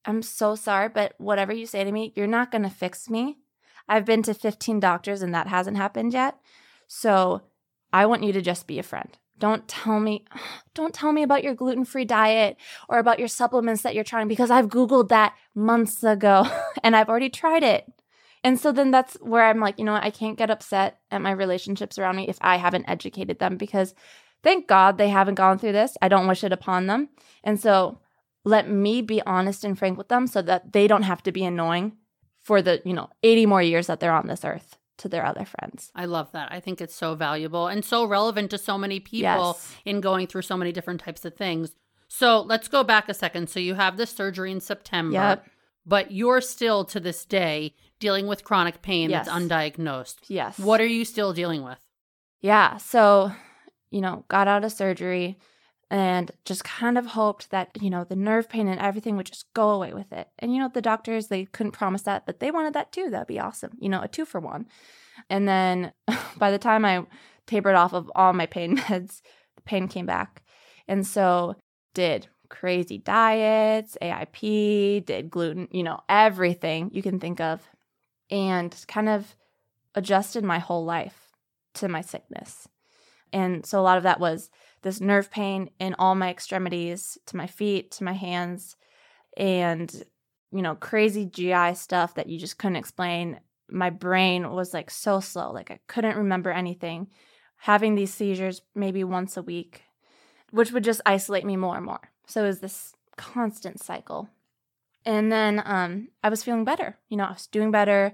I'm 0.06 0.22
so 0.22 0.54
sorry, 0.54 0.88
but 0.88 1.14
whatever 1.18 1.52
you 1.52 1.66
say 1.66 1.84
to 1.84 1.92
me, 1.92 2.12
you're 2.14 2.26
not 2.26 2.50
going 2.50 2.62
to 2.62 2.70
fix 2.70 3.08
me. 3.08 3.38
I've 3.88 4.04
been 4.04 4.22
to 4.24 4.34
15 4.34 4.80
doctors 4.80 5.22
and 5.22 5.34
that 5.34 5.48
hasn't 5.48 5.76
happened 5.76 6.12
yet. 6.12 6.38
So 6.86 7.42
I 7.92 8.06
want 8.06 8.22
you 8.22 8.32
to 8.32 8.42
just 8.42 8.66
be 8.66 8.78
a 8.78 8.82
friend. 8.82 9.16
Don't 9.38 9.66
tell 9.66 10.00
me, 10.00 10.24
don't 10.74 10.94
tell 10.94 11.12
me 11.12 11.22
about 11.22 11.44
your 11.44 11.54
gluten 11.54 11.84
free 11.84 12.04
diet 12.04 12.56
or 12.88 12.98
about 12.98 13.18
your 13.18 13.28
supplements 13.28 13.82
that 13.82 13.94
you're 13.94 14.04
trying 14.04 14.28
because 14.28 14.50
I've 14.50 14.68
Googled 14.68 15.08
that 15.08 15.34
months 15.54 16.02
ago 16.02 16.46
and 16.82 16.96
I've 16.96 17.08
already 17.08 17.30
tried 17.30 17.62
it. 17.62 17.86
And 18.42 18.60
so 18.60 18.72
then 18.72 18.90
that's 18.90 19.14
where 19.22 19.44
I'm 19.44 19.58
like, 19.58 19.78
you 19.78 19.86
know, 19.86 19.92
what? 19.92 20.04
I 20.04 20.10
can't 20.10 20.36
get 20.36 20.50
upset 20.50 20.98
at 21.10 21.22
my 21.22 21.30
relationships 21.30 21.98
around 21.98 22.16
me 22.16 22.28
if 22.28 22.36
I 22.42 22.58
haven't 22.58 22.88
educated 22.88 23.38
them 23.38 23.56
because 23.56 23.94
thank 24.42 24.68
God 24.68 24.98
they 24.98 25.08
haven't 25.08 25.36
gone 25.36 25.58
through 25.58 25.72
this. 25.72 25.96
I 26.02 26.08
don't 26.08 26.28
wish 26.28 26.44
it 26.44 26.52
upon 26.52 26.86
them. 26.86 27.08
And 27.42 27.58
so 27.58 28.00
let 28.44 28.68
me 28.68 29.00
be 29.02 29.22
honest 29.22 29.64
and 29.64 29.78
frank 29.78 29.98
with 29.98 30.08
them 30.08 30.26
so 30.26 30.42
that 30.42 30.72
they 30.72 30.86
don't 30.86 31.02
have 31.02 31.22
to 31.22 31.32
be 31.32 31.44
annoying 31.44 31.96
for 32.42 32.60
the, 32.60 32.82
you 32.84 32.92
know, 32.92 33.08
80 33.22 33.46
more 33.46 33.62
years 33.62 33.86
that 33.86 34.00
they're 34.00 34.12
on 34.12 34.26
this 34.26 34.44
earth 34.44 34.76
to 34.98 35.08
their 35.08 35.24
other 35.24 35.44
friends. 35.44 35.90
I 35.94 36.04
love 36.04 36.30
that. 36.32 36.52
I 36.52 36.60
think 36.60 36.80
it's 36.80 36.94
so 36.94 37.14
valuable 37.14 37.66
and 37.66 37.84
so 37.84 38.04
relevant 38.04 38.50
to 38.50 38.58
so 38.58 38.78
many 38.78 39.00
people 39.00 39.56
yes. 39.56 39.76
in 39.84 40.00
going 40.00 40.26
through 40.26 40.42
so 40.42 40.56
many 40.56 40.72
different 40.72 41.00
types 41.00 41.24
of 41.24 41.34
things. 41.34 41.72
So 42.08 42.42
let's 42.42 42.68
go 42.68 42.84
back 42.84 43.08
a 43.08 43.14
second. 43.14 43.48
So 43.48 43.58
you 43.58 43.74
have 43.74 43.96
the 43.96 44.06
surgery 44.06 44.52
in 44.52 44.60
September, 44.60 45.14
yep. 45.14 45.46
but 45.84 46.12
you're 46.12 46.40
still 46.40 46.84
to 46.84 47.00
this 47.00 47.24
day 47.24 47.74
dealing 47.98 48.26
with 48.26 48.44
chronic 48.44 48.82
pain 48.82 49.10
yes. 49.10 49.26
that's 49.26 49.36
undiagnosed. 49.36 50.18
Yes. 50.28 50.58
What 50.58 50.80
are 50.80 50.86
you 50.86 51.04
still 51.04 51.32
dealing 51.32 51.64
with? 51.64 51.78
Yeah. 52.40 52.76
So, 52.76 53.32
you 53.90 54.00
know, 54.00 54.24
got 54.28 54.48
out 54.48 54.64
of 54.64 54.72
surgery 54.72 55.38
and 55.94 56.32
just 56.44 56.64
kind 56.64 56.98
of 56.98 57.06
hoped 57.06 57.50
that, 57.50 57.70
you 57.80 57.88
know, 57.88 58.02
the 58.02 58.16
nerve 58.16 58.48
pain 58.48 58.66
and 58.66 58.80
everything 58.80 59.16
would 59.16 59.26
just 59.26 59.46
go 59.54 59.70
away 59.70 59.94
with 59.94 60.12
it. 60.12 60.26
And, 60.40 60.52
you 60.52 60.58
know, 60.58 60.68
the 60.68 60.82
doctors, 60.82 61.28
they 61.28 61.44
couldn't 61.44 61.70
promise 61.70 62.02
that, 62.02 62.26
but 62.26 62.40
they 62.40 62.50
wanted 62.50 62.72
that 62.72 62.90
too. 62.90 63.10
That'd 63.10 63.28
be 63.28 63.38
awesome. 63.38 63.70
You 63.78 63.88
know, 63.88 64.02
a 64.02 64.08
two 64.08 64.24
for 64.24 64.40
one. 64.40 64.66
And 65.30 65.46
then 65.46 65.92
by 66.36 66.50
the 66.50 66.58
time 66.58 66.84
I 66.84 67.06
tapered 67.46 67.76
off 67.76 67.92
of 67.92 68.10
all 68.16 68.32
my 68.32 68.46
pain 68.46 68.76
meds, 68.78 69.22
the 69.54 69.62
pain 69.62 69.86
came 69.86 70.04
back. 70.04 70.42
And 70.88 71.06
so 71.06 71.54
did 71.94 72.26
crazy 72.48 72.98
diets, 72.98 73.96
AIP, 74.02 75.06
did 75.06 75.30
gluten, 75.30 75.68
you 75.70 75.84
know, 75.84 76.00
everything 76.08 76.90
you 76.92 77.02
can 77.02 77.20
think 77.20 77.40
of, 77.40 77.62
and 78.32 78.74
kind 78.88 79.08
of 79.08 79.36
adjusted 79.94 80.42
my 80.42 80.58
whole 80.58 80.84
life 80.84 81.30
to 81.74 81.86
my 81.86 82.00
sickness. 82.00 82.66
And 83.32 83.64
so 83.64 83.78
a 83.78 83.82
lot 83.82 83.96
of 83.96 84.02
that 84.02 84.18
was 84.18 84.50
this 84.84 85.00
nerve 85.00 85.30
pain 85.30 85.70
in 85.80 85.94
all 85.98 86.14
my 86.14 86.30
extremities, 86.30 87.18
to 87.26 87.36
my 87.36 87.46
feet, 87.48 87.90
to 87.92 88.04
my 88.04 88.12
hands, 88.12 88.76
and, 89.36 90.04
you 90.52 90.62
know, 90.62 90.76
crazy 90.76 91.26
GI 91.26 91.74
stuff 91.74 92.14
that 92.14 92.28
you 92.28 92.38
just 92.38 92.58
couldn't 92.58 92.76
explain. 92.76 93.40
My 93.68 93.90
brain 93.90 94.50
was 94.52 94.72
like 94.72 94.90
so 94.90 95.18
slow, 95.18 95.50
like 95.50 95.70
I 95.70 95.80
couldn't 95.88 96.16
remember 96.16 96.50
anything. 96.50 97.08
Having 97.56 97.96
these 97.96 98.14
seizures 98.14 98.62
maybe 98.74 99.02
once 99.02 99.36
a 99.36 99.42
week, 99.42 99.82
which 100.50 100.70
would 100.70 100.84
just 100.84 101.00
isolate 101.04 101.44
me 101.44 101.56
more 101.56 101.76
and 101.76 101.86
more. 101.86 102.12
So 102.26 102.44
it 102.44 102.46
was 102.46 102.60
this 102.60 102.94
constant 103.16 103.82
cycle. 103.82 104.28
And 105.06 105.32
then 105.32 105.62
um, 105.64 106.08
I 106.22 106.28
was 106.28 106.44
feeling 106.44 106.64
better. 106.64 106.96
You 107.08 107.16
know, 107.16 107.24
I 107.24 107.32
was 107.32 107.46
doing 107.46 107.70
better. 107.70 108.12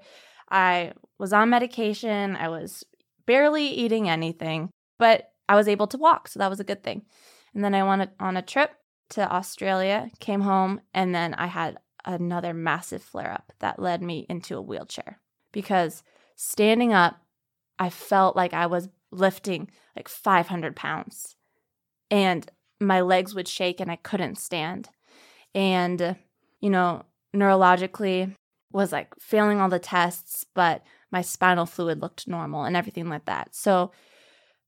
I 0.50 0.92
was 1.18 1.32
on 1.32 1.50
medication. 1.50 2.36
I 2.36 2.48
was 2.48 2.84
barely 3.26 3.66
eating 3.66 4.08
anything, 4.08 4.70
but 4.98 5.30
I 5.50 5.56
was 5.56 5.66
able 5.66 5.88
to 5.88 5.98
walk. 5.98 6.28
So 6.28 6.38
that 6.38 6.48
was 6.48 6.60
a 6.60 6.64
good 6.64 6.84
thing. 6.84 7.02
And 7.52 7.64
then 7.64 7.74
I 7.74 7.82
went 7.82 8.08
on 8.20 8.36
a 8.36 8.42
trip 8.42 8.70
to 9.10 9.30
Australia, 9.34 10.08
came 10.20 10.42
home, 10.42 10.80
and 10.94 11.12
then 11.12 11.34
I 11.34 11.48
had 11.48 11.78
another 12.04 12.54
massive 12.54 13.02
flare 13.02 13.32
up 13.32 13.52
that 13.58 13.80
led 13.80 14.00
me 14.00 14.26
into 14.28 14.56
a 14.56 14.62
wheelchair 14.62 15.18
because 15.50 16.04
standing 16.36 16.92
up, 16.92 17.20
I 17.80 17.90
felt 17.90 18.36
like 18.36 18.54
I 18.54 18.66
was 18.66 18.88
lifting 19.10 19.68
like 19.96 20.08
500 20.08 20.76
pounds 20.76 21.34
and 22.12 22.48
my 22.78 23.00
legs 23.00 23.34
would 23.34 23.48
shake 23.48 23.80
and 23.80 23.90
I 23.90 23.96
couldn't 23.96 24.38
stand. 24.38 24.88
And, 25.52 26.14
you 26.60 26.70
know, 26.70 27.02
neurologically 27.34 28.36
was 28.72 28.92
like 28.92 29.08
failing 29.18 29.60
all 29.60 29.68
the 29.68 29.80
tests, 29.80 30.46
but 30.54 30.84
my 31.10 31.22
spinal 31.22 31.66
fluid 31.66 32.00
looked 32.00 32.28
normal 32.28 32.62
and 32.62 32.76
everything 32.76 33.08
like 33.08 33.24
that. 33.24 33.56
So 33.56 33.90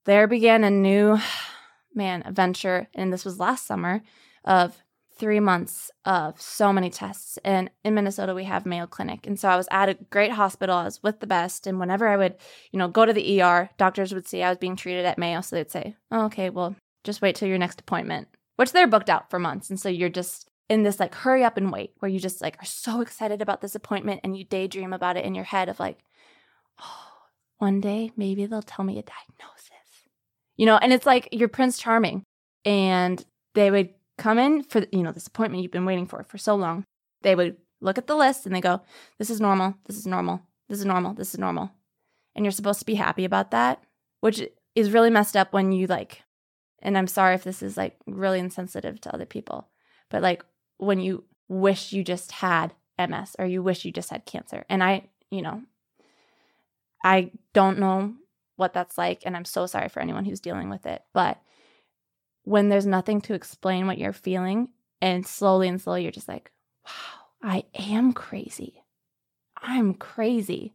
there 0.05 0.27
began 0.27 0.65
a 0.65 0.71
new, 0.71 1.19
man, 1.95 2.23
adventure. 2.27 2.89
And 2.95 3.13
this 3.13 3.25
was 3.25 3.39
last 3.39 3.67
summer 3.67 4.03
of 4.45 4.83
three 5.19 5.41
months 5.41 5.91
of 6.05 6.41
so 6.41 6.73
many 6.73 6.91
tests. 6.91 7.39
And 7.45 7.71
in 7.85 7.95
Minnesota, 7.95 8.35
we 8.35 8.45
have 8.45 8.67
Mayo 8.67 8.87
Clinic. 8.87 9.27
And 9.27 9.39
so 9.39 9.49
I 9.49 9.57
was 9.57 9.69
at 9.71 9.89
a 9.89 9.95
great 10.11 10.33
hospital. 10.33 10.77
I 10.77 10.85
was 10.85 11.03
with 11.03 11.21
the 11.21 11.27
best. 11.27 11.67
And 11.67 11.79
whenever 11.79 12.09
I 12.09 12.17
would, 12.17 12.37
you 12.73 12.79
know, 12.79 12.89
go 12.89 13.07
to 13.07 13.13
the 13.13 13.41
ER, 13.41 13.71
doctors 13.79 14.13
would 14.13 14.27
see 14.27 14.43
I 14.43 14.49
was 14.49 14.59
being 14.59 14.77
treated 14.77 15.05
at 15.05 15.19
Mayo. 15.19 15.41
So 15.41 15.57
they'd 15.57 15.71
say, 15.71 15.95
oh, 16.11 16.25
okay, 16.27 16.51
well, 16.51 16.75
just 17.05 17.23
wait 17.23 17.37
till 17.37 17.49
your 17.49 17.59
next 17.59 17.81
appointment, 17.81 18.29
which 18.57 18.73
they're 18.73 18.87
booked 18.87 19.11
out 19.11 19.31
for 19.31 19.39
months. 19.39 19.71
And 19.71 19.79
so 19.79 19.89
you're 19.89 20.09
just 20.09 20.51
in 20.69 20.83
this 20.83 20.99
like 20.99 21.15
hurry 21.15 21.45
up 21.45 21.57
and 21.57 21.71
wait 21.71 21.93
where 21.99 22.11
you 22.11 22.19
just 22.19 22.41
like 22.41 22.57
are 22.61 22.67
so 22.67 23.01
excited 23.01 23.43
about 23.43 23.61
this 23.61 23.75
appointment 23.75 24.21
and 24.25 24.37
you 24.37 24.45
daydream 24.45 24.93
about 24.93 25.17
it 25.17 25.25
in 25.25 25.35
your 25.35 25.45
head 25.45 25.69
of 25.69 25.79
like, 25.79 25.99
oh, 26.81 27.09
one 27.59 27.81
day 27.81 28.11
maybe 28.17 28.47
they'll 28.47 28.63
tell 28.63 28.85
me 28.85 28.99
a 28.99 29.03
diagnosis. 29.03 29.62
You 30.63 30.67
know, 30.67 30.77
and 30.77 30.93
it's 30.93 31.07
like 31.07 31.29
you're 31.33 31.49
Prince 31.49 31.77
Charming. 31.77 32.23
And 32.65 33.25
they 33.57 33.73
would 33.73 33.89
come 34.17 34.39
in 34.39 34.63
for, 34.63 34.85
you 34.93 35.03
know, 35.03 35.11
this 35.11 35.27
appointment 35.27 35.61
you've 35.61 35.73
been 35.73 35.85
waiting 35.85 36.07
for 36.07 36.23
for 36.23 36.39
so 36.39 36.55
long. 36.55 36.85
They 37.23 37.35
would 37.35 37.57
look 37.81 37.99
at 37.99 38.07
the 38.07 38.15
list 38.15 38.47
and 38.47 38.55
they 38.55 38.61
go, 38.61 38.81
this 39.19 39.29
is 39.29 39.41
normal, 39.41 39.75
this 39.89 39.97
is 39.97 40.07
normal, 40.07 40.41
this 40.69 40.79
is 40.79 40.85
normal, 40.85 41.15
this 41.15 41.35
is 41.35 41.41
normal. 41.41 41.73
And 42.37 42.45
you're 42.45 42.53
supposed 42.53 42.79
to 42.79 42.87
be 42.87 42.95
happy 42.95 43.25
about 43.25 43.51
that, 43.51 43.83
which 44.21 44.41
is 44.77 44.93
really 44.93 45.11
messed 45.11 45.37
up 45.37 45.53
when 45.53 45.73
you 45.73 45.89
like 45.89 46.23
and 46.81 46.97
I'm 46.97 47.09
sorry 47.09 47.35
if 47.35 47.43
this 47.43 47.61
is 47.61 47.77
like 47.77 47.97
really 48.07 48.39
insensitive 48.39 49.01
to 49.01 49.13
other 49.13 49.27
people, 49.27 49.67
but 50.11 50.23
like 50.23 50.45
when 50.79 51.01
you 51.01 51.25
wish 51.49 51.93
you 51.93 52.05
just 52.05 52.31
had 52.31 52.73
MS 52.97 53.35
or 53.37 53.47
you 53.47 53.65
wish 53.65 53.85
you 53.85 53.91
just 53.91 54.11
had 54.11 54.27
cancer. 54.27 54.65
And 54.69 54.81
I, 54.81 55.09
you 55.29 55.43
know, 55.43 55.63
I 57.05 57.33
don't 57.53 57.81
know 57.81 58.15
what 58.63 58.73
that's 58.73 58.97
like. 58.97 59.23
And 59.27 59.37
I'm 59.37 59.45
so 59.45 59.67
sorry 59.67 59.89
for 59.89 60.01
anyone 60.01 60.25
who's 60.25 60.41
dealing 60.41 60.71
with 60.71 60.87
it. 60.87 61.03
But 61.13 61.41
when 62.45 62.69
there's 62.69 62.87
nothing 62.87 63.21
to 63.23 63.35
explain 63.35 63.87
what 63.87 63.99
you're 63.99 64.13
feeling, 64.13 64.69
and 65.01 65.27
slowly 65.27 65.69
and 65.69 65.81
slowly 65.81 66.05
you're 66.05 66.13
just 66.13 66.29
like, 66.29 66.53
wow, 66.87 67.27
I 67.43 67.65
am 67.75 68.13
crazy. 68.13 68.85
I'm 69.61 69.95
crazy. 69.95 70.75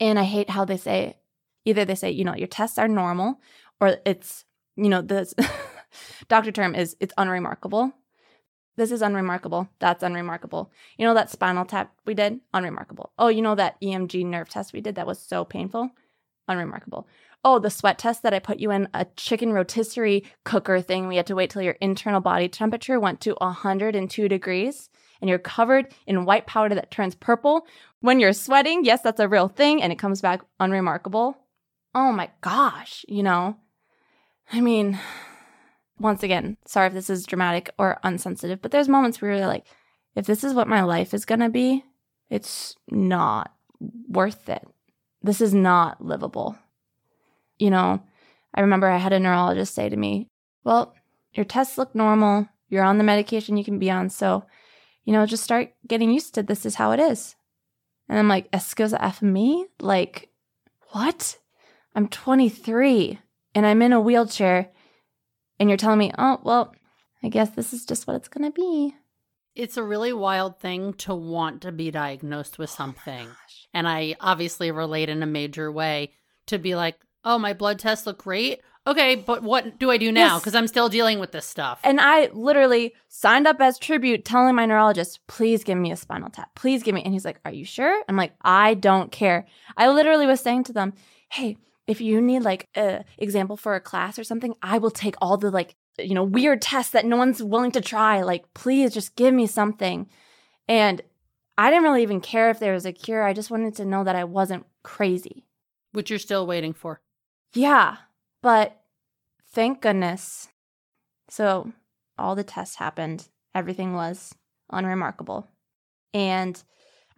And 0.00 0.18
I 0.18 0.24
hate 0.24 0.50
how 0.50 0.64
they 0.64 0.76
say, 0.76 1.16
either 1.64 1.84
they 1.84 1.94
say, 1.94 2.10
you 2.10 2.24
know, 2.24 2.34
your 2.34 2.48
tests 2.48 2.78
are 2.78 2.88
normal, 2.88 3.40
or 3.80 3.96
it's 4.04 4.44
you 4.76 4.88
know, 4.88 5.02
the 5.02 5.32
doctor 6.28 6.52
term 6.52 6.74
is 6.74 6.96
it's 7.00 7.14
unremarkable. 7.18 7.92
This 8.76 8.92
is 8.92 9.02
unremarkable. 9.02 9.68
That's 9.78 10.02
unremarkable. 10.02 10.70
You 10.96 11.06
know 11.06 11.14
that 11.14 11.30
spinal 11.30 11.66
tap 11.66 11.92
we 12.06 12.14
did? 12.14 12.40
Unremarkable. 12.54 13.12
Oh, 13.18 13.28
you 13.28 13.42
know 13.42 13.54
that 13.54 13.80
EMG 13.82 14.24
nerve 14.24 14.48
test 14.48 14.72
we 14.72 14.80
did 14.80 14.94
that 14.94 15.06
was 15.06 15.18
so 15.18 15.44
painful? 15.44 15.90
Unremarkable. 16.50 17.06
Oh, 17.44 17.58
the 17.58 17.70
sweat 17.70 17.98
test 17.98 18.22
that 18.22 18.34
I 18.34 18.38
put 18.40 18.58
you 18.58 18.70
in 18.70 18.88
a 18.92 19.06
chicken 19.16 19.52
rotisserie 19.52 20.24
cooker 20.44 20.80
thing. 20.80 21.06
We 21.06 21.16
had 21.16 21.26
to 21.28 21.34
wait 21.34 21.50
till 21.50 21.62
your 21.62 21.76
internal 21.80 22.20
body 22.20 22.48
temperature 22.48 22.98
went 22.98 23.20
to 23.22 23.36
102 23.38 24.28
degrees 24.28 24.90
and 25.20 25.30
you're 25.30 25.38
covered 25.38 25.94
in 26.06 26.24
white 26.24 26.46
powder 26.46 26.74
that 26.74 26.90
turns 26.90 27.14
purple 27.14 27.66
when 28.00 28.18
you're 28.18 28.32
sweating. 28.32 28.84
Yes, 28.84 29.00
that's 29.00 29.20
a 29.20 29.28
real 29.28 29.48
thing 29.48 29.80
and 29.80 29.92
it 29.92 29.98
comes 29.98 30.20
back 30.20 30.42
unremarkable. 30.58 31.36
Oh 31.94 32.12
my 32.12 32.30
gosh, 32.40 33.04
you 33.08 33.22
know, 33.22 33.56
I 34.52 34.60
mean, 34.60 34.98
once 35.98 36.22
again, 36.22 36.56
sorry 36.66 36.88
if 36.88 36.92
this 36.92 37.10
is 37.10 37.26
dramatic 37.26 37.70
or 37.78 38.00
unsensitive, 38.02 38.60
but 38.60 38.72
there's 38.72 38.88
moments 38.88 39.22
where 39.22 39.36
you're 39.36 39.46
like, 39.46 39.66
if 40.16 40.26
this 40.26 40.42
is 40.42 40.54
what 40.54 40.68
my 40.68 40.82
life 40.82 41.14
is 41.14 41.24
going 41.24 41.40
to 41.40 41.48
be, 41.48 41.84
it's 42.28 42.74
not 42.90 43.52
worth 44.08 44.48
it. 44.48 44.66
This 45.22 45.40
is 45.40 45.52
not 45.52 46.04
livable. 46.04 46.56
You 47.58 47.70
know, 47.70 48.02
I 48.54 48.60
remember 48.62 48.88
I 48.88 48.96
had 48.96 49.12
a 49.12 49.20
neurologist 49.20 49.74
say 49.74 49.88
to 49.88 49.96
me, 49.96 50.28
Well, 50.64 50.94
your 51.34 51.44
tests 51.44 51.78
look 51.78 51.94
normal. 51.94 52.48
You're 52.68 52.84
on 52.84 52.98
the 52.98 53.04
medication 53.04 53.56
you 53.56 53.64
can 53.64 53.78
be 53.78 53.90
on. 53.90 54.10
So, 54.10 54.44
you 55.04 55.12
know, 55.12 55.26
just 55.26 55.44
start 55.44 55.72
getting 55.86 56.10
used 56.10 56.34
to 56.34 56.42
this 56.42 56.64
is 56.64 56.76
how 56.76 56.92
it 56.92 57.00
is. 57.00 57.34
And 58.08 58.18
I'm 58.18 58.28
like, 58.28 58.48
excuse 58.52 58.92
F 58.92 59.22
me? 59.22 59.66
Like, 59.80 60.30
what? 60.90 61.38
I'm 61.94 62.08
23 62.08 63.18
and 63.54 63.66
I'm 63.66 63.82
in 63.82 63.92
a 63.92 64.00
wheelchair 64.00 64.70
and 65.58 65.68
you're 65.68 65.76
telling 65.76 65.98
me, 65.98 66.12
oh, 66.18 66.40
well, 66.42 66.74
I 67.22 67.28
guess 67.28 67.50
this 67.50 67.72
is 67.72 67.84
just 67.84 68.06
what 68.06 68.16
it's 68.16 68.28
going 68.28 68.50
to 68.50 68.54
be. 68.54 68.94
It's 69.54 69.76
a 69.76 69.82
really 69.82 70.12
wild 70.12 70.58
thing 70.58 70.94
to 70.94 71.14
want 71.14 71.62
to 71.62 71.72
be 71.72 71.90
diagnosed 71.90 72.58
with 72.58 72.70
something. 72.70 73.28
And 73.72 73.88
I 73.88 74.16
obviously 74.20 74.70
relate 74.70 75.08
in 75.08 75.22
a 75.22 75.26
major 75.26 75.70
way 75.70 76.12
to 76.46 76.58
be 76.58 76.74
like, 76.74 76.98
oh, 77.24 77.38
my 77.38 77.52
blood 77.52 77.78
tests 77.78 78.06
look 78.06 78.22
great. 78.22 78.60
Okay, 78.86 79.14
but 79.14 79.42
what 79.42 79.78
do 79.78 79.90
I 79.90 79.98
do 79.98 80.10
now? 80.10 80.38
Because 80.38 80.54
yes. 80.54 80.58
I'm 80.58 80.66
still 80.66 80.88
dealing 80.88 81.18
with 81.18 81.32
this 81.32 81.44
stuff. 81.46 81.80
And 81.84 82.00
I 82.00 82.30
literally 82.32 82.94
signed 83.08 83.46
up 83.46 83.60
as 83.60 83.78
tribute 83.78 84.24
telling 84.24 84.54
my 84.54 84.64
neurologist, 84.64 85.20
please 85.26 85.62
give 85.64 85.76
me 85.76 85.92
a 85.92 85.96
spinal 85.96 86.30
tap. 86.30 86.54
Please 86.54 86.82
give 86.82 86.94
me. 86.94 87.02
And 87.02 87.12
he's 87.12 87.24
like, 87.24 87.40
are 87.44 87.52
you 87.52 87.66
sure? 87.66 88.02
I'm 88.08 88.16
like, 88.16 88.32
I 88.40 88.74
don't 88.74 89.12
care. 89.12 89.46
I 89.76 89.90
literally 89.90 90.26
was 90.26 90.40
saying 90.40 90.64
to 90.64 90.72
them, 90.72 90.94
hey, 91.30 91.58
if 91.86 92.00
you 92.00 92.22
need 92.22 92.40
like 92.40 92.68
a 92.74 93.04
example 93.18 93.56
for 93.56 93.74
a 93.74 93.80
class 93.80 94.18
or 94.18 94.24
something, 94.24 94.54
I 94.62 94.78
will 94.78 94.90
take 94.90 95.14
all 95.20 95.36
the 95.36 95.50
like, 95.50 95.76
you 95.98 96.14
know, 96.14 96.24
weird 96.24 96.62
tests 96.62 96.92
that 96.92 97.04
no 97.04 97.16
one's 97.16 97.42
willing 97.42 97.72
to 97.72 97.82
try. 97.82 98.22
Like, 98.22 98.54
please 98.54 98.94
just 98.94 99.14
give 99.14 99.34
me 99.34 99.46
something. 99.46 100.08
And 100.68 101.02
I 101.58 101.70
didn't 101.70 101.84
really 101.84 102.02
even 102.02 102.20
care 102.20 102.50
if 102.50 102.58
there 102.58 102.72
was 102.72 102.86
a 102.86 102.92
cure. 102.92 103.22
I 103.22 103.32
just 103.32 103.50
wanted 103.50 103.74
to 103.76 103.84
know 103.84 104.04
that 104.04 104.16
I 104.16 104.24
wasn't 104.24 104.66
crazy. 104.82 105.44
Which 105.92 106.10
you're 106.10 106.18
still 106.18 106.46
waiting 106.46 106.72
for. 106.72 107.00
Yeah. 107.54 107.96
But 108.42 108.80
thank 109.52 109.82
goodness. 109.82 110.48
So 111.28 111.72
all 112.18 112.34
the 112.34 112.44
tests 112.44 112.76
happened. 112.76 113.28
Everything 113.54 113.94
was 113.94 114.34
unremarkable. 114.70 115.48
And 116.14 116.62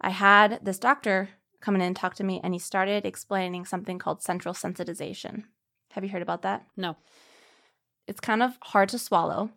I 0.01 0.09
had 0.09 0.59
this 0.63 0.79
doctor 0.79 1.29
come 1.61 1.75
in 1.75 1.81
and 1.81 1.95
talk 1.95 2.15
to 2.15 2.23
me, 2.23 2.41
and 2.43 2.53
he 2.53 2.59
started 2.59 3.05
explaining 3.05 3.65
something 3.65 3.97
called 3.97 4.21
central 4.21 4.53
sensitization. 4.53 5.43
Have 5.91 6.03
you 6.03 6.09
heard 6.09 6.21
about 6.21 6.41
that? 6.41 6.65
No. 6.75 6.97
It's 8.07 8.19
kind 8.19 8.43
of 8.43 8.57
hard 8.61 8.89
to 8.89 8.99
swallow, 8.99 9.51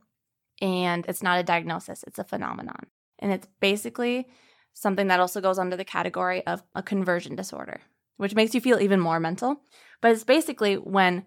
and 0.61 1.05
it's 1.09 1.23
not 1.23 1.41
a 1.41 1.43
diagnosis, 1.43 2.05
it's 2.07 2.21
a 2.21 2.25
phenomenon. 2.25 2.87
And 3.19 3.33
it's 3.33 3.49
basically 3.61 4.29
something 4.77 5.07
that 5.07 5.21
also 5.21 5.41
goes 5.41 5.59
under 5.59 5.75
the 5.75 5.85
category 5.85 6.47
of 6.47 6.63
a 6.75 6.83
conversion 6.83 7.35
disorder, 7.35 7.81
which 8.19 8.35
makes 8.35 8.55
you 8.55 8.61
feel 8.61 8.79
even 8.79 9.01
more 9.01 9.19
mental. 9.19 9.63
But 10.03 10.13
it's 10.13 10.23
basically 10.23 10.75
when 10.77 11.25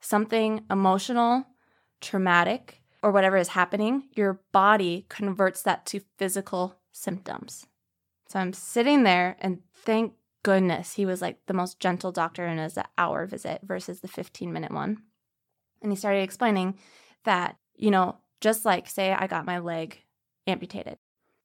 something 0.00 0.64
emotional, 0.70 1.46
traumatic, 2.00 2.82
or 3.02 3.12
whatever 3.12 3.36
is 3.36 3.48
happening, 3.48 4.04
your 4.14 4.40
body 4.50 5.04
converts 5.10 5.60
that 5.62 5.84
to 5.86 6.00
physical 6.16 6.76
symptoms. 6.90 7.66
So 8.28 8.38
I'm 8.38 8.54
sitting 8.54 9.02
there 9.02 9.36
and 9.40 9.60
thank 9.74 10.14
goodness 10.42 10.94
he 10.94 11.04
was 11.04 11.20
like 11.20 11.38
the 11.46 11.54
most 11.54 11.78
gentle 11.78 12.12
doctor 12.12 12.46
in 12.46 12.56
his 12.56 12.78
hour 12.96 13.26
visit 13.26 13.60
versus 13.62 14.00
the 14.00 14.08
15 14.08 14.52
minute 14.52 14.72
one. 14.72 15.02
And 15.82 15.92
he 15.92 15.96
started 15.96 16.22
explaining 16.22 16.78
that, 17.24 17.58
you 17.74 17.90
know, 17.90 18.16
just 18.40 18.64
like, 18.64 18.88
say, 18.88 19.12
I 19.12 19.26
got 19.26 19.44
my 19.44 19.58
leg 19.58 20.00
amputated, 20.46 20.96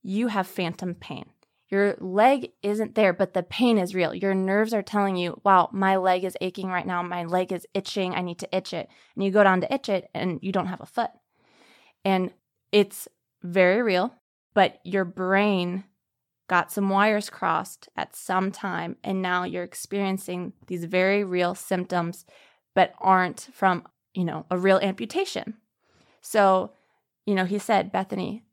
you 0.02 0.28
have 0.28 0.48
phantom 0.48 0.96
pain. 0.96 1.31
Your 1.72 1.96
leg 2.00 2.52
isn't 2.62 2.96
there, 2.96 3.14
but 3.14 3.34
the 3.34 3.44
pain 3.44 3.78
is 3.78 3.96
real. 3.96 4.14
Your 4.14 4.36
nerves 4.36 4.74
are 4.74 4.82
telling 4.82 5.16
you, 5.16 5.40
wow, 5.46 5.70
my 5.72 5.96
leg 5.96 6.26
is 6.26 6.36
aching 6.42 6.68
right 6.68 6.86
now. 6.86 7.02
My 7.02 7.24
leg 7.24 7.54
is 7.54 7.66
itching. 7.74 8.14
I 8.14 8.22
need 8.22 8.40
to 8.40 8.56
itch 8.56 8.74
it. 8.74 8.90
And 9.16 9.24
you 9.24 9.32
go 9.32 9.42
down 9.42 9.62
to 9.62 9.74
itch 9.74 9.88
it 9.88 10.10
and 10.14 10.38
you 10.42 10.52
don't 10.52 10.68
have 10.68 10.82
a 10.82 10.86
foot. 10.86 11.12
And 12.04 12.34
it's 12.74 13.08
very 13.42 13.82
real, 13.82 14.14
but 14.54 14.80
your 14.84 15.06
brain 15.06 15.86
got 16.50 16.74
some 16.74 16.90
wires 16.90 17.30
crossed 17.30 17.88
at 17.96 18.18
some 18.18 18.52
time. 18.52 18.98
And 19.02 19.22
now 19.22 19.46
you're 19.46 19.64
experiencing 19.64 20.52
these 20.68 20.84
very 20.84 21.24
real 21.24 21.56
symptoms, 21.56 22.26
but 22.76 22.94
aren't 23.00 23.48
from, 23.54 23.88
you 24.14 24.26
know, 24.26 24.46
a 24.52 24.58
real 24.58 24.80
amputation. 24.80 25.54
So, 26.20 26.74
you 27.26 27.34
know, 27.34 27.46
he 27.46 27.60
said, 27.60 27.94
Bethany, 27.94 28.44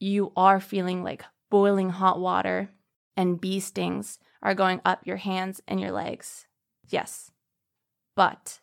you 0.00 0.32
are 0.36 0.58
feeling 0.58 1.04
like 1.04 1.22
boiling 1.50 1.90
hot 1.90 2.20
water 2.20 2.70
and 3.16 3.40
bee 3.40 3.60
stings 3.60 4.18
are 4.42 4.54
going 4.54 4.80
up 4.84 5.06
your 5.06 5.18
hands 5.18 5.60
and 5.68 5.80
your 5.80 5.92
legs. 5.92 6.46
Yes. 6.88 7.30
But 8.16 8.60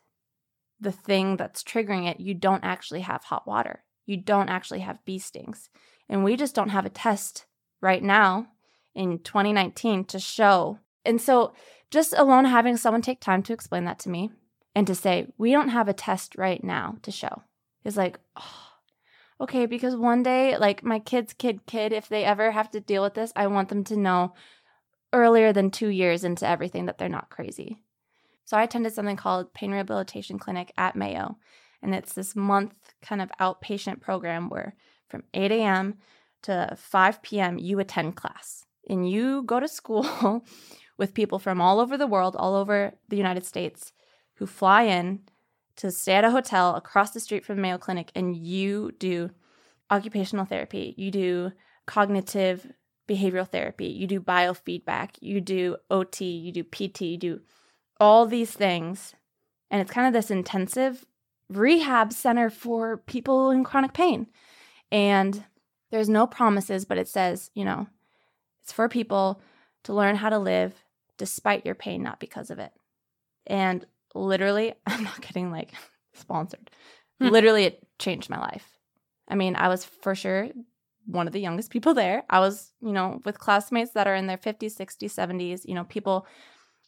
the 0.80 0.91
thing 0.91 1.38
that's 1.38 1.63
triggering 1.63 2.10
it, 2.10 2.19
you 2.19 2.34
don't 2.34 2.63
actually 2.63 3.02
have 3.02 3.26
hot 3.26 3.47
water. 3.47 3.84
You 4.06 4.17
don't 4.17 4.50
actually 4.50 4.80
have 4.80 5.04
bee 5.06 5.19
stings. 5.19 5.69
And 6.10 6.23
we 6.23 6.36
just 6.36 6.56
don't 6.56 6.69
have 6.69 6.86
a 6.86 6.89
test 6.89 7.45
right 7.82 8.02
now 8.02 8.47
in 8.95 9.19
2019 9.19 10.06
to 10.06 10.19
show. 10.19 10.80
And 11.06 11.21
so, 11.21 11.54
just 11.89 12.13
alone 12.17 12.45
having 12.45 12.76
someone 12.76 13.02
take 13.02 13.21
time 13.21 13.43
to 13.43 13.54
explain 13.54 13.86
that 13.86 14.00
to 14.00 14.10
me 14.10 14.32
and 14.76 14.86
to 14.88 14.95
say, 14.95 15.28
we 15.38 15.52
don't 15.52 15.69
have 15.69 15.88
a 15.88 15.93
test 15.93 16.36
right 16.36 16.62
now 16.63 16.97
to 17.04 17.12
show 17.12 17.43
is 17.88 17.97
like, 17.97 18.19
oh, 18.36 18.66
okay, 19.39 19.65
because 19.65 19.95
one 19.95 20.23
day, 20.23 20.58
like 20.58 20.84
my 20.84 21.00
kid's 21.00 21.34
kid 21.34 21.65
kid, 21.65 21.93
if 21.93 22.10
they 22.10 22.23
ever 22.23 22.52
have 22.52 22.71
to 22.71 22.80
deal 22.80 23.04
with 23.04 23.13
this, 23.13 23.32
I 23.36 23.47
want 23.47 23.69
them 23.69 23.84
to 23.86 23.97
know 23.97 24.34
earlier 25.13 25.54
than 25.54 25.71
two 25.71 25.89
years 25.89 26.23
into 26.23 26.47
everything 26.47 26.86
that 26.86 26.97
they're 26.97 27.10
not 27.10 27.30
crazy. 27.30 27.78
So 28.45 28.58
I 28.58 28.63
attended 28.63 28.93
something 28.93 29.17
called 29.17 29.54
Pain 29.54 29.71
Rehabilitation 29.71 30.39
Clinic 30.39 30.71
at 30.78 30.95
Mayo. 30.95 31.38
And 31.82 31.93
it's 31.93 32.13
this 32.13 32.36
month 32.36 32.73
kind 33.02 33.21
of 33.21 33.30
outpatient 33.39 34.02
program 34.02 34.50
where 34.50 34.76
from 35.10 35.23
8 35.34 35.52
a.m. 35.52 35.95
to 36.43 36.76
5 36.78 37.21
p.m., 37.21 37.58
you 37.58 37.80
attend 37.80 38.15
class 38.15 38.65
and 38.89 39.10
you 39.10 39.43
go 39.43 39.60
to 39.60 39.67
school 39.67 40.45
with 40.97 41.13
people 41.13 41.39
from 41.39 41.62
all 41.62 41.80
over 41.80 41.97
the 41.97 42.08
world, 42.08 42.36
all 42.36 42.56
over 42.56 42.93
the 43.10 43.17
United 43.17 43.45
States, 43.45 43.93
who 44.36 44.45
fly 44.45 44.84
in 44.84 45.21
to 45.77 45.91
stay 45.91 46.13
at 46.13 46.25
a 46.25 46.31
hotel 46.31 46.75
across 46.75 47.11
the 47.11 47.19
street 47.19 47.45
from 47.45 47.55
the 47.55 47.61
Mayo 47.61 47.77
Clinic 47.77 48.11
and 48.15 48.35
you 48.35 48.91
do 48.99 49.29
occupational 49.89 50.45
therapy, 50.45 50.93
you 50.97 51.11
do 51.11 51.51
cognitive 51.85 52.71
behavioral 53.07 53.47
therapy, 53.47 53.87
you 53.87 54.05
do 54.05 54.19
biofeedback, 54.19 55.11
you 55.21 55.39
do 55.39 55.77
OT, 55.89 56.25
you 56.25 56.51
do 56.51 56.63
PT, 56.63 57.01
you 57.01 57.17
do 57.17 57.41
all 57.99 58.25
these 58.25 58.51
things. 58.51 59.15
And 59.71 59.81
it's 59.81 59.91
kind 59.91 60.07
of 60.07 60.13
this 60.13 60.31
intensive 60.31 61.05
rehab 61.49 62.11
center 62.11 62.49
for 62.49 62.97
people 62.97 63.51
in 63.51 63.63
chronic 63.63 63.93
pain. 63.93 64.27
And 64.91 65.45
there's 65.91 66.09
no 66.09 66.27
promises, 66.27 66.85
but 66.85 66.97
it 66.97 67.07
says, 67.07 67.49
you 67.53 67.63
know, 67.63 67.87
it's 68.61 68.71
for 68.71 68.89
people 68.89 69.41
to 69.83 69.93
learn 69.93 70.17
how 70.17 70.29
to 70.29 70.39
live 70.39 70.83
despite 71.17 71.65
your 71.65 71.75
pain, 71.75 72.03
not 72.03 72.19
because 72.19 72.49
of 72.49 72.59
it. 72.59 72.71
And 73.45 73.85
literally, 74.15 74.73
I'm 74.85 75.03
not 75.03 75.21
getting 75.21 75.51
like 75.51 75.71
sponsored. 76.13 76.69
Hmm. 77.19 77.29
literally, 77.29 77.63
it 77.63 77.85
changed 77.99 78.29
my 78.29 78.39
life. 78.39 78.67
I 79.27 79.35
mean, 79.35 79.55
I 79.55 79.67
was 79.67 79.83
for 79.83 80.15
sure 80.15 80.49
one 81.07 81.25
of 81.25 81.33
the 81.33 81.39
youngest 81.39 81.71
people 81.71 81.93
there. 81.93 82.23
I 82.29 82.39
was, 82.39 82.73
you 82.81 82.91
know, 82.91 83.21
with 83.25 83.39
classmates 83.39 83.91
that 83.93 84.07
are 84.07 84.15
in 84.15 84.27
their 84.27 84.37
50s, 84.37 84.75
60s, 84.75 85.13
70s, 85.13 85.61
you 85.65 85.73
know, 85.73 85.85
people 85.85 86.27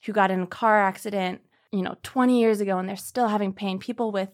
who 0.06 0.14
got 0.14 0.30
in 0.30 0.42
a 0.42 0.48
car 0.48 0.80
accident, 0.80 1.42
you 1.72 1.82
know, 1.82 1.96
20 2.04 2.40
years 2.40 2.62
ago 2.62 2.78
and 2.78 2.88
they're 2.88 2.96
still 2.96 3.28
having 3.28 3.54
pain, 3.54 3.80
people 3.80 4.12
with, 4.12 4.30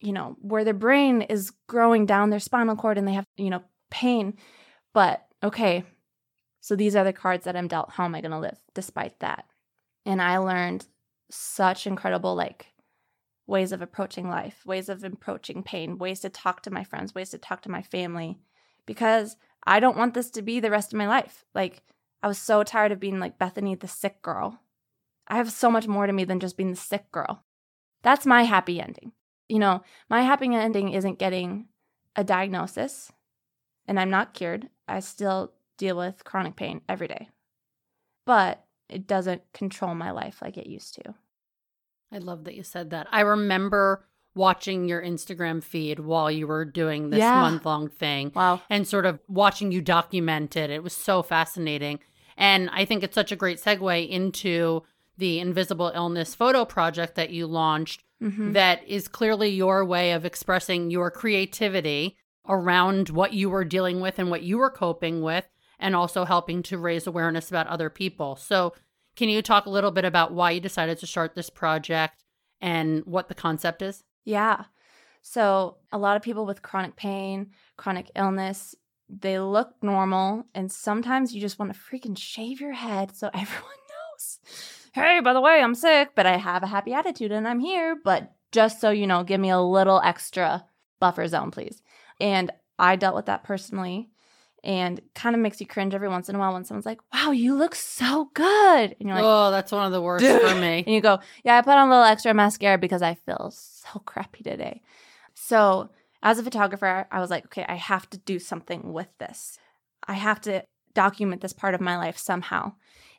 you 0.00 0.12
know, 0.12 0.36
where 0.40 0.64
their 0.64 0.74
brain 0.74 1.22
is 1.22 1.52
growing 1.68 2.06
down 2.06 2.30
their 2.30 2.40
spinal 2.40 2.76
cord 2.76 2.98
and 2.98 3.06
they 3.06 3.12
have, 3.12 3.24
you 3.36 3.50
know, 3.50 3.62
pain. 3.90 4.34
But 4.92 5.24
okay, 5.42 5.84
so 6.60 6.76
these 6.76 6.96
are 6.96 7.04
the 7.04 7.12
cards 7.12 7.44
that 7.44 7.56
I'm 7.56 7.68
dealt. 7.68 7.90
How 7.90 8.04
am 8.04 8.14
I 8.14 8.20
going 8.20 8.32
to 8.32 8.38
live 8.38 8.58
despite 8.74 9.18
that? 9.20 9.44
And 10.04 10.20
I 10.20 10.38
learned 10.38 10.86
such 11.30 11.86
incredible 11.86 12.34
like 12.34 12.72
ways 13.46 13.72
of 13.72 13.80
approaching 13.80 14.28
life, 14.28 14.64
ways 14.66 14.88
of 14.88 15.02
approaching 15.02 15.62
pain, 15.62 15.98
ways 15.98 16.20
to 16.20 16.28
talk 16.28 16.62
to 16.62 16.70
my 16.70 16.84
friends, 16.84 17.14
ways 17.14 17.30
to 17.30 17.38
talk 17.38 17.62
to 17.62 17.70
my 17.70 17.82
family 17.82 18.38
because 18.86 19.36
I 19.64 19.80
don't 19.80 19.96
want 19.96 20.14
this 20.14 20.30
to 20.32 20.42
be 20.42 20.60
the 20.60 20.70
rest 20.70 20.92
of 20.92 20.98
my 20.98 21.08
life. 21.08 21.44
Like 21.54 21.82
I 22.22 22.28
was 22.28 22.38
so 22.38 22.62
tired 22.62 22.92
of 22.92 23.00
being 23.00 23.18
like 23.18 23.38
Bethany 23.38 23.74
the 23.74 23.88
sick 23.88 24.22
girl. 24.22 24.60
I 25.26 25.36
have 25.36 25.50
so 25.50 25.70
much 25.70 25.86
more 25.86 26.06
to 26.06 26.12
me 26.12 26.24
than 26.24 26.40
just 26.40 26.56
being 26.56 26.70
the 26.70 26.76
sick 26.76 27.10
girl. 27.10 27.44
That's 28.02 28.26
my 28.26 28.42
happy 28.42 28.80
ending. 28.80 29.12
You 29.48 29.58
know, 29.58 29.82
my 30.08 30.22
happy 30.22 30.54
ending 30.54 30.90
isn't 30.90 31.18
getting 31.18 31.68
a 32.16 32.24
diagnosis 32.24 33.10
and 33.86 33.98
I'm 33.98 34.10
not 34.10 34.34
cured. 34.34 34.68
I 34.86 35.00
still 35.00 35.52
deal 35.78 35.96
with 35.96 36.24
chronic 36.24 36.56
pain 36.56 36.82
every 36.88 37.08
day. 37.08 37.30
But 38.26 38.64
it 38.88 39.06
doesn't 39.06 39.42
control 39.52 39.94
my 39.94 40.10
life 40.10 40.40
like 40.42 40.56
it 40.56 40.66
used 40.66 40.94
to. 40.94 41.14
I 42.12 42.18
love 42.18 42.44
that 42.44 42.54
you 42.54 42.62
said 42.62 42.90
that. 42.90 43.06
I 43.12 43.20
remember 43.20 44.06
watching 44.34 44.88
your 44.88 45.02
Instagram 45.02 45.62
feed 45.62 45.98
while 45.98 46.30
you 46.30 46.46
were 46.46 46.64
doing 46.64 47.10
this 47.10 47.18
yeah. 47.18 47.40
month 47.40 47.66
long 47.66 47.88
thing. 47.88 48.32
Wow. 48.34 48.62
And 48.70 48.86
sort 48.86 49.04
of 49.04 49.18
watching 49.28 49.72
you 49.72 49.82
document 49.82 50.56
it. 50.56 50.70
It 50.70 50.82
was 50.82 50.94
so 50.94 51.22
fascinating. 51.22 51.98
And 52.36 52.70
I 52.72 52.84
think 52.84 53.02
it's 53.02 53.14
such 53.14 53.32
a 53.32 53.36
great 53.36 53.60
segue 53.60 54.08
into 54.08 54.84
the 55.18 55.40
Invisible 55.40 55.90
Illness 55.94 56.34
photo 56.34 56.64
project 56.64 57.16
that 57.16 57.30
you 57.30 57.46
launched 57.46 58.04
mm-hmm. 58.22 58.52
that 58.52 58.86
is 58.86 59.08
clearly 59.08 59.48
your 59.48 59.84
way 59.84 60.12
of 60.12 60.24
expressing 60.24 60.90
your 60.90 61.10
creativity 61.10 62.16
around 62.48 63.10
what 63.10 63.32
you 63.32 63.50
were 63.50 63.64
dealing 63.64 64.00
with 64.00 64.18
and 64.18 64.30
what 64.30 64.42
you 64.42 64.58
were 64.58 64.70
coping 64.70 65.20
with 65.20 65.48
and 65.78 65.94
also 65.94 66.24
helping 66.24 66.62
to 66.64 66.78
raise 66.78 67.06
awareness 67.06 67.48
about 67.48 67.66
other 67.66 67.90
people. 67.90 68.36
So, 68.36 68.74
can 69.16 69.28
you 69.28 69.42
talk 69.42 69.66
a 69.66 69.70
little 69.70 69.90
bit 69.90 70.04
about 70.04 70.32
why 70.32 70.52
you 70.52 70.60
decided 70.60 70.98
to 70.98 71.06
start 71.06 71.34
this 71.34 71.50
project 71.50 72.22
and 72.60 73.04
what 73.04 73.28
the 73.28 73.34
concept 73.34 73.82
is? 73.82 74.04
Yeah. 74.24 74.64
So, 75.22 75.78
a 75.90 75.98
lot 75.98 76.16
of 76.16 76.22
people 76.22 76.46
with 76.46 76.62
chronic 76.62 76.96
pain, 76.96 77.50
chronic 77.76 78.10
illness, 78.14 78.74
they 79.08 79.38
look 79.40 79.74
normal, 79.82 80.46
and 80.54 80.70
sometimes 80.70 81.34
you 81.34 81.40
just 81.40 81.58
want 81.58 81.72
to 81.72 81.78
freaking 81.78 82.16
shave 82.16 82.60
your 82.60 82.74
head 82.74 83.16
so 83.16 83.28
everyone 83.34 83.70
knows. 83.88 84.38
Hey, 84.92 85.20
by 85.20 85.32
the 85.32 85.40
way, 85.40 85.60
I'm 85.60 85.74
sick, 85.74 86.10
but 86.14 86.26
I 86.26 86.36
have 86.36 86.62
a 86.62 86.68
happy 86.68 86.92
attitude 86.92 87.32
and 87.32 87.46
I'm 87.46 87.60
here. 87.60 87.96
But 88.02 88.32
just 88.52 88.80
so 88.80 88.90
you 88.90 89.06
know, 89.06 89.22
give 89.22 89.40
me 89.40 89.50
a 89.50 89.60
little 89.60 90.00
extra 90.02 90.64
buffer 91.00 91.26
zone, 91.28 91.50
please. 91.50 91.82
And 92.20 92.50
I 92.78 92.96
dealt 92.96 93.14
with 93.14 93.26
that 93.26 93.44
personally 93.44 94.10
and 94.68 95.00
kind 95.14 95.34
of 95.34 95.40
makes 95.40 95.62
you 95.62 95.66
cringe 95.66 95.94
every 95.94 96.10
once 96.10 96.28
in 96.28 96.36
a 96.36 96.38
while 96.38 96.52
when 96.52 96.62
someone's 96.62 96.84
like, 96.84 97.00
"Wow, 97.14 97.30
you 97.30 97.54
look 97.54 97.74
so 97.74 98.30
good," 98.34 98.94
and 99.00 99.08
you're 99.08 99.14
like, 99.14 99.24
"Oh, 99.24 99.50
that's 99.50 99.72
one 99.72 99.86
of 99.86 99.92
the 99.92 100.02
worst 100.02 100.26
for 100.26 100.54
me." 100.54 100.84
And 100.86 100.94
you 100.94 101.00
go, 101.00 101.20
"Yeah, 101.42 101.56
I 101.56 101.62
put 101.62 101.72
on 101.72 101.88
a 101.88 101.90
little 101.90 102.04
extra 102.04 102.34
mascara 102.34 102.76
because 102.76 103.00
I 103.00 103.14
feel 103.14 103.50
so 103.50 104.00
crappy 104.00 104.44
today." 104.44 104.82
So, 105.32 105.88
as 106.22 106.38
a 106.38 106.42
photographer, 106.42 107.06
I 107.10 107.18
was 107.18 107.30
like, 107.30 107.46
"Okay, 107.46 107.64
I 107.66 107.76
have 107.76 108.10
to 108.10 108.18
do 108.18 108.38
something 108.38 108.92
with 108.92 109.08
this. 109.18 109.58
I 110.06 110.12
have 110.12 110.38
to 110.42 110.62
document 110.92 111.40
this 111.40 111.54
part 111.54 111.74
of 111.74 111.80
my 111.80 111.96
life 111.96 112.18
somehow." 112.18 112.72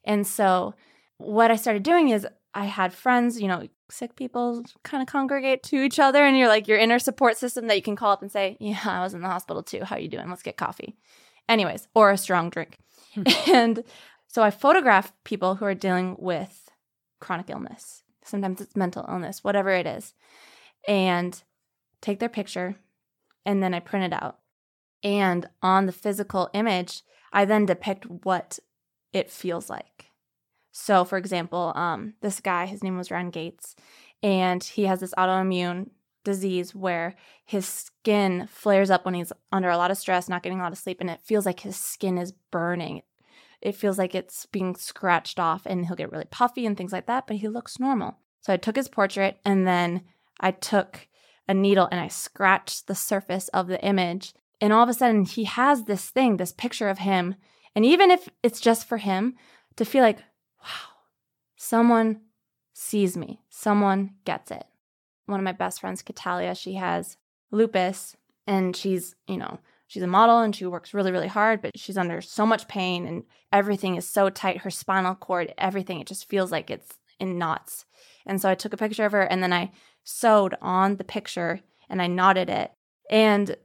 And 0.04 0.28
so, 0.28 0.76
what 1.18 1.50
I 1.50 1.56
started 1.56 1.82
doing 1.82 2.10
is 2.10 2.28
I 2.54 2.66
had 2.66 2.94
friends, 2.94 3.42
you 3.42 3.48
know, 3.48 3.68
sick 3.90 4.16
people 4.16 4.64
kind 4.84 5.02
of 5.02 5.08
congregate 5.08 5.64
to 5.64 5.78
each 5.78 5.98
other 5.98 6.24
and 6.24 6.38
you're 6.38 6.48
like 6.48 6.68
your 6.68 6.78
inner 6.78 7.00
support 7.00 7.38
system 7.38 7.66
that 7.68 7.76
you 7.76 7.82
can 7.82 7.96
call 7.96 8.12
up 8.12 8.22
and 8.22 8.32
say, 8.32 8.56
"Yeah, 8.60 8.82
I 8.86 9.00
was 9.02 9.16
in 9.16 9.22
the 9.22 9.28
hospital 9.28 9.64
too. 9.64 9.84
How 9.84 9.96
are 9.96 10.00
you 10.00 10.08
doing? 10.08 10.30
Let's 10.30 10.44
get 10.44 10.58
coffee." 10.58 10.96
Anyways, 11.50 11.88
or 11.94 12.12
a 12.12 12.18
strong 12.18 12.50
drink. 12.50 12.78
Hmm. 13.16 13.24
and 13.48 13.84
so 14.28 14.44
I 14.44 14.52
photograph 14.52 15.12
people 15.24 15.56
who 15.56 15.66
are 15.66 15.74
dealing 15.74 16.16
with 16.20 16.70
chronic 17.20 17.50
illness. 17.50 18.04
Sometimes 18.24 18.62
it's 18.62 18.76
mental 18.76 19.06
illness, 19.10 19.44
whatever 19.44 19.72
it 19.72 19.88
is. 19.88 20.14
And 20.88 21.42
take 22.02 22.20
their 22.20 22.30
picture 22.30 22.78
and 23.46 23.64
then 23.64 23.74
I 23.74 23.80
print 23.80 24.14
it 24.14 24.22
out. 24.22 24.38
And 25.04 25.50
on 25.62 25.86
the 25.86 25.92
physical 25.92 26.50
image, 26.54 27.02
I 27.34 27.46
then 27.46 27.66
depict 27.66 28.06
what 28.06 28.60
it 29.14 29.32
feels 29.32 29.70
like. 29.70 30.08
So, 30.72 31.04
for 31.04 31.18
example, 31.18 31.74
um, 31.76 32.14
this 32.22 32.40
guy, 32.40 32.66
his 32.66 32.84
name 32.84 32.98
was 32.98 33.12
Ron 33.12 33.32
Gates, 33.32 33.76
and 34.22 34.64
he 34.64 34.86
has 34.86 35.00
this 35.00 35.14
autoimmune 35.18 35.90
disease 36.24 36.76
where 36.76 37.16
his 37.46 37.66
skin 37.66 38.48
flares 38.52 38.90
up 38.90 39.06
when 39.06 39.14
he's 39.14 39.34
under 39.52 39.70
a 39.70 39.78
lot 39.78 39.92
of 39.92 39.98
stress, 39.98 40.30
not 40.30 40.44
getting 40.44 40.60
a 40.60 40.64
lot 40.64 40.72
of 40.72 40.78
sleep, 40.78 40.98
and 41.00 41.10
it 41.10 41.22
feels 41.24 41.46
like 41.46 41.62
his 41.62 41.76
skin 41.76 42.18
is 42.18 42.32
burning. 42.52 43.02
It 43.62 43.76
feels 43.76 43.98
like 43.98 44.16
it's 44.16 44.46
being 44.46 44.76
scratched 44.76 45.40
off, 45.40 45.66
and 45.66 45.86
he'll 45.86 45.96
get 45.96 46.12
really 46.12 46.28
puffy 46.30 46.66
and 46.66 46.78
things 46.78 46.94
like 46.94 47.08
that, 47.08 47.28
but 47.28 47.38
he 47.38 47.48
looks 47.48 47.80
normal. 47.80 48.18
So 48.42 48.54
I 48.54 48.58
took 48.58 48.76
his 48.76 48.88
portrait 48.88 49.38
and 49.46 49.68
then 49.68 50.04
I 50.40 50.52
took 50.52 51.08
a 51.48 51.54
needle 51.54 51.88
and 51.92 52.00
I 52.00 52.08
scratched 52.08 52.88
the 52.88 52.96
surface 52.96 53.48
of 53.50 53.68
the 53.68 53.84
image. 53.84 54.34
And 54.62 54.74
all 54.74 54.84
of 54.84 54.90
a 54.90 54.94
sudden, 54.94 55.26
he 55.26 55.46
has 55.46 55.84
this 55.84 56.10
thing, 56.10 56.38
this 56.38 56.52
picture 56.52 56.90
of 56.90 57.00
him. 57.00 57.36
And 57.76 57.86
even 57.86 58.12
if 58.12 58.30
it's 58.44 58.60
just 58.60 58.88
for 58.88 58.98
him, 58.98 59.36
to 59.76 59.86
feel 59.86 60.04
like, 60.04 60.20
wow, 60.62 60.96
someone 61.56 62.22
sees 62.74 63.16
me, 63.16 63.42
someone 63.50 64.12
gets 64.26 64.52
it. 64.52 64.66
One 65.30 65.40
of 65.40 65.44
my 65.44 65.52
best 65.52 65.80
friends, 65.80 66.02
Catalia, 66.02 66.56
she 66.56 66.74
has 66.74 67.18
lupus 67.52 68.16
and 68.48 68.76
she's, 68.76 69.16
you 69.28 69.38
know, 69.38 69.60
she's 69.88 70.04
a 70.04 70.08
model 70.08 70.40
and 70.40 70.56
she 70.56 70.66
works 70.66 70.94
really, 70.94 71.12
really 71.12 71.28
hard, 71.28 71.62
but 71.62 71.78
she's 71.78 71.98
under 71.98 72.20
so 72.22 72.46
much 72.46 72.68
pain 72.68 73.06
and 73.06 73.24
everything 73.54 73.96
is 73.96 74.08
so 74.08 74.30
tight. 74.30 74.60
Her 74.60 74.72
spinal 74.72 75.16
cord, 75.16 75.54
everything, 75.58 76.00
it 76.00 76.08
just 76.08 76.28
feels 76.28 76.52
like 76.52 76.70
it's 76.70 76.98
in 77.20 77.38
knots. 77.38 77.86
And 78.26 78.42
so 78.42 78.50
I 78.50 78.56
took 78.56 78.74
a 78.74 78.78
picture 78.78 79.06
of 79.06 79.12
her 79.12 79.22
and 79.22 79.44
then 79.44 79.54
I 79.54 79.72
sewed 80.04 80.56
on 80.62 80.96
the 80.96 81.04
picture 81.04 81.62
and 81.90 82.02
I 82.02 82.08
knotted 82.08 82.50
it. 82.50 82.72
And, 83.10 83.56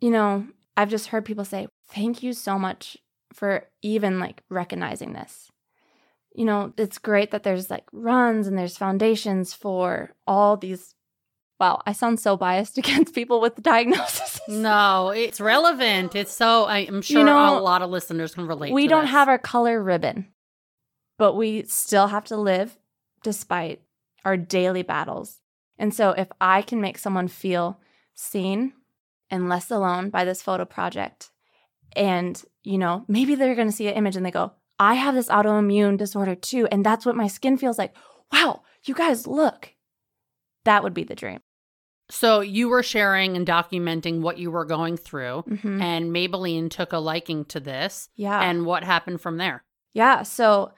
you 0.00 0.10
know, 0.10 0.46
I've 0.76 0.90
just 0.90 1.08
heard 1.08 1.24
people 1.24 1.44
say, 1.44 1.68
thank 1.88 2.22
you 2.22 2.32
so 2.32 2.58
much 2.58 2.96
for 3.32 3.68
even 3.82 4.18
like 4.18 4.42
recognizing 4.50 5.12
this. 5.12 5.50
You 6.34 6.44
know, 6.44 6.72
it's 6.76 6.98
great 6.98 7.30
that 7.30 7.44
there's 7.44 7.70
like 7.70 7.84
runs 7.92 8.46
and 8.48 8.58
there's 8.58 8.76
foundations 8.76 9.54
for 9.54 10.14
all 10.26 10.56
these. 10.56 10.94
Wow, 11.60 11.80
I 11.86 11.92
sound 11.92 12.18
so 12.18 12.36
biased 12.36 12.76
against 12.82 13.14
people 13.14 13.40
with 13.40 13.54
the 13.54 13.62
diagnosis. 13.62 14.40
No, 14.48 15.10
it's 15.10 15.40
relevant. 15.40 16.14
It's 16.16 16.32
so, 16.32 16.66
I'm 16.66 17.00
sure 17.02 17.20
You 17.20 17.24
know, 17.24 17.56
a 17.56 17.60
lot 17.60 17.82
of 17.82 17.90
listeners 17.90 18.34
can 18.34 18.46
relate 18.48 18.72
we 18.72 18.88
don't 18.88 19.04
this. 19.04 19.12
have 19.12 19.28
our 19.28 19.38
color 19.38 19.80
ribbon, 19.82 20.26
but 21.16 21.34
we 21.34 21.62
still 21.64 22.08
have 22.08 22.24
to 22.26 22.36
live 22.36 22.76
despite 23.22 23.80
our 24.24 24.36
daily 24.36 24.82
battles. 24.82 25.40
And 25.78 25.94
so, 25.94 26.10
if 26.10 26.28
I 26.40 26.62
can 26.62 26.80
make 26.80 26.98
someone 26.98 27.28
feel 27.28 27.80
seen 28.14 28.72
and 29.30 29.48
less 29.48 29.70
alone 29.70 30.10
by 30.10 30.24
this 30.24 30.42
photo 30.42 30.64
project, 30.64 31.30
and 31.94 32.42
you 32.64 32.78
know, 32.78 33.04
maybe 33.06 33.36
they're 33.36 33.54
going 33.54 33.68
to 33.68 33.76
see 33.76 33.86
an 33.88 33.94
image 33.94 34.16
and 34.16 34.26
they 34.26 34.30
go, 34.32 34.52
I 34.78 34.94
have 34.94 35.14
this 35.14 35.28
autoimmune 35.28 35.96
disorder 35.98 36.34
too. 36.34 36.66
And 36.72 36.84
that's 36.84 37.06
what 37.06 37.16
my 37.16 37.26
skin 37.28 37.56
feels 37.56 37.78
like. 37.78 37.94
Wow, 38.32 38.62
you 38.84 38.94
guys, 38.94 39.26
look. 39.26 39.74
That 40.64 40.82
would 40.82 40.94
be 40.94 41.04
the 41.04 41.14
dream. 41.14 41.40
So 42.10 42.40
you 42.40 42.68
were 42.68 42.82
sharing 42.82 43.36
and 43.36 43.46
documenting 43.46 44.20
what 44.20 44.38
you 44.38 44.50
were 44.50 44.64
going 44.66 44.96
through, 44.96 45.44
Mhm. 45.48 45.80
and 45.82 46.10
Maybelline 46.14 46.70
took 46.70 46.92
a 46.92 46.98
liking 46.98 47.44
to 47.46 47.60
this. 47.60 48.08
Yeah. 48.14 48.40
And 48.40 48.66
what 48.66 48.84
happened 48.84 49.20
from 49.22 49.38
there? 49.38 49.64
Yeah. 49.94 50.22
So 50.22 50.72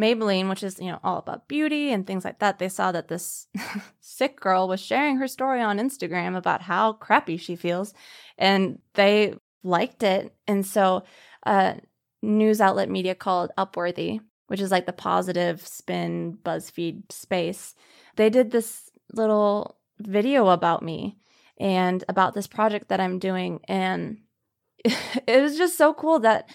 Maybelline, 0.00 0.48
which 0.48 0.62
is, 0.62 0.78
you 0.78 0.86
know, 0.90 0.98
all 1.04 1.18
about 1.18 1.46
beauty 1.48 1.92
and 1.92 2.06
things 2.06 2.24
like 2.24 2.38
that, 2.38 2.58
they 2.58 2.70
saw 2.70 2.90
that 2.92 3.08
this 3.08 3.48
sick 4.00 4.40
girl 4.40 4.66
was 4.66 4.80
sharing 4.80 5.16
her 5.18 5.28
story 5.28 5.60
on 5.60 5.78
Instagram 5.78 6.36
about 6.36 6.62
how 6.62 6.94
crappy 6.94 7.36
she 7.36 7.54
feels. 7.56 7.92
And 8.38 8.78
they 8.94 9.34
liked 9.62 10.02
it. 10.02 10.34
And 10.48 10.64
so 10.64 11.04
a 11.44 11.80
news 12.22 12.60
outlet 12.60 12.88
media 12.88 13.14
called 13.14 13.50
Upworthy, 13.58 14.20
which 14.46 14.60
is 14.60 14.70
like 14.70 14.86
the 14.86 14.92
positive 14.92 15.66
spin 15.66 16.38
BuzzFeed 16.42 17.10
space, 17.10 17.74
they 18.16 18.30
did 18.30 18.50
this 18.50 18.90
little 19.12 19.78
video 19.98 20.48
about 20.48 20.82
me 20.82 21.16
and 21.58 22.04
about 22.08 22.34
this 22.34 22.46
project 22.46 22.88
that 22.88 23.00
I'm 23.00 23.18
doing. 23.18 23.60
And 23.68 24.18
it 24.84 25.42
was 25.42 25.56
just 25.56 25.76
so 25.76 25.94
cool 25.94 26.20
that 26.20 26.48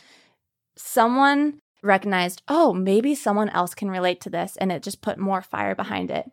someone 0.77 1.59
recognized, 1.83 2.41
oh, 2.47 2.73
maybe 2.73 3.15
someone 3.15 3.49
else 3.49 3.73
can 3.73 3.89
relate 3.89 4.21
to 4.21 4.29
this. 4.29 4.57
And 4.57 4.71
it 4.71 4.83
just 4.83 5.01
put 5.01 5.17
more 5.17 5.41
fire 5.41 5.75
behind 5.75 6.11
it. 6.11 6.31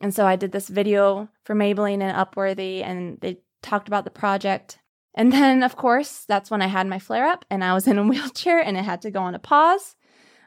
And 0.00 0.14
so 0.14 0.26
I 0.26 0.36
did 0.36 0.52
this 0.52 0.68
video 0.68 1.28
for 1.44 1.54
Maybelline 1.54 2.02
and 2.02 2.16
Upworthy, 2.16 2.82
and 2.82 3.18
they 3.20 3.38
talked 3.62 3.88
about 3.88 4.04
the 4.04 4.10
project. 4.10 4.78
And 5.16 5.32
then, 5.32 5.62
of 5.62 5.76
course, 5.76 6.24
that's 6.28 6.50
when 6.50 6.62
I 6.62 6.66
had 6.66 6.86
my 6.86 6.98
flare 6.98 7.26
up 7.26 7.44
and 7.50 7.64
I 7.64 7.72
was 7.72 7.88
in 7.88 7.98
a 7.98 8.04
wheelchair 8.06 8.60
and 8.60 8.76
it 8.76 8.84
had 8.84 9.02
to 9.02 9.10
go 9.10 9.20
on 9.20 9.34
a 9.34 9.38
pause. 9.38 9.96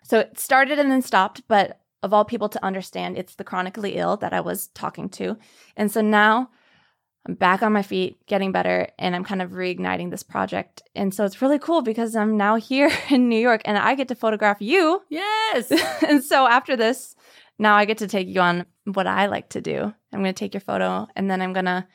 So 0.04 0.20
it 0.20 0.40
started 0.40 0.80
and 0.80 0.92
then 0.92 1.02
stopped, 1.02 1.42
but 1.48 1.80
of 2.02 2.14
all 2.14 2.24
people 2.24 2.50
to 2.50 2.64
understand, 2.64 3.18
it's 3.18 3.36
the 3.36 3.44
chronically 3.44 3.96
ill 3.96 4.16
that 4.18 4.34
I 4.34 4.40
was 4.40 4.68
talking 4.68 5.10
to. 5.10 5.38
And 5.76 5.92
so 5.92 6.02
now 6.02 6.50
I'm 7.28 7.36
back 7.36 7.62
on 7.62 7.74
my 7.74 7.82
feet, 7.82 8.26
getting 8.28 8.52
better, 8.52 8.88
and 8.98 9.16
I'm 9.16 9.26
kind 9.26 9.42
of 9.42 9.52
reigniting 9.52 10.10
this 10.10 10.24
project. 10.24 10.82
And 10.96 11.14
so 11.14 11.26
it's 11.26 11.42
really 11.42 11.60
cool 11.60 11.82
because 11.82 12.16
I'm 12.16 12.38
now 12.38 12.56
here 12.72 12.92
in 13.10 13.28
New 13.28 13.40
York 13.40 13.62
and 13.66 13.78
I 13.78 13.96
get 13.96 14.08
to 14.10 14.16
photograph 14.16 14.62
you. 14.62 15.02
Yes. 15.10 15.72
and 16.08 16.24
so 16.24 16.48
after 16.48 16.78
this, 16.78 17.16
now 17.58 17.76
I 17.76 17.86
get 17.86 17.98
to 17.98 18.08
take 18.08 18.28
you 18.28 18.40
on 18.40 18.66
what 18.86 19.08
I 19.08 19.26
like 19.26 19.50
to 19.50 19.62
do. 19.62 19.94
I'm 20.14 20.20
going 20.22 20.34
to 20.34 20.40
take 20.40 20.54
your 20.54 20.62
photo 20.62 21.08
and 21.16 21.30
then 21.30 21.42
I'm 21.42 21.54
going 21.54 21.66
to 21.66 21.86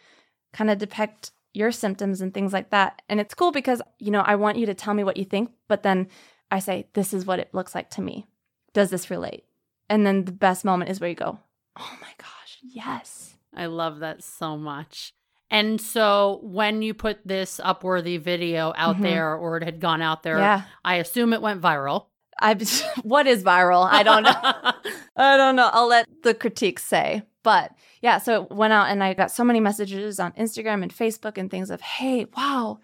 kind 0.52 0.70
of 0.70 0.78
depict 0.78 1.32
your 1.54 1.72
symptoms 1.72 2.20
and 2.20 2.34
things 2.34 2.52
like 2.52 2.70
that. 2.70 3.00
And 3.08 3.20
it's 3.20 3.32
cool 3.34 3.52
because, 3.52 3.80
you 3.98 4.10
know, 4.10 4.20
I 4.20 4.34
want 4.34 4.58
you 4.58 4.66
to 4.66 4.74
tell 4.74 4.92
me 4.92 5.04
what 5.04 5.16
you 5.16 5.24
think, 5.24 5.50
but 5.68 5.82
then 5.82 6.08
I 6.50 6.58
say, 6.58 6.88
this 6.92 7.14
is 7.14 7.24
what 7.24 7.38
it 7.38 7.54
looks 7.54 7.74
like 7.74 7.88
to 7.90 8.02
me. 8.02 8.26
Does 8.74 8.90
this 8.90 9.08
relate? 9.10 9.44
And 9.88 10.04
then 10.06 10.24
the 10.24 10.32
best 10.32 10.64
moment 10.64 10.90
is 10.90 11.00
where 11.00 11.08
you 11.10 11.16
go, 11.16 11.38
oh 11.78 11.98
my 12.00 12.08
gosh, 12.18 12.58
yes. 12.62 13.36
I 13.56 13.66
love 13.66 14.00
that 14.00 14.22
so 14.24 14.56
much. 14.56 15.14
And 15.50 15.80
so 15.80 16.40
when 16.42 16.82
you 16.82 16.92
put 16.94 17.24
this 17.24 17.60
Upworthy 17.64 18.18
video 18.20 18.72
out 18.76 18.96
Mhm. 18.96 19.02
there 19.02 19.34
or 19.36 19.56
it 19.58 19.62
had 19.62 19.78
gone 19.78 20.02
out 20.02 20.22
there, 20.24 20.38
Yeah. 20.38 20.62
I 20.84 20.96
assume 20.96 21.32
it 21.32 21.42
went 21.42 21.60
viral. 21.62 22.06
I 22.40 22.54
what 23.04 23.28
is 23.28 23.44
viral? 23.44 23.86
I 23.88 24.02
don't 24.02 24.22
know. 24.24 24.72
I 25.16 25.36
don't 25.36 25.56
know. 25.56 25.70
I'll 25.72 25.88
let 25.88 26.06
the 26.22 26.34
critiques 26.34 26.84
say. 26.84 27.22
But 27.42 27.72
yeah, 28.00 28.18
so 28.18 28.42
it 28.42 28.50
went 28.50 28.72
out 28.72 28.88
and 28.88 29.04
I 29.04 29.14
got 29.14 29.30
so 29.30 29.44
many 29.44 29.60
messages 29.60 30.18
on 30.18 30.32
Instagram 30.32 30.82
and 30.82 30.92
Facebook 30.94 31.38
and 31.38 31.50
things 31.50 31.70
of, 31.70 31.80
hey, 31.80 32.26
wow, 32.36 32.80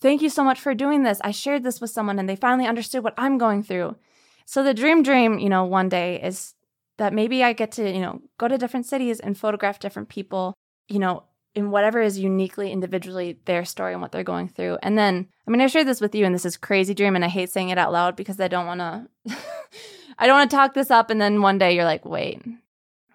thank 0.00 0.20
you 0.20 0.28
so 0.28 0.44
much 0.44 0.60
for 0.60 0.74
doing 0.74 1.04
this. 1.04 1.20
I 1.22 1.30
shared 1.30 1.62
this 1.62 1.80
with 1.80 1.90
someone 1.90 2.18
and 2.18 2.28
they 2.28 2.36
finally 2.36 2.68
understood 2.68 3.04
what 3.04 3.14
I'm 3.16 3.38
going 3.38 3.62
through. 3.62 3.96
So 4.46 4.62
the 4.62 4.74
dream 4.74 5.02
dream, 5.02 5.38
you 5.38 5.48
know, 5.48 5.64
one 5.64 5.88
day 5.88 6.20
is 6.20 6.54
that 6.98 7.14
maybe 7.14 7.42
I 7.42 7.52
get 7.52 7.72
to, 7.72 7.90
you 7.90 8.00
know, 8.00 8.20
go 8.36 8.48
to 8.48 8.58
different 8.58 8.86
cities 8.86 9.20
and 9.20 9.38
photograph 9.38 9.78
different 9.78 10.08
people, 10.08 10.54
you 10.88 10.98
know, 10.98 11.24
in 11.54 11.70
whatever 11.70 12.00
is 12.00 12.18
uniquely 12.18 12.72
individually 12.72 13.38
their 13.44 13.64
story 13.64 13.92
and 13.92 14.02
what 14.02 14.10
they're 14.10 14.24
going 14.24 14.48
through. 14.48 14.76
And 14.82 14.98
then, 14.98 15.28
I 15.46 15.50
mean, 15.50 15.60
I 15.60 15.68
shared 15.68 15.86
this 15.86 16.00
with 16.00 16.14
you 16.14 16.24
and 16.24 16.34
this 16.34 16.44
is 16.44 16.56
crazy 16.56 16.94
dream 16.94 17.14
and 17.14 17.24
I 17.24 17.28
hate 17.28 17.50
saying 17.50 17.68
it 17.68 17.78
out 17.78 17.92
loud 17.92 18.16
because 18.16 18.40
I 18.40 18.48
don't 18.48 18.66
want 18.66 18.80
to 18.80 19.08
I 20.18 20.26
don't 20.26 20.36
want 20.36 20.50
to 20.50 20.56
talk 20.56 20.74
this 20.74 20.90
up 20.90 21.10
and 21.10 21.20
then 21.20 21.42
one 21.42 21.58
day 21.58 21.74
you're 21.74 21.84
like, 21.84 22.04
"Wait. 22.04 22.42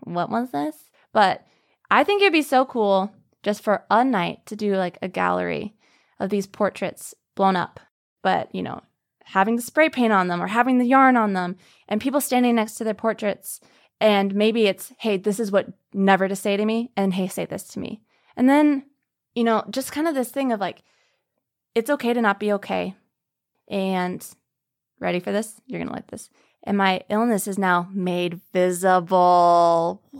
What 0.01 0.29
was 0.29 0.51
this?" 0.51 0.75
But 1.13 1.45
I 1.91 2.03
think 2.03 2.21
it'd 2.21 2.33
be 2.33 2.41
so 2.41 2.65
cool 2.65 3.11
just 3.43 3.61
for 3.63 3.85
a 3.89 4.03
night 4.03 4.45
to 4.47 4.55
do 4.55 4.75
like 4.75 4.97
a 5.01 5.07
gallery 5.07 5.75
of 6.19 6.29
these 6.29 6.47
portraits 6.47 7.15
blown 7.35 7.55
up, 7.55 7.79
but, 8.21 8.53
you 8.53 8.61
know, 8.61 8.81
having 9.23 9.55
the 9.55 9.61
spray 9.61 9.89
paint 9.89 10.11
on 10.11 10.27
them 10.27 10.41
or 10.41 10.47
having 10.47 10.77
the 10.77 10.85
yarn 10.85 11.15
on 11.15 11.33
them 11.33 11.55
and 11.87 12.01
people 12.01 12.21
standing 12.21 12.55
next 12.55 12.75
to 12.75 12.83
their 12.83 12.93
portraits 12.93 13.61
and 14.01 14.33
maybe 14.33 14.65
it's, 14.67 14.93
"Hey, 14.99 15.17
this 15.17 15.39
is 15.39 15.51
what 15.51 15.67
never 15.93 16.27
to 16.27 16.35
say 16.35 16.55
to 16.57 16.65
me," 16.65 16.91
and, 16.95 17.13
"Hey, 17.13 17.27
say 17.27 17.45
this 17.45 17.67
to 17.69 17.79
me." 17.79 18.01
And 18.35 18.47
then, 18.47 18.85
you 19.35 19.43
know, 19.43 19.63
just 19.69 19.91
kind 19.91 20.07
of 20.07 20.15
this 20.15 20.31
thing 20.31 20.51
of 20.51 20.59
like, 20.59 20.83
it's 21.75 21.89
okay 21.89 22.13
to 22.13 22.21
not 22.21 22.39
be 22.39 22.53
okay. 22.53 22.95
And 23.67 24.25
ready 24.99 25.19
for 25.19 25.31
this? 25.31 25.59
You're 25.65 25.79
going 25.79 25.89
to 25.89 25.93
like 25.93 26.07
this. 26.07 26.29
And 26.63 26.77
my 26.77 27.01
illness 27.09 27.47
is 27.47 27.57
now 27.57 27.87
made 27.93 28.41
visible. 28.53 30.01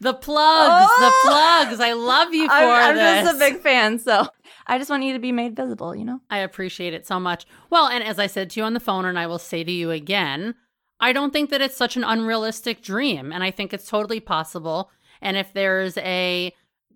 the 0.00 0.14
plugs, 0.14 0.90
Oh! 0.96 1.00
the 1.00 1.28
plugs. 1.30 1.80
I 1.80 1.92
love 1.94 2.32
you 2.34 2.46
for 2.46 2.52
I'm, 2.54 2.96
I'm 2.98 3.24
just 3.24 3.34
a 3.36 3.38
big 3.38 3.60
fan. 3.60 3.98
So 3.98 4.26
I 4.66 4.78
just 4.78 4.90
want 4.90 5.02
you 5.02 5.12
to 5.14 5.18
be 5.18 5.32
made 5.32 5.56
visible, 5.56 5.94
you 5.94 6.04
know? 6.04 6.20
I 6.30 6.38
appreciate 6.38 6.94
it 6.94 7.06
so 7.06 7.18
much. 7.18 7.44
Well, 7.70 7.86
and 7.88 8.04
as 8.04 8.18
I 8.18 8.26
said 8.28 8.50
to 8.50 8.60
you 8.60 8.64
on 8.64 8.74
the 8.74 8.80
phone, 8.80 9.04
and 9.04 9.18
I 9.18 9.26
will 9.26 9.38
say 9.38 9.64
to 9.64 9.72
you 9.72 9.90
again, 9.90 10.54
I 11.00 11.12
don't 11.12 11.32
think 11.32 11.50
that 11.50 11.60
it's 11.60 11.76
such 11.76 11.96
an 11.96 12.04
unrealistic 12.04 12.82
dream. 12.82 13.32
And 13.32 13.42
I 13.42 13.50
think 13.50 13.72
it's 13.74 13.88
totally 13.88 14.20
possible. 14.20 14.90
And 15.20 15.36
if 15.36 15.52
there's 15.52 15.96
a 15.98 16.52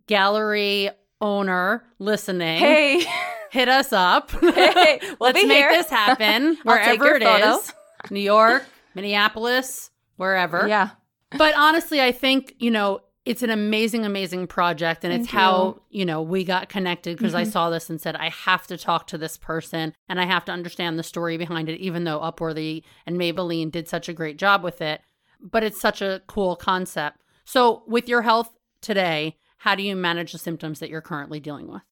gallery 0.06 0.90
owner 1.20 1.84
listening, 1.98 2.58
Hey, 2.61 3.04
hit 3.50 3.68
us 3.68 3.92
up. 3.92 4.30
Hey, 4.40 5.01
we'll 5.03 5.16
Let's 5.32 5.42
make 5.46 5.49
here. 5.57 5.70
this 5.70 5.90
happen 5.90 6.57
wherever 6.62 7.16
it 7.16 7.22
photo. 7.22 7.57
is 7.59 7.72
New 8.11 8.20
York, 8.20 8.64
Minneapolis, 8.94 9.90
wherever. 10.16 10.66
yeah. 10.68 10.90
But 11.36 11.54
honestly, 11.56 12.00
I 12.00 12.12
think, 12.12 12.54
you 12.59 12.70
know, 12.70 13.00
it's 13.26 13.42
an 13.42 13.50
amazing, 13.50 14.06
amazing 14.06 14.46
project. 14.46 15.04
And 15.04 15.12
it's 15.12 15.26
Thank 15.26 15.38
how, 15.38 15.82
you 15.90 16.06
know, 16.06 16.22
we 16.22 16.44
got 16.44 16.70
connected 16.70 17.18
because 17.18 17.34
I 17.34 17.44
Mhm. 17.44 17.52
saw 17.52 17.68
this 17.70 17.90
and 17.90 18.00
said, 18.00 18.16
I 18.16 18.30
have 18.30 18.66
to 18.68 18.78
talk 18.78 19.06
to 19.09 19.18
this 19.18 19.36
person 19.36 19.92
and 20.09 20.18
I 20.18 20.24
have 20.24 20.46
to 20.46 20.52
understand 20.52 20.98
the 20.98 21.02
story 21.02 21.36
behind 21.36 21.68
it, 21.68 21.78
even 21.80 22.04
though 22.04 22.20
Upworthy 22.20 22.84
and 23.04 23.18
Maybelline 23.18 23.70
did 23.70 23.86
such 23.88 24.09
a 24.09 24.14
great 24.14 24.38
job 24.38 24.62
with 24.64 24.80
it. 24.80 25.02
But 25.40 25.62
it's 25.62 25.78
such 25.80 26.00
a 26.00 26.22
cool 26.26 26.56
concept. 26.56 27.18
So, 27.44 27.82
with 27.86 28.09
your 28.09 28.22
health 28.22 28.56
today, 28.80 29.36
how 29.59 29.74
do 29.74 29.82
you 29.82 29.94
manage 29.94 30.32
the 30.32 30.38
symptoms 30.38 30.78
that 30.80 30.88
you're 30.88 31.00
currently 31.02 31.40
dealing 31.40 31.70
with? 31.70 31.82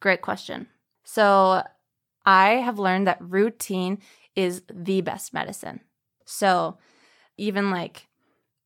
Great 0.00 0.20
question. 0.20 0.68
So 1.04 1.62
I 2.26 2.50
have 2.56 2.78
learned 2.78 3.06
that 3.06 3.18
routine 3.20 3.98
is 4.36 4.62
the 4.72 5.00
best 5.00 5.34
medicine. 5.34 5.80
So 6.24 6.78
even 7.36 7.70
like 7.70 8.08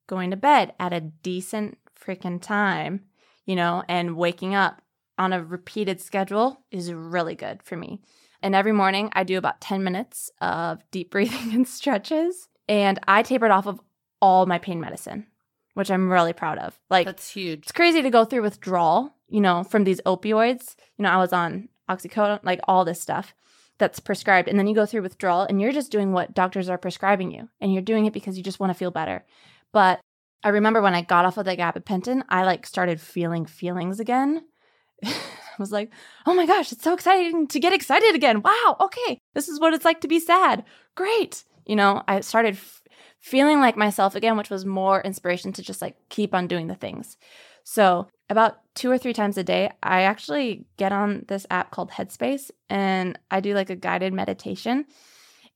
going 0.06 0.30
to 0.30 0.36
bed 0.36 0.74
at 0.78 0.92
a 0.92 1.00
decent 1.00 1.78
freaking 1.98 2.40
time, 2.40 3.04
you 3.44 3.56
know, 3.56 3.82
and 3.88 4.16
waking 4.16 4.54
up 4.54 4.82
on 5.18 5.32
a 5.32 5.42
repeated 5.42 6.00
schedule 6.00 6.62
is 6.70 6.92
really 6.92 7.34
good 7.34 7.62
for 7.62 7.76
me. 7.76 8.00
And 8.42 8.54
every 8.54 8.72
morning 8.72 9.10
I 9.12 9.24
do 9.24 9.38
about 9.38 9.60
10 9.60 9.82
minutes 9.82 10.30
of 10.40 10.82
deep 10.90 11.10
breathing 11.12 11.54
and 11.54 11.66
stretches. 11.66 12.48
And 12.68 12.98
I 13.06 13.22
tapered 13.22 13.50
off 13.50 13.66
of 13.66 13.80
all 14.20 14.46
my 14.46 14.58
pain 14.58 14.80
medicine, 14.80 15.26
which 15.74 15.90
I'm 15.90 16.10
really 16.10 16.32
proud 16.32 16.58
of. 16.58 16.78
Like, 16.90 17.06
That's 17.06 17.30
huge. 17.30 17.60
it's 17.60 17.72
crazy 17.72 18.02
to 18.02 18.10
go 18.10 18.24
through 18.24 18.42
withdrawal, 18.42 19.14
you 19.28 19.40
know, 19.40 19.62
from 19.64 19.84
these 19.84 20.00
opioids. 20.06 20.74
You 20.96 21.04
know, 21.04 21.10
I 21.10 21.16
was 21.16 21.32
on 21.32 21.68
oxycodone, 21.88 22.40
like 22.42 22.60
all 22.66 22.84
this 22.84 23.00
stuff 23.00 23.34
that's 23.78 24.00
prescribed. 24.00 24.48
And 24.48 24.58
then 24.58 24.66
you 24.66 24.74
go 24.74 24.86
through 24.86 25.02
withdrawal 25.02 25.42
and 25.42 25.60
you're 25.60 25.72
just 25.72 25.92
doing 25.92 26.12
what 26.12 26.34
doctors 26.34 26.68
are 26.68 26.78
prescribing 26.78 27.30
you. 27.30 27.48
And 27.60 27.72
you're 27.72 27.82
doing 27.82 28.06
it 28.06 28.12
because 28.12 28.36
you 28.36 28.42
just 28.42 28.60
want 28.60 28.70
to 28.70 28.78
feel 28.78 28.90
better. 28.90 29.24
But 29.72 30.00
I 30.42 30.50
remember 30.50 30.80
when 30.80 30.94
I 30.94 31.02
got 31.02 31.24
off 31.24 31.38
of 31.38 31.44
the 31.44 31.56
gabapentin, 31.56 32.22
I 32.28 32.44
like 32.44 32.66
started 32.66 33.00
feeling 33.00 33.46
feelings 33.46 34.00
again. 34.00 34.44
I 35.04 35.12
was 35.58 35.72
like, 35.72 35.90
oh 36.26 36.34
my 36.34 36.46
gosh, 36.46 36.72
it's 36.72 36.84
so 36.84 36.94
exciting 36.94 37.46
to 37.48 37.60
get 37.60 37.72
excited 37.72 38.14
again. 38.14 38.42
Wow, 38.42 38.76
okay, 38.80 39.18
this 39.34 39.48
is 39.48 39.58
what 39.58 39.74
it's 39.74 39.84
like 39.84 40.00
to 40.02 40.08
be 40.08 40.20
sad. 40.20 40.64
Great. 40.94 41.44
You 41.64 41.76
know, 41.76 42.02
I 42.06 42.20
started 42.20 42.54
f- 42.54 42.82
feeling 43.18 43.60
like 43.60 43.76
myself 43.76 44.14
again, 44.14 44.36
which 44.36 44.50
was 44.50 44.64
more 44.64 45.00
inspiration 45.00 45.52
to 45.54 45.62
just 45.62 45.82
like 45.82 45.96
keep 46.08 46.34
on 46.34 46.46
doing 46.46 46.66
the 46.66 46.74
things. 46.74 47.16
So, 47.64 48.06
about 48.28 48.58
two 48.74 48.90
or 48.90 48.98
three 48.98 49.12
times 49.12 49.38
a 49.38 49.44
day, 49.44 49.70
I 49.82 50.02
actually 50.02 50.66
get 50.76 50.92
on 50.92 51.24
this 51.28 51.46
app 51.50 51.70
called 51.70 51.90
Headspace 51.90 52.50
and 52.68 53.18
I 53.30 53.40
do 53.40 53.54
like 53.54 53.70
a 53.70 53.76
guided 53.76 54.12
meditation. 54.12 54.86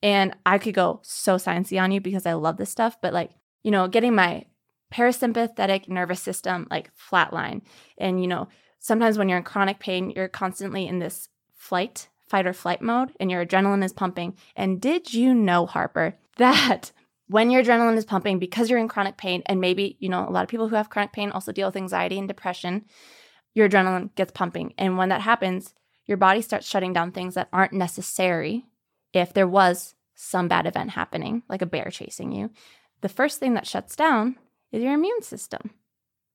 And 0.02 0.34
I 0.46 0.58
could 0.58 0.74
go 0.74 1.00
so 1.02 1.36
sciencey 1.36 1.80
on 1.80 1.92
you 1.92 2.00
because 2.00 2.26
I 2.26 2.32
love 2.32 2.56
this 2.56 2.70
stuff, 2.70 3.00
but 3.02 3.12
like, 3.12 3.32
you 3.62 3.70
know, 3.70 3.86
getting 3.88 4.14
my 4.14 4.44
parasympathetic 4.92 5.88
nervous 5.88 6.20
system 6.20 6.66
like 6.70 6.90
flatline. 6.96 7.62
And, 7.98 8.20
you 8.20 8.26
know, 8.26 8.48
sometimes 8.78 9.18
when 9.18 9.28
you're 9.28 9.38
in 9.38 9.44
chronic 9.44 9.78
pain, 9.78 10.10
you're 10.10 10.28
constantly 10.28 10.86
in 10.86 10.98
this 10.98 11.28
flight, 11.52 12.08
fight 12.28 12.46
or 12.46 12.52
flight 12.52 12.80
mode, 12.80 13.12
and 13.20 13.30
your 13.30 13.44
adrenaline 13.44 13.84
is 13.84 13.92
pumping. 13.92 14.36
And 14.56 14.80
did 14.80 15.12
you 15.12 15.34
know, 15.34 15.66
Harper, 15.66 16.16
that 16.36 16.92
when 17.30 17.48
your 17.48 17.62
adrenaline 17.62 17.96
is 17.96 18.04
pumping 18.04 18.40
because 18.40 18.68
you're 18.68 18.78
in 18.80 18.88
chronic 18.88 19.16
pain, 19.16 19.44
and 19.46 19.60
maybe, 19.60 19.96
you 20.00 20.08
know, 20.08 20.28
a 20.28 20.32
lot 20.32 20.42
of 20.42 20.48
people 20.48 20.68
who 20.68 20.74
have 20.74 20.90
chronic 20.90 21.12
pain 21.12 21.30
also 21.30 21.52
deal 21.52 21.68
with 21.68 21.76
anxiety 21.76 22.18
and 22.18 22.26
depression, 22.26 22.84
your 23.54 23.68
adrenaline 23.68 24.12
gets 24.16 24.32
pumping. 24.32 24.74
And 24.76 24.98
when 24.98 25.10
that 25.10 25.20
happens, 25.20 25.72
your 26.06 26.16
body 26.16 26.42
starts 26.42 26.68
shutting 26.68 26.92
down 26.92 27.12
things 27.12 27.34
that 27.34 27.48
aren't 27.52 27.72
necessary 27.72 28.64
if 29.12 29.32
there 29.32 29.46
was 29.46 29.94
some 30.16 30.48
bad 30.48 30.66
event 30.66 30.90
happening, 30.90 31.44
like 31.48 31.62
a 31.62 31.66
bear 31.66 31.88
chasing 31.92 32.32
you. 32.32 32.50
The 33.00 33.08
first 33.08 33.38
thing 33.38 33.54
that 33.54 33.66
shuts 33.66 33.94
down 33.94 34.34
is 34.72 34.82
your 34.82 34.94
immune 34.94 35.22
system. 35.22 35.70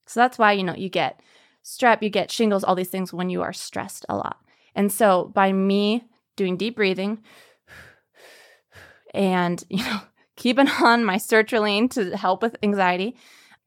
So 0.05 0.21
that's 0.21 0.37
why, 0.37 0.53
you 0.53 0.63
know, 0.63 0.75
you 0.75 0.87
get 0.87 1.19
strep, 1.61 2.03
you 2.03 2.09
get 2.09 2.31
shingles, 2.31 2.63
all 2.63 2.73
these 2.73 2.87
things 2.87 3.11
when 3.11 3.29
you 3.29 3.41
are 3.41 3.51
stressed 3.51 4.05
a 4.07 4.15
lot. 4.15 4.37
And 4.73 4.89
so 4.93 5.25
by 5.35 5.51
me 5.51 6.05
doing 6.37 6.55
deep 6.55 6.77
breathing 6.77 7.21
and, 9.13 9.61
you 9.69 9.83
know, 9.83 9.99
keeping 10.35 10.69
on 10.81 11.05
my 11.05 11.15
sertraline 11.15 11.89
to 11.91 12.15
help 12.15 12.41
with 12.41 12.55
anxiety, 12.63 13.15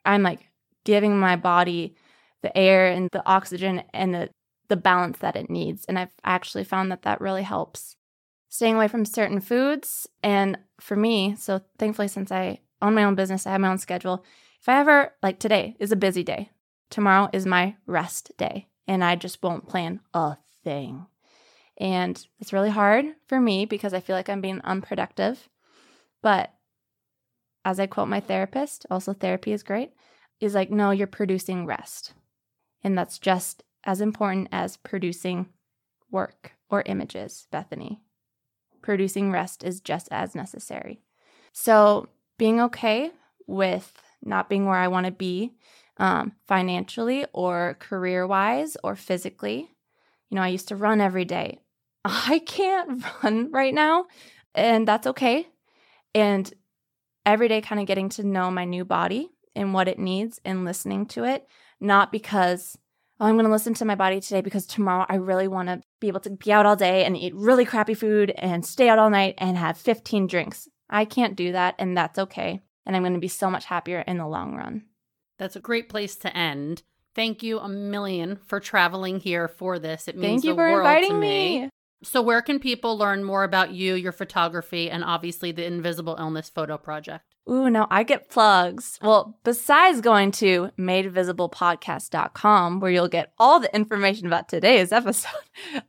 I'm 0.04 0.22
like 0.22 0.48
giving 0.84 1.18
my 1.18 1.36
body 1.36 1.94
the 2.42 2.56
air 2.56 2.88
and 2.88 3.08
the 3.12 3.26
oxygen 3.26 3.82
and 3.92 4.14
the 4.14 4.30
the 4.68 4.76
balance 4.76 5.18
that 5.18 5.36
it 5.36 5.50
needs. 5.50 5.84
And 5.86 5.98
I've 5.98 6.12
actually 6.24 6.64
found 6.64 6.90
that 6.90 7.02
that 7.02 7.20
really 7.20 7.42
helps. 7.42 7.96
Staying 8.50 8.76
away 8.76 8.88
from 8.88 9.04
certain 9.04 9.40
foods. 9.40 10.06
And 10.22 10.58
for 10.80 10.96
me, 10.96 11.34
so 11.36 11.62
thankfully, 11.78 12.08
since 12.08 12.30
I 12.30 12.60
own 12.80 12.94
my 12.94 13.04
own 13.04 13.14
business, 13.14 13.46
I 13.46 13.52
have 13.52 13.60
my 13.60 13.68
own 13.68 13.78
schedule. 13.78 14.24
If 14.60 14.68
I 14.68 14.78
ever, 14.80 15.14
like 15.22 15.38
today 15.38 15.76
is 15.78 15.92
a 15.92 15.96
busy 15.96 16.22
day, 16.22 16.50
tomorrow 16.90 17.28
is 17.32 17.46
my 17.46 17.76
rest 17.86 18.32
day, 18.36 18.68
and 18.86 19.02
I 19.04 19.16
just 19.16 19.42
won't 19.42 19.68
plan 19.68 20.00
a 20.14 20.36
thing. 20.64 21.06
And 21.78 22.24
it's 22.40 22.52
really 22.52 22.70
hard 22.70 23.06
for 23.26 23.40
me 23.40 23.64
because 23.64 23.94
I 23.94 24.00
feel 24.00 24.16
like 24.16 24.28
I'm 24.28 24.40
being 24.40 24.60
unproductive. 24.62 25.48
But 26.22 26.52
as 27.68 27.78
I 27.78 27.86
quote 27.86 28.08
my 28.08 28.20
therapist, 28.20 28.86
also 28.90 29.12
therapy 29.12 29.52
is 29.52 29.62
great, 29.62 29.90
is 30.40 30.54
like, 30.54 30.70
no, 30.70 30.90
you're 30.90 31.06
producing 31.06 31.66
rest. 31.66 32.14
And 32.82 32.96
that's 32.96 33.18
just 33.18 33.62
as 33.84 34.00
important 34.00 34.48
as 34.50 34.78
producing 34.78 35.50
work 36.10 36.52
or 36.70 36.82
images, 36.86 37.46
Bethany. 37.50 38.00
Producing 38.80 39.30
rest 39.30 39.62
is 39.64 39.82
just 39.82 40.08
as 40.10 40.34
necessary. 40.34 41.02
So, 41.52 42.08
being 42.38 42.58
okay 42.58 43.10
with 43.46 43.92
not 44.22 44.48
being 44.48 44.64
where 44.64 44.78
I 44.78 44.88
want 44.88 45.04
to 45.04 45.12
be 45.12 45.52
um, 45.98 46.32
financially 46.46 47.26
or 47.34 47.76
career 47.80 48.26
wise 48.26 48.78
or 48.82 48.96
physically. 48.96 49.68
You 50.30 50.36
know, 50.36 50.42
I 50.42 50.48
used 50.48 50.68
to 50.68 50.76
run 50.76 51.02
every 51.02 51.26
day. 51.26 51.60
I 52.04 52.38
can't 52.38 53.04
run 53.22 53.50
right 53.50 53.74
now, 53.74 54.06
and 54.54 54.88
that's 54.88 55.06
okay. 55.08 55.48
And 56.14 56.50
every 57.28 57.48
day, 57.48 57.60
kind 57.60 57.80
of 57.80 57.86
getting 57.86 58.08
to 58.10 58.24
know 58.24 58.50
my 58.50 58.64
new 58.64 58.84
body 58.84 59.30
and 59.54 59.74
what 59.74 59.88
it 59.88 59.98
needs 59.98 60.40
and 60.44 60.64
listening 60.64 61.06
to 61.06 61.24
it, 61.24 61.46
not 61.80 62.10
because 62.12 62.76
oh, 63.20 63.26
I'm 63.26 63.34
going 63.34 63.46
to 63.46 63.52
listen 63.52 63.74
to 63.74 63.84
my 63.84 63.94
body 63.94 64.20
today 64.20 64.40
because 64.40 64.66
tomorrow 64.66 65.04
I 65.08 65.16
really 65.16 65.48
want 65.48 65.68
to 65.68 65.80
be 66.00 66.08
able 66.08 66.20
to 66.20 66.30
be 66.30 66.52
out 66.52 66.66
all 66.66 66.76
day 66.76 67.04
and 67.04 67.16
eat 67.16 67.34
really 67.34 67.64
crappy 67.64 67.94
food 67.94 68.30
and 68.36 68.64
stay 68.64 68.88
out 68.88 68.98
all 68.98 69.10
night 69.10 69.34
and 69.38 69.56
have 69.56 69.76
15 69.76 70.26
drinks. 70.26 70.68
I 70.88 71.04
can't 71.04 71.36
do 71.36 71.52
that, 71.52 71.74
and 71.78 71.96
that's 71.96 72.18
okay. 72.18 72.62
And 72.86 72.96
I'm 72.96 73.02
going 73.02 73.14
to 73.14 73.20
be 73.20 73.28
so 73.28 73.50
much 73.50 73.66
happier 73.66 74.00
in 74.00 74.18
the 74.18 74.26
long 74.26 74.54
run. 74.54 74.84
That's 75.38 75.56
a 75.56 75.60
great 75.60 75.88
place 75.88 76.16
to 76.16 76.34
end. 76.36 76.82
Thank 77.14 77.42
you 77.42 77.58
a 77.58 77.68
million 77.68 78.38
for 78.46 78.60
traveling 78.60 79.20
here 79.20 79.48
for 79.48 79.78
this. 79.78 80.08
It 80.08 80.16
means 80.16 80.42
Thank 80.42 80.44
you 80.44 80.52
the 80.52 80.56
for 80.56 80.70
world 80.70 80.86
inviting 80.86 81.10
to 81.10 81.18
me. 81.18 81.60
me. 81.60 81.70
So, 82.02 82.22
where 82.22 82.42
can 82.42 82.60
people 82.60 82.96
learn 82.96 83.24
more 83.24 83.42
about 83.42 83.72
you, 83.72 83.94
your 83.94 84.12
photography, 84.12 84.88
and 84.88 85.02
obviously 85.02 85.50
the 85.50 85.64
Invisible 85.64 86.16
Illness 86.18 86.48
Photo 86.48 86.78
Project? 86.78 87.24
Ooh, 87.50 87.70
no, 87.70 87.86
I 87.90 88.02
get 88.02 88.28
plugs. 88.28 88.98
Well, 89.02 89.38
besides 89.42 90.00
going 90.00 90.32
to 90.32 90.70
madevisiblepodcast.com, 90.78 92.80
where 92.80 92.90
you'll 92.90 93.08
get 93.08 93.32
all 93.38 93.58
the 93.58 93.74
information 93.74 94.26
about 94.26 94.48
today's 94.48 94.92
episode. 94.92 95.30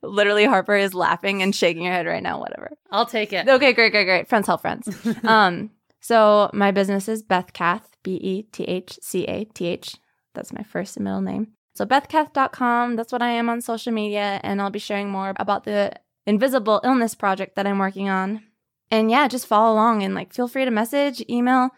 Literally, 0.02 0.46
Harper 0.46 0.76
is 0.76 0.94
laughing 0.94 1.44
and 1.44 1.54
shaking 1.54 1.86
her 1.86 1.92
head 1.92 2.08
right 2.08 2.24
now, 2.24 2.40
whatever. 2.40 2.72
I'll 2.92 3.06
take 3.06 3.34
it. 3.34 3.48
Okay, 3.48 3.74
great, 3.74 3.92
great, 3.92 4.06
great. 4.06 4.28
Friends 4.28 4.48
help 4.48 4.62
friends. 4.62 4.90
um, 5.24 5.72
so 6.00 6.50
my 6.54 6.72
business 6.72 7.10
is 7.10 7.22
Bethcath, 7.22 7.84
B 8.04 8.16
E 8.16 8.44
T 8.44 8.64
H 8.64 8.98
C 9.02 9.26
A 9.26 9.46
T 9.46 9.68
H. 9.68 9.96
That's 10.34 10.54
my 10.54 10.64
first 10.64 10.98
and 10.98 11.04
middle 11.04 11.22
name. 11.22 11.54
So 11.80 11.86
bethcath.com, 11.86 12.98
that's 12.98 13.14
what 13.14 13.22
I 13.22 13.30
am 13.30 13.48
on 13.48 13.62
social 13.62 13.94
media, 13.94 14.42
and 14.44 14.62
I'll 14.62 14.70
be 14.70 14.80
sharing 14.80 15.10
more 15.10 15.32
about 15.38 15.64
the 15.64 15.94
invisible 16.26 16.82
illness 16.84 17.16
project 17.16 17.56
that 17.56 17.66
I'm 17.66 17.80
working 17.80 18.10
on. 18.10 18.44
And 18.92 19.10
yeah, 19.10 19.30
just 19.30 19.48
follow 19.48 19.72
along 19.72 20.04
and 20.04 20.14
like 20.14 20.34
feel 20.34 20.50
free 20.50 20.66
to 20.66 20.72
message, 20.72 21.24
email, 21.30 21.70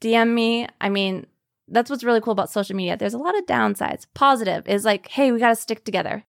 DM 0.00 0.32
me. 0.32 0.66
I 0.80 0.88
mean, 0.88 1.26
that's 1.68 1.90
what's 1.90 2.04
really 2.04 2.22
cool 2.22 2.32
about 2.32 2.50
social 2.50 2.74
media. 2.74 2.96
There's 2.96 3.12
a 3.12 3.18
lot 3.18 3.38
of 3.38 3.44
downsides. 3.44 4.06
Positive 4.14 4.66
is 4.66 4.86
like, 4.86 5.08
hey, 5.08 5.30
we 5.30 5.38
got 5.38 5.50
to 5.50 5.56
stick 5.56 5.84
together. 5.84 6.24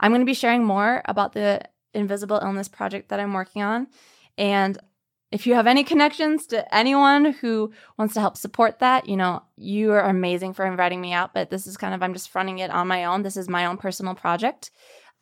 I'm 0.00 0.10
going 0.10 0.22
to 0.22 0.24
be 0.24 0.32
sharing 0.32 0.64
more 0.64 1.02
about 1.04 1.34
the 1.34 1.60
invisible 1.92 2.40
illness 2.42 2.68
project 2.68 3.10
that 3.10 3.20
I'm 3.20 3.34
working 3.34 3.60
on. 3.60 3.86
And 4.38 4.78
if 5.32 5.46
you 5.46 5.54
have 5.54 5.66
any 5.66 5.84
connections 5.84 6.46
to 6.48 6.74
anyone 6.74 7.32
who 7.32 7.72
wants 7.96 8.14
to 8.14 8.20
help 8.20 8.36
support 8.36 8.80
that, 8.80 9.08
you 9.08 9.16
know, 9.16 9.42
you 9.56 9.92
are 9.92 10.00
amazing 10.00 10.54
for 10.54 10.66
inviting 10.66 11.00
me 11.00 11.12
out. 11.12 11.32
But 11.32 11.50
this 11.50 11.66
is 11.66 11.76
kind 11.76 11.94
of, 11.94 12.02
I'm 12.02 12.12
just 12.12 12.30
fronting 12.30 12.58
it 12.58 12.70
on 12.70 12.88
my 12.88 13.04
own. 13.04 13.22
This 13.22 13.36
is 13.36 13.48
my 13.48 13.66
own 13.66 13.76
personal 13.76 14.14
project. 14.14 14.70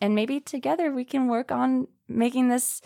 And 0.01 0.15
maybe 0.15 0.41
together 0.41 0.93
we 0.93 1.05
can 1.05 1.29
work 1.29 1.53
on 1.53 1.89
making 2.09 2.49
this 2.49 2.81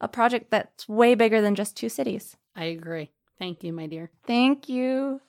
a 0.00 0.06
project 0.06 0.50
that's 0.50 0.88
way 0.88 1.14
bigger 1.16 1.40
than 1.40 1.56
just 1.56 1.76
two 1.76 1.88
cities. 1.88 2.36
I 2.54 2.66
agree. 2.66 3.10
Thank 3.38 3.64
you, 3.64 3.72
my 3.72 3.86
dear. 3.86 4.10
Thank 4.26 4.68
you. 4.68 5.20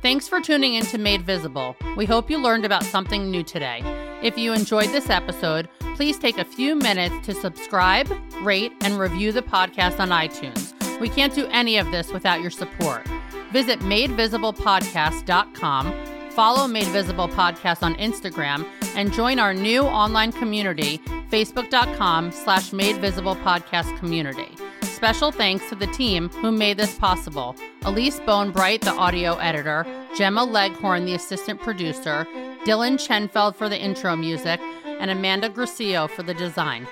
Thanks 0.00 0.28
for 0.28 0.40
tuning 0.40 0.74
in 0.74 0.84
to 0.86 0.98
Made 0.98 1.22
Visible. 1.22 1.76
We 1.96 2.06
hope 2.06 2.30
you 2.30 2.38
learned 2.38 2.64
about 2.64 2.84
something 2.84 3.30
new 3.30 3.42
today. 3.42 3.82
If 4.22 4.38
you 4.38 4.52
enjoyed 4.52 4.90
this 4.90 5.10
episode, 5.10 5.68
please 6.02 6.18
take 6.18 6.38
a 6.38 6.44
few 6.44 6.74
minutes 6.74 7.14
to 7.24 7.32
subscribe, 7.32 8.10
rate, 8.40 8.72
and 8.80 8.98
review 8.98 9.30
the 9.30 9.40
podcast 9.40 10.00
on 10.00 10.08
iTunes. 10.08 10.74
We 10.98 11.08
can't 11.08 11.32
do 11.32 11.46
any 11.52 11.78
of 11.78 11.92
this 11.92 12.12
without 12.12 12.40
your 12.40 12.50
support. 12.50 13.06
Visit 13.52 13.78
madevisiblepodcast.com, 13.78 15.94
follow 16.30 16.66
Made 16.66 16.88
Visible 16.88 17.28
Podcast 17.28 17.84
on 17.84 17.94
Instagram, 17.94 18.66
and 18.96 19.12
join 19.12 19.38
our 19.38 19.54
new 19.54 19.82
online 19.82 20.32
community, 20.32 20.98
facebook.com 21.30 22.32
slash 22.32 22.72
Made 22.72 22.96
Visible 22.96 23.36
Podcast 23.36 23.96
Community. 24.00 24.56
Special 24.82 25.30
thanks 25.30 25.68
to 25.68 25.76
the 25.76 25.86
team 25.86 26.30
who 26.30 26.50
made 26.50 26.78
this 26.78 26.96
possible 26.96 27.54
Elise 27.82 28.18
Bonebright, 28.18 28.80
the 28.80 28.90
audio 28.90 29.36
editor, 29.36 29.86
Gemma 30.16 30.42
Leghorn, 30.42 31.04
the 31.04 31.14
assistant 31.14 31.60
producer, 31.60 32.26
Dylan 32.64 32.94
Chenfeld 32.94 33.54
for 33.54 33.68
the 33.68 33.78
intro 33.78 34.16
music, 34.16 34.58
and 35.02 35.10
Amanda 35.10 35.48
Gracio 35.48 36.08
for 36.08 36.22
the 36.22 36.32
design. 36.32 36.86